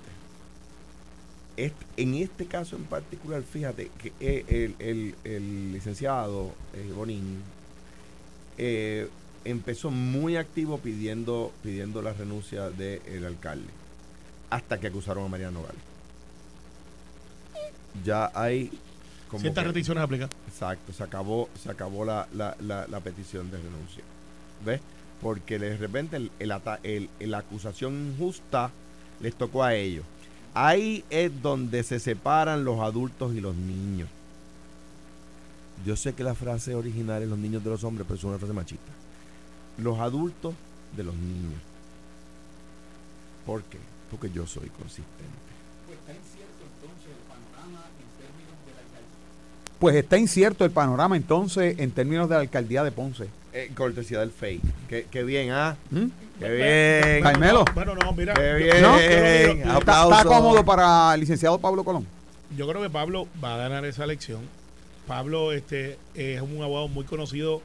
En 1.97 2.15
este 2.15 2.45
caso 2.47 2.75
en 2.75 2.83
particular, 2.85 3.43
fíjate 3.43 3.91
que 4.01 4.11
eh, 4.19 4.43
el, 4.47 4.75
el- 4.87 5.15
el 5.23 5.71
licenciado 5.73 6.51
eh, 6.73 6.91
Bonín 6.95 7.41
eh, 8.57 9.07
empezó 9.45 9.91
muy 9.91 10.35
activo 10.35 10.79
pidiendo, 10.79 11.51
pidiendo 11.63 12.01
la 12.01 12.13
renuncia 12.13 12.69
del 12.71 13.25
alcalde, 13.25 13.67
hasta 14.49 14.79
que 14.79 14.87
acusaron 14.87 15.25
a 15.25 15.27
Mariano 15.27 15.59
Nogales. 15.59 15.81
Ya 18.03 18.31
hay 18.33 18.71
como 19.29 19.41
Ciertas 19.41 19.63
restricciones 19.65 20.03
aplican. 20.03 20.29
Exacto, 20.47 20.93
se 20.93 21.03
acabó, 21.03 21.49
se 21.61 21.69
acabó 21.71 22.05
la, 22.05 22.27
la, 22.33 22.55
la, 22.59 22.87
la 22.87 22.99
petición 22.99 23.49
de 23.51 23.57
renuncia. 23.57 24.03
¿Ves? 24.65 24.79
Porque 25.21 25.57
de 25.59 25.77
repente 25.77 26.17
el, 26.17 26.31
el 26.39 26.51
ata- 26.51 26.79
el- 26.83 27.09
el- 27.19 27.31
la 27.31 27.39
acusación 27.39 28.13
injusta 28.13 28.71
les 29.19 29.35
tocó 29.35 29.63
a 29.63 29.73
ellos. 29.75 30.05
Ahí 30.53 31.03
es 31.09 31.31
donde 31.41 31.81
se 31.83 31.99
separan 31.99 32.63
los 32.63 32.79
adultos 32.79 33.33
y 33.33 33.41
los 33.41 33.55
niños. 33.55 34.07
Yo 35.85 35.95
sé 35.95 36.13
que 36.13 36.23
la 36.23 36.35
frase 36.35 36.75
original 36.75 37.23
es 37.23 37.27
los 37.29 37.39
niños 37.39 37.63
de 37.63 37.69
los 37.71 37.83
hombres, 37.83 38.05
pero 38.07 38.17
es 38.17 38.23
una 38.23 38.37
frase 38.37 38.53
machista. 38.53 38.91
Los 39.79 39.99
adultos 39.99 40.53
de 40.95 41.03
los 41.03 41.15
niños. 41.15 41.59
¿Por 43.45 43.63
qué? 43.63 43.79
Porque 44.11 44.29
yo 44.29 44.45
soy 44.45 44.69
consistente. 44.69 45.23
Pues 45.87 45.97
está 45.99 46.11
incierto 46.13 46.63
el 49.89 50.71
panorama 50.71 51.15
entonces 51.17 51.79
en 51.79 51.91
términos 51.91 52.29
de 52.29 52.35
la 52.35 52.41
alcaldía 52.41 52.83
de 52.83 52.91
Ponce. 52.91 53.27
Eh, 53.53 53.71
cortesía 53.75 54.19
del 54.19 54.31
FEI. 54.31 54.61
Qué, 54.89 55.05
qué 55.11 55.23
bien, 55.23 55.51
¿ah? 55.51 55.75
¿Mm? 55.91 56.05
Qué 56.39 56.49
bien. 56.49 57.23
Carmelo. 57.23 57.65
Bueno, 57.75 57.95
no, 57.95 58.13
mira. 58.13 58.33
Qué 58.33 58.53
bien. 58.55 58.81
¿No? 58.81 58.97
yo 58.97 59.79
¿Está, 59.79 60.03
está 60.03 60.23
cómodo 60.25 60.65
para 60.65 61.13
el 61.13 61.19
licenciado 61.19 61.59
Pablo 61.59 61.83
Colón? 61.83 62.07
Yo 62.57 62.67
creo 62.67 62.81
que 62.81 62.89
Pablo 62.89 63.27
va 63.43 63.55
a 63.55 63.57
ganar 63.57 63.85
esa 63.85 64.03
elección. 64.03 64.41
Pablo 65.07 65.51
este, 65.51 65.97
es 66.15 66.41
un 66.41 66.61
abogado 66.63 66.87
muy 66.87 67.03
conocido 67.05 67.61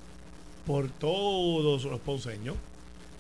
por 0.66 0.88
todos 0.90 1.84
los 1.84 2.00
ponceños. 2.00 2.56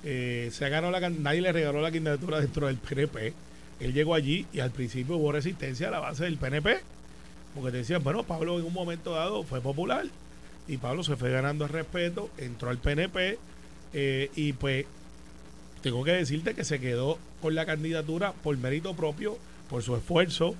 Eh, 0.04 0.50
se 0.52 0.64
ha 0.64 0.68
ganado 0.68 0.92
la, 0.92 1.08
nadie 1.10 1.40
le 1.40 1.52
regaló 1.52 1.80
la 1.80 1.90
candidatura 1.90 2.40
dentro 2.40 2.66
del 2.66 2.76
PNP. 2.76 3.32
Él 3.80 3.92
llegó 3.92 4.14
allí 4.14 4.46
y 4.52 4.60
al 4.60 4.70
principio 4.70 5.16
hubo 5.16 5.32
resistencia 5.32 5.88
a 5.88 5.90
la 5.90 6.00
base 6.00 6.24
del 6.24 6.36
PNP. 6.36 6.80
Porque 7.58 7.72
te 7.72 7.78
decían, 7.78 8.02
bueno, 8.04 8.22
Pablo 8.22 8.58
en 8.58 8.64
un 8.64 8.72
momento 8.72 9.12
dado 9.12 9.42
fue 9.42 9.60
popular. 9.60 10.06
Y 10.66 10.76
Pablo 10.76 11.02
se 11.02 11.16
fue 11.16 11.30
ganando 11.30 11.64
el 11.64 11.70
respeto, 11.70 12.30
entró 12.38 12.70
al 12.70 12.78
PNP. 12.78 13.38
eh, 13.94 14.30
y 14.36 14.52
pues 14.52 14.84
tengo 15.82 16.04
que 16.04 16.12
decirte 16.12 16.54
que 16.54 16.64
se 16.64 16.78
quedó 16.80 17.18
con 17.40 17.54
la 17.54 17.64
candidatura 17.64 18.32
por 18.32 18.56
mérito 18.58 18.94
propio, 18.94 19.38
por 19.70 19.82
su 19.82 19.96
esfuerzo 19.96 20.54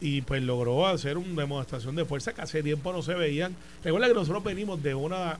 y 0.00 0.22
pues 0.22 0.42
logró 0.42 0.86
hacer 0.86 1.16
una 1.18 1.42
demostración 1.42 1.94
de 1.94 2.04
fuerza 2.04 2.34
que 2.34 2.40
hace 2.42 2.62
tiempo 2.62 2.92
no 2.92 3.02
se 3.02 3.14
veían. 3.14 3.54
Recuerda 3.84 4.08
que 4.08 4.14
nosotros 4.14 4.42
venimos 4.42 4.82
de 4.82 4.94
una 4.94 5.38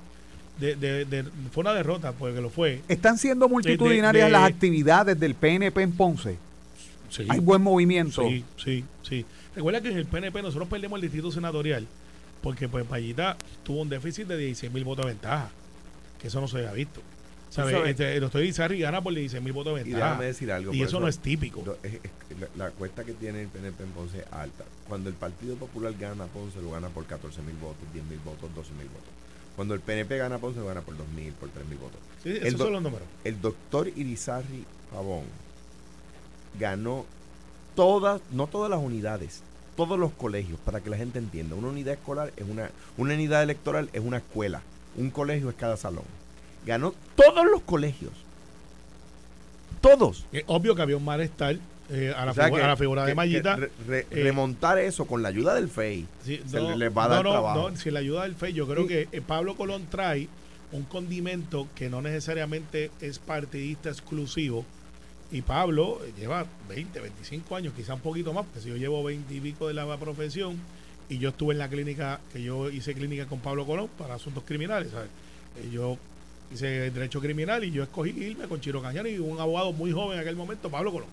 de, 0.60 0.76
de- 0.76 1.04
de- 1.04 1.24
fue 1.52 1.62
una 1.62 1.74
derrota, 1.74 2.12
porque 2.12 2.40
lo 2.40 2.48
fue. 2.48 2.80
Están 2.88 3.18
siendo 3.18 3.48
multitudinarias 3.48 4.30
las 4.30 4.44
actividades 4.44 5.18
del 5.18 5.34
PNP 5.34 5.82
en 5.82 5.92
Ponce. 5.92 6.38
Sí, 7.10 7.26
Hay 7.28 7.40
buen 7.40 7.60
movimiento. 7.62 8.22
sí, 8.22 8.44
sí, 8.56 8.84
sí. 9.02 9.24
Recuerda 9.56 9.80
que 9.80 9.88
en 9.90 9.96
el 9.98 10.06
PNP 10.06 10.42
nosotros 10.42 10.68
perdemos 10.68 10.96
el 10.98 11.02
distrito 11.02 11.32
senatorial 11.32 11.86
porque 12.42 12.68
pues 12.68 12.84
Payita 12.84 13.36
tuvo 13.64 13.80
un 13.82 13.88
déficit 13.88 14.26
de 14.28 14.36
16 14.36 14.72
mil 14.72 14.84
votos 14.84 15.06
de 15.06 15.12
ventaja, 15.12 15.50
que 16.20 16.28
eso 16.28 16.40
no 16.40 16.46
se 16.46 16.58
había 16.58 16.72
visto. 16.72 17.00
¿Sabes? 17.50 17.74
Este, 17.86 18.14
el 18.14 18.20
doctor 18.20 18.44
Izarri 18.44 18.78
gana 18.80 19.00
por 19.02 19.14
16 19.14 19.42
mil 19.42 19.52
votos 19.54 19.74
de 19.76 19.80
Y 19.80 19.84
ventaja. 19.84 20.04
déjame 20.10 20.24
decir 20.26 20.52
algo. 20.52 20.74
Y 20.74 20.82
eso 20.82 21.00
no 21.00 21.08
es 21.08 21.18
típico. 21.18 21.62
lo- 21.64 21.78
es- 21.82 21.94
es- 21.94 22.38
la, 22.56 22.66
la 22.66 22.70
cuesta 22.70 23.02
que 23.04 23.12
tiene 23.14 23.42
el 23.42 23.48
PNP 23.48 23.82
en 23.84 23.90
Ponce 23.90 24.18
es 24.18 24.24
alta. 24.32 24.64
Cuando 24.88 25.08
el 25.08 25.14
Partido 25.14 25.56
Popular 25.56 25.94
gana 25.98 26.26
Ponce, 26.26 26.60
lo 26.60 26.72
gana 26.72 26.88
por 26.88 27.06
14 27.06 27.40
mil 27.42 27.54
votos, 27.56 27.82
10 27.94 28.04
mil 28.04 28.18
votos, 28.18 28.54
12 28.54 28.72
mil 28.74 28.88
votos. 28.88 29.08
Cuando 29.56 29.72
el 29.74 29.80
PNP 29.80 30.18
gana 30.18 30.36
Ponce, 30.38 30.60
gana 30.62 30.82
por 30.82 30.94
2.000, 30.98 31.32
por 31.32 31.48
3.000 31.48 31.78
votos. 31.78 31.98
Sí, 32.22 32.30
esos 32.42 32.60
son 32.60 32.72
los 32.74 32.82
números. 32.82 33.08
El 33.24 33.40
doctor 33.40 33.88
Irizarry 33.88 34.66
Pavón 34.92 35.24
ganó 36.60 37.06
todas, 37.76 38.20
no 38.32 38.48
todas 38.48 38.68
las 38.70 38.80
unidades, 38.80 39.42
todos 39.76 39.98
los 39.98 40.10
colegios, 40.12 40.58
para 40.64 40.80
que 40.80 40.90
la 40.90 40.96
gente 40.96 41.18
entienda. 41.20 41.54
Una 41.54 41.68
unidad 41.68 41.94
escolar 41.94 42.32
es 42.36 42.44
una, 42.48 42.70
una 42.96 43.14
unidad 43.14 43.42
electoral 43.44 43.88
es 43.92 44.00
una 44.02 44.16
escuela, 44.16 44.62
un 44.96 45.10
colegio 45.10 45.50
es 45.50 45.54
cada 45.56 45.76
salón. 45.76 46.04
Ganó 46.66 46.94
todos 47.14 47.44
los 47.44 47.62
colegios. 47.62 48.12
Todos. 49.80 50.24
Es 50.32 50.42
obvio 50.46 50.74
que 50.74 50.82
había 50.82 50.96
un 50.96 51.04
malestar 51.04 51.58
eh, 51.90 52.12
a, 52.16 52.24
la 52.24 52.32
O 52.32 52.34
sea 52.34 52.44
figura, 52.46 52.62
que- 52.62 52.64
a 52.64 52.68
la 52.70 52.76
figura 52.76 53.06
que- 53.06 53.14
de 53.14 53.56
re- 53.56 53.70
re- 53.86 54.06
eh, 54.10 54.22
remontar 54.24 54.78
eso 54.78 55.06
con 55.06 55.22
la 55.22 55.28
ayuda 55.28 55.54
del 55.54 55.68
FEI 55.68 56.06
Sí, 56.24 56.42
se 56.44 56.56
no, 56.56 56.74
les 56.74 56.90
va 56.96 57.04
a 57.04 57.08
dar 57.08 57.24
no, 57.24 57.30
no, 57.30 57.32
trabajo. 57.40 57.70
no, 57.70 57.76
sin 57.76 57.94
la 57.94 58.00
ayuda 58.00 58.22
del 58.24 58.34
FEI, 58.34 58.52
yo 58.54 58.66
creo 58.66 58.86
que 58.88 59.08
eh, 59.12 59.20
Pablo 59.24 59.54
Colón 59.54 59.86
trae 59.88 60.28
un 60.72 60.82
condimento 60.82 61.68
que 61.76 61.88
no 61.88 62.02
necesariamente 62.02 62.90
es 63.00 63.20
partidista 63.20 63.88
exclusivo. 63.90 64.64
Y 65.32 65.42
Pablo 65.42 66.00
lleva 66.16 66.46
20, 66.68 67.00
25 67.00 67.56
años, 67.56 67.72
quizá 67.76 67.94
un 67.94 68.00
poquito 68.00 68.32
más, 68.32 68.44
porque 68.44 68.60
si 68.60 68.68
yo 68.68 68.76
llevo 68.76 69.02
20 69.02 69.34
y 69.34 69.40
pico 69.40 69.66
de 69.66 69.74
la 69.74 69.96
profesión 69.96 70.56
y 71.08 71.18
yo 71.18 71.30
estuve 71.30 71.52
en 71.52 71.58
la 71.58 71.68
clínica, 71.68 72.20
que 72.32 72.42
yo 72.42 72.70
hice 72.70 72.94
clínica 72.94 73.26
con 73.26 73.40
Pablo 73.40 73.66
Colón 73.66 73.88
para 73.98 74.14
asuntos 74.14 74.44
criminales, 74.44 74.90
¿sabes? 74.92 75.08
Eh, 75.56 75.70
Yo 75.72 75.98
hice 76.52 76.90
derecho 76.90 77.20
criminal 77.20 77.64
y 77.64 77.72
yo 77.72 77.82
escogí 77.82 78.10
irme 78.10 78.46
con 78.46 78.60
Chiro 78.60 78.80
Cañano 78.80 79.08
y 79.08 79.18
un 79.18 79.40
abogado 79.40 79.72
muy 79.72 79.90
joven 79.90 80.14
en 80.16 80.20
aquel 80.20 80.36
momento, 80.36 80.70
Pablo 80.70 80.92
Colón. 80.92 81.08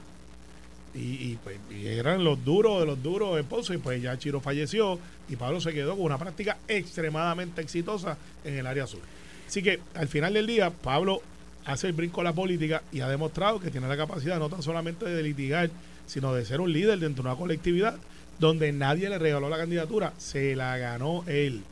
Y, 0.95 1.37
pues, 1.37 1.57
eran 1.71 2.23
los 2.23 2.45
duros 2.45 2.79
de 2.81 2.85
los 2.85 3.01
duros 3.01 3.35
de 3.35 3.43
Ponce, 3.43 3.73
y 3.73 3.77
pues 3.79 3.99
ya 3.99 4.15
Chiro 4.19 4.39
falleció 4.39 4.99
y 5.27 5.35
Pablo 5.35 5.59
se 5.59 5.73
quedó 5.73 5.95
con 5.95 6.05
una 6.05 6.19
práctica 6.19 6.59
extremadamente 6.67 7.61
exitosa 7.61 8.15
en 8.43 8.59
el 8.59 8.67
área 8.67 8.85
sur. 8.85 8.99
Así 9.47 9.63
que 9.63 9.79
al 9.95 10.07
final 10.07 10.35
del 10.35 10.45
día, 10.45 10.69
Pablo 10.69 11.23
hace 11.65 11.87
el 11.87 11.93
brinco 11.93 12.21
a 12.21 12.23
la 12.23 12.33
política 12.33 12.81
y 12.91 12.99
ha 13.01 13.07
demostrado 13.07 13.59
que 13.59 13.71
tiene 13.71 13.87
la 13.87 13.97
capacidad 13.97 14.37
no 14.39 14.49
tan 14.49 14.61
solamente 14.61 15.05
de 15.05 15.23
litigar, 15.23 15.69
sino 16.07 16.33
de 16.33 16.45
ser 16.45 16.59
un 16.61 16.71
líder 16.73 16.99
dentro 16.99 17.23
de 17.23 17.29
una 17.29 17.37
colectividad 17.37 17.95
donde 18.39 18.71
nadie 18.73 19.09
le 19.09 19.19
regaló 19.19 19.47
la 19.49 19.57
candidatura, 19.57 20.11
se 20.17 20.55
la 20.55 20.77
ganó 20.77 21.23
él, 21.27 21.63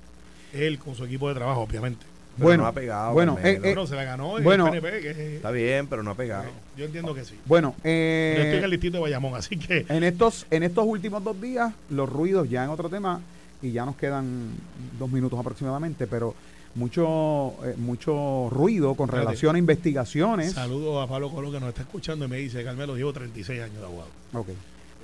él 0.53 0.79
con 0.79 0.95
su 0.95 1.03
equipo 1.05 1.27
de 1.27 1.35
trabajo, 1.35 1.61
obviamente. 1.61 2.05
Pero 2.37 2.45
Bueno, 2.47 2.63
no 2.63 2.69
ha 2.69 2.71
pegado. 2.73 3.13
bueno, 3.13 3.37
eh, 3.43 3.59
Bueno, 3.61 3.85
se 3.87 3.95
la 3.95 4.05
ganó 4.05 4.37
en 4.37 4.43
bueno, 4.45 4.67
el 4.67 4.79
PNP, 4.79 5.01
que 5.01 5.09
es- 5.11 5.17
Está 5.35 5.51
bien, 5.51 5.87
pero 5.87 6.01
no 6.01 6.11
ha 6.11 6.15
pegado. 6.15 6.45
yo 6.77 6.85
entiendo 6.85 7.13
que 7.13 7.25
sí. 7.25 7.35
Bueno, 7.45 7.71
Yo 7.83 7.89
estoy 7.89 7.91
en 7.91 8.53
eh, 8.53 8.61
el 8.63 8.71
distrito 8.71 8.97
de 8.97 9.01
Bayamón, 9.01 9.35
así 9.35 9.57
que 9.57 9.85
en 9.89 10.03
estos, 10.03 10.45
en 10.49 10.63
estos 10.63 10.85
últimos 10.85 11.21
dos 11.23 11.39
días, 11.41 11.73
los 11.89 12.07
ruidos 12.09 12.49
ya 12.49 12.63
en 12.63 12.69
otro 12.69 12.87
tema, 12.89 13.19
y 13.61 13.71
ya 13.73 13.85
nos 13.85 13.97
quedan 13.97 14.49
dos 14.97 15.11
minutos 15.11 15.37
aproximadamente, 15.39 16.07
pero 16.07 16.33
mucho, 16.75 17.53
eh, 17.65 17.75
mucho 17.77 18.49
ruido 18.49 18.95
con 18.95 19.05
Espérate. 19.09 19.27
relación 19.27 19.55
a 19.55 19.59
investigaciones. 19.59 20.53
Saludo 20.53 21.01
a 21.01 21.07
Pablo 21.07 21.29
Colón 21.31 21.51
que 21.51 21.59
nos 21.59 21.69
está 21.69 21.81
escuchando 21.81 22.25
y 22.25 22.27
me 22.27 22.37
dice, 22.37 22.63
Carmelo, 22.63 22.95
llevo 22.95 23.13
36 23.13 23.61
años 23.61 23.77
de 23.77 23.83
abogado. 23.85 24.09
Ok. 24.33 24.47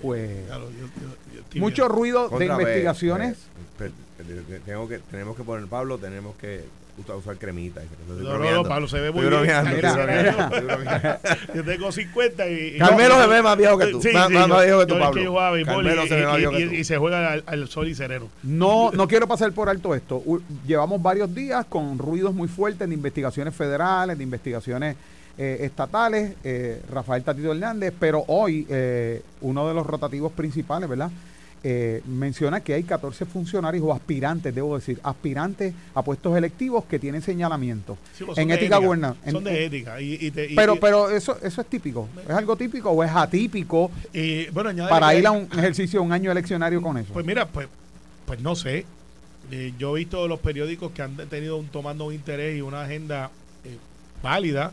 Pues 0.01 0.45
Claro, 0.45 0.69
yo- 0.71 0.77
yo- 0.77 1.33
yo 1.35 1.39
estoy 1.41 1.59
mucho 1.61 1.83
bien. 1.87 1.95
ruido 1.97 2.23
de 2.23 2.29
Contra, 2.29 2.53
investigaciones. 2.61 3.37
ve, 3.79 3.91
ve, 4.19 4.41
ve, 4.47 4.59
tengo 4.59 4.87
que, 4.87 4.99
tenemos 4.99 5.35
que 5.35 5.43
poner, 5.43 5.67
Pablo, 5.67 5.97
tenemos 5.97 6.35
que 6.37 6.63
usar, 6.97 7.15
usar 7.15 7.37
cremita. 7.37 7.81
No, 8.07 8.37
no, 8.37 8.51
no, 8.51 8.63
Pablo 8.63 8.87
se 8.87 8.99
ve 8.99 9.11
muy 9.11 9.23
Estoy 9.25 9.43
bien. 9.43 9.63
Yo 11.55 11.63
tengo 11.63 11.91
50 11.91 12.47
y... 12.49 12.77
Carmelo 12.77 13.21
se 13.21 13.27
ve 13.27 13.41
más 13.41 13.57
viejo 13.57 13.77
que 13.77 13.87
tú. 13.87 14.01
Sí, 14.01 14.09
más, 14.13 14.27
sí, 14.27 14.33
más- 14.33 14.47
más 14.47 14.59
yo- 14.59 14.63
viejo 14.65 14.79
que 14.79 14.85
tú, 14.93 14.99
Pablo. 14.99 15.11
que 15.13 15.23
yo 15.23 15.29
jugaba 15.31 15.51
béisbol 15.51 15.75
Carmelo 15.75 16.05
y, 16.05 16.07
se 16.07 16.15
ve 16.15 16.25
más 16.25 16.33
y- 16.35 16.37
viejo 16.37 16.51
que 16.53 16.59
y- 16.59 16.67
tú. 16.67 16.73
y 16.73 16.83
se 16.83 16.97
juega 16.97 17.31
al, 17.33 17.43
al 17.45 17.67
sol 17.67 17.87
y 17.87 17.95
sereno. 17.95 18.27
No, 18.43 18.91
no 18.91 19.07
quiero 19.07 19.27
pasar 19.27 19.51
por 19.51 19.69
alto 19.69 19.95
esto. 19.95 20.21
U- 20.25 20.41
llevamos 20.65 21.01
varios 21.01 21.33
días 21.33 21.65
con 21.67 21.97
ruidos 21.97 22.33
muy 22.33 22.47
fuertes 22.47 22.87
de 22.87 22.93
investigaciones 22.93 23.55
federales, 23.55 24.17
de 24.17 24.23
investigaciones 24.23 24.95
eh, 25.37 25.57
estatales, 25.61 26.33
eh, 26.43 26.81
Rafael 26.91 27.23
Tatito 27.23 27.51
Hernández, 27.51 27.93
pero 27.99 28.23
hoy 28.27 28.65
eh, 28.69 29.21
uno 29.41 29.67
de 29.67 29.73
los 29.73 29.85
rotativos 29.85 30.31
principales, 30.31 30.89
¿verdad? 30.89 31.11
Eh, 31.69 32.01
menciona 32.05 32.61
que 32.61 32.73
hay 32.73 32.83
14 32.83 33.25
funcionarios 33.25 33.83
o 33.83 33.91
aspirantes, 33.91 34.55
debo 34.55 34.77
decir, 34.77 35.01
aspirantes 35.03 35.73
a 35.95 36.01
puestos 36.01 36.37
electivos 36.37 36.85
que 36.85 36.97
tienen 36.97 37.21
señalamiento 37.21 37.97
Sí, 38.17 38.23
pues 38.23 38.37
en 38.37 38.51
ética 38.51 38.77
gubernamental. 38.77 39.33
Son 39.33 39.43
de 39.43 39.65
ética. 39.65 39.99
Y, 39.99 40.13
y 40.13 40.31
te- 40.31 40.49
y- 40.51 40.55
Pero, 40.55 40.77
pero 40.79 41.09
eso, 41.09 41.37
eso 41.43 41.59
es 41.59 41.67
típico. 41.67 42.07
¿Es 42.23 42.29
algo 42.33 42.55
típico 42.55 42.89
o 42.91 43.03
es 43.03 43.11
atípico 43.13 43.91
y, 44.13 44.45
bueno, 44.51 44.71
para 44.87 45.13
ir 45.13 45.27
a 45.27 45.31
un 45.31 45.49
ejercicio, 45.51 46.01
un 46.01 46.13
año 46.13 46.31
eleccionario 46.31 46.81
con 46.81 46.97
eso? 46.97 47.11
Pues 47.11 47.25
mira, 47.25 47.45
pues, 47.45 47.67
pues 48.25 48.39
no 48.39 48.55
sé. 48.55 48.85
Eh, 49.51 49.73
yo 49.77 49.97
he 49.97 49.99
visto 49.99 50.25
los 50.29 50.39
periódicos 50.39 50.93
que 50.93 51.01
han 51.01 51.17
tenido 51.17 51.57
un 51.57 51.67
tomando 51.67 52.05
un 52.05 52.13
interés 52.13 52.57
y 52.57 52.61
una 52.61 52.83
agenda 52.83 53.29
eh, 53.65 53.75
válida 54.23 54.71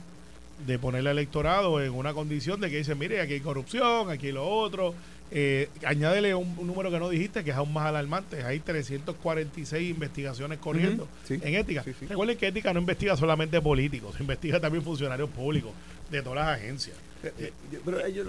de 0.65 0.79
poner 0.79 1.01
al 1.01 1.09
electorado 1.19 1.83
en 1.83 1.93
una 1.93 2.15
condición 2.15 2.61
de 2.61 2.71
que 2.71 2.77
dicen, 2.77 2.97
mire, 2.99 3.21
aquí 3.21 3.33
hay 3.33 3.41
corrupción, 3.41 4.11
aquí 4.11 4.27
hay 4.29 4.33
lo 4.33 4.47
otro. 4.49 4.95
Eh, 5.31 5.69
añádele 5.85 6.35
un, 6.35 6.55
un 6.59 6.67
número 6.67 6.91
que 6.91 6.99
no 6.99 7.09
dijiste, 7.09 7.43
que 7.43 7.51
es 7.51 7.57
aún 7.57 7.73
más 7.73 7.87
alarmante. 7.87 8.45
Hay 8.45 8.61
346 8.61 9.91
investigaciones 9.91 10.59
corriendo 10.59 11.05
Ujú, 11.05 11.13
sí. 11.27 11.41
en 11.43 11.55
ética. 11.57 11.83
Sí, 11.83 11.93
sí. 11.99 12.07
Recuerden 12.07 12.37
que 12.39 12.47
ética 12.49 12.73
no 12.73 12.81
investiga 12.81 13.17
solamente 13.17 13.61
políticos, 13.61 14.15
investiga 14.21 14.61
también 14.61 14.85
funcionarios 14.85 15.29
públicos 15.31 15.73
de 16.11 16.23
todas 16.23 16.47
las 16.47 16.59
agencias. 16.59 16.97
Eh, 17.23 17.53
pero 17.85 18.05
ellos- 18.05 18.29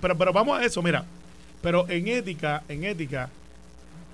Pero, 0.00 0.16
pero 0.16 0.32
vamos 0.32 0.58
a 0.58 0.64
eso, 0.64 0.80
mira. 0.82 1.04
Pero 1.60 1.88
en 1.88 2.08
ética, 2.08 2.62
en 2.68 2.84
ética, 2.84 3.28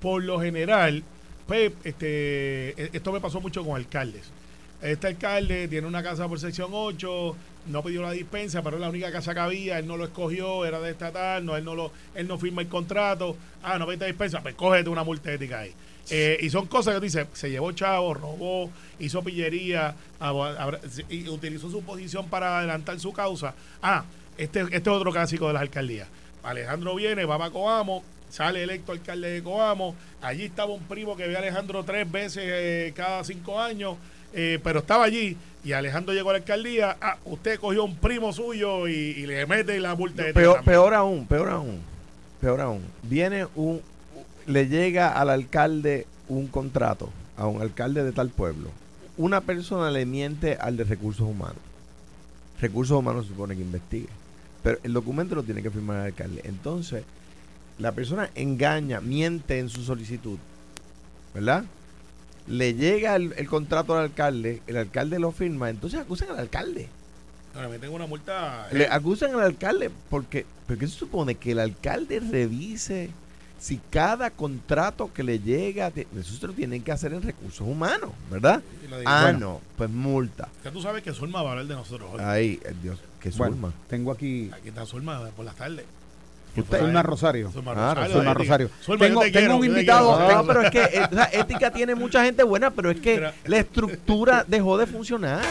por 0.01 0.23
lo 0.23 0.39
general, 0.41 1.03
pues, 1.47 1.71
este, 1.83 2.95
esto 2.95 3.11
me 3.11 3.19
pasó 3.21 3.39
mucho 3.39 3.63
con 3.65 3.75
alcaldes. 3.75 4.23
Este 4.81 5.07
alcalde 5.07 5.67
tiene 5.67 5.87
una 5.87 6.01
casa 6.01 6.27
por 6.27 6.39
sección 6.39 6.69
8, 6.71 7.35
no 7.67 7.83
pidió 7.83 8.01
la 8.01 8.11
dispensa, 8.11 8.61
pero 8.61 8.79
la 8.79 8.89
única 8.89 9.11
casa 9.11 9.33
que 9.33 9.39
había, 9.39 9.79
él 9.79 9.87
no 9.87 9.97
lo 9.97 10.05
escogió, 10.05 10.65
era 10.65 10.79
de 10.79 10.91
estatal, 10.91 11.45
no, 11.45 11.57
él 11.57 11.65
no 11.65 11.75
lo, 11.75 11.91
él 12.15 12.27
no 12.27 12.37
firma 12.37 12.61
el 12.61 12.69
contrato, 12.69 13.35
ah, 13.61 13.77
no 13.77 13.85
pediste 13.85 14.05
dispensa, 14.05 14.41
pues 14.41 14.55
cógete 14.55 14.89
una 14.89 15.03
multa 15.03 15.33
ética 15.33 15.59
ahí. 15.59 15.73
Eh, 16.11 16.37
y 16.41 16.49
son 16.49 16.65
cosas 16.65 16.93
que 16.93 16.99
tú 16.99 17.03
dices, 17.03 17.27
se 17.33 17.51
llevó 17.51 17.71
chavo, 17.71 18.13
robó, 18.13 18.71
hizo 18.99 19.21
pillería, 19.21 19.95
y 21.09 21.27
utilizó 21.27 21.69
su 21.69 21.83
posición 21.83 22.29
para 22.29 22.59
adelantar 22.59 22.99
su 22.99 23.13
causa. 23.13 23.53
Ah, 23.81 24.05
este, 24.37 24.61
este 24.61 24.77
es 24.77 24.87
otro 24.87 25.11
clásico 25.11 25.47
de 25.47 25.53
las 25.53 25.61
alcaldías. 25.61 26.07
Alejandro 26.41 26.95
viene, 26.95 27.25
va 27.25 27.37
para 27.37 27.51
Coamo, 27.51 28.03
sale 28.29 28.63
electo 28.63 28.91
alcalde 28.91 29.29
de 29.29 29.43
Coamo. 29.43 29.95
Allí 30.21 30.45
estaba 30.45 30.71
un 30.71 30.83
primo 30.83 31.15
que 31.15 31.27
ve 31.27 31.35
a 31.35 31.39
Alejandro 31.39 31.83
tres 31.83 32.09
veces 32.09 32.43
eh, 32.45 32.93
cada 32.95 33.23
cinco 33.23 33.59
años, 33.59 33.97
eh, 34.33 34.59
pero 34.63 34.79
estaba 34.79 35.05
allí. 35.05 35.37
Y 35.63 35.73
Alejandro 35.73 36.13
llegó 36.13 36.29
a 36.29 36.33
la 36.33 36.39
alcaldía. 36.39 36.97
Ah, 37.01 37.17
usted 37.25 37.59
cogió 37.59 37.83
un 37.83 37.95
primo 37.97 38.31
suyo 38.31 38.87
y, 38.87 38.93
y 38.93 39.25
le 39.25 39.45
mete 39.45 39.79
la 39.79 39.95
multa 39.95 40.23
de 40.23 40.33
peor, 40.33 40.63
peor 40.63 40.93
aún, 40.93 41.27
peor 41.27 41.49
aún, 41.49 41.79
peor 42.39 42.61
aún. 42.61 42.81
Viene 43.03 43.45
un, 43.55 43.81
le 44.47 44.67
llega 44.67 45.19
al 45.19 45.29
alcalde 45.29 46.07
un 46.29 46.47
contrato, 46.47 47.09
a 47.37 47.47
un 47.47 47.61
alcalde 47.61 48.03
de 48.03 48.11
tal 48.11 48.29
pueblo. 48.29 48.69
Una 49.17 49.41
persona 49.41 49.91
le 49.91 50.05
miente 50.05 50.55
al 50.55 50.77
de 50.77 50.85
recursos 50.85 51.27
humanos. 51.27 51.57
Recursos 52.61 52.97
humanos 52.97 53.25
se 53.25 53.31
supone 53.31 53.55
que 53.55 53.61
investigue. 53.61 54.07
Pero 54.63 54.79
el 54.83 54.93
documento 54.93 55.35
lo 55.35 55.43
tiene 55.43 55.61
que 55.61 55.71
firmar 55.71 55.97
el 55.97 56.05
alcalde. 56.07 56.41
Entonces, 56.45 57.03
la 57.77 57.91
persona 57.91 58.29
engaña, 58.35 59.01
miente 59.01 59.59
en 59.59 59.69
su 59.69 59.83
solicitud. 59.83 60.37
¿Verdad? 61.33 61.65
Le 62.49 62.73
llega 62.73 63.15
el, 63.15 63.33
el 63.37 63.47
contrato 63.47 63.95
al 63.95 64.03
alcalde, 64.05 64.61
el 64.67 64.77
alcalde 64.77 65.19
lo 65.19 65.31
firma, 65.31 65.69
entonces 65.69 65.99
acusan 65.99 66.29
al 66.31 66.39
alcalde. 66.39 66.89
Ahora 67.55 67.69
me 67.69 67.79
tengo 67.79 67.95
una 67.95 68.05
multa. 68.07 68.67
eh, 68.71 68.77
Le 68.77 68.87
acusan 68.87 69.33
al 69.35 69.41
alcalde 69.41 69.89
porque, 70.09 70.45
porque 70.67 70.87
se 70.87 70.95
supone 70.97 71.35
que 71.35 71.51
el 71.51 71.59
alcalde 71.59 72.19
revise 72.19 73.09
si 73.59 73.77
cada 73.89 74.29
contrato 74.29 75.11
que 75.13 75.21
le 75.21 75.39
llega, 75.39 75.87
eso 75.89 76.33
se 76.39 76.47
lo 76.47 76.53
tienen 76.53 76.81
que 76.81 76.91
hacer 76.93 77.11
en 77.13 77.21
recursos 77.21 77.67
humanos, 77.67 78.11
¿verdad? 78.31 78.61
Ah, 79.05 79.23
Bueno. 79.23 79.39
no, 79.39 79.61
pues 79.77 79.89
multa. 79.89 80.47
Ya 80.63 80.71
tú 80.71 80.81
sabes 80.81 81.03
que 81.03 81.11
Zulma 81.13 81.41
va 81.41 81.49
a 81.49 81.51
hablar 81.51 81.67
de 81.67 81.75
nosotros 81.75 82.09
hoy. 82.13 82.19
Eh, 82.63 82.73
Dios, 82.81 82.97
qué 83.19 83.29
Bueno, 83.31 83.55
zulma. 83.55 83.73
tengo 83.89 84.11
aquí 84.13 84.49
Aquí 84.53 84.69
está 84.69 84.85
Zulma 84.85 85.27
por 85.35 85.43
las 85.45 85.55
tardes. 85.55 85.85
Usted- 86.63 86.79
Zulma 86.79 87.03
Rosario. 87.03 87.51
Zulma 87.51 87.71
Ah, 87.75 87.93
Rosario. 87.93 88.13
Zulma 88.13 88.31
ética. 88.31 88.43
Rosario. 88.43 88.69
Zulma, 88.85 89.05
Tengo- 89.05 89.21
te 89.21 89.31
tengo 89.31 89.39
quiero, 89.39 89.55
un 89.55 89.61
te 89.61 89.67
invitado-. 89.67 90.19
No, 90.35 90.45
pero 90.47 90.61
es 90.63 90.71
que 90.71 90.81
eh, 90.83 91.07
o 91.11 91.15
sea, 91.15 91.29
ética 91.33 91.71
tiene 91.71 91.95
mucha 91.95 92.23
gente 92.23 92.43
buena, 92.43 92.71
pero 92.71 92.91
es 92.91 92.99
que 92.99 93.29
la 93.45 93.57
estructura 93.57 94.43
dejó 94.47 94.77
de 94.77 94.87
funcionar. 94.87 95.41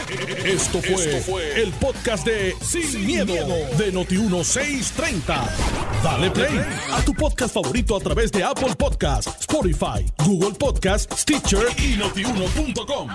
Esto 0.43 0.79
fue, 0.81 1.61
el 1.61 1.71
podcast 1.73 2.25
de 2.25 2.55
Sin, 2.61 3.05
miedo, 3.05 3.33
de 3.77 3.93
Noti1630. 3.93 5.45
Dale 6.03 6.31
play 6.31 6.59
a 6.93 7.01
tu 7.01 7.13
podcast 7.13 7.53
favorito 7.53 7.95
a 7.95 7.99
través 7.99 8.31
de 8.31 8.43
Apple 8.43 8.75
Podcasts, 8.77 9.31
Spotify, 9.41 10.05
Google 10.25 10.53
Podcasts, 10.57 11.21
Stitcher 11.21 11.65
y 11.77 11.97
notiuno.com. 11.97 13.09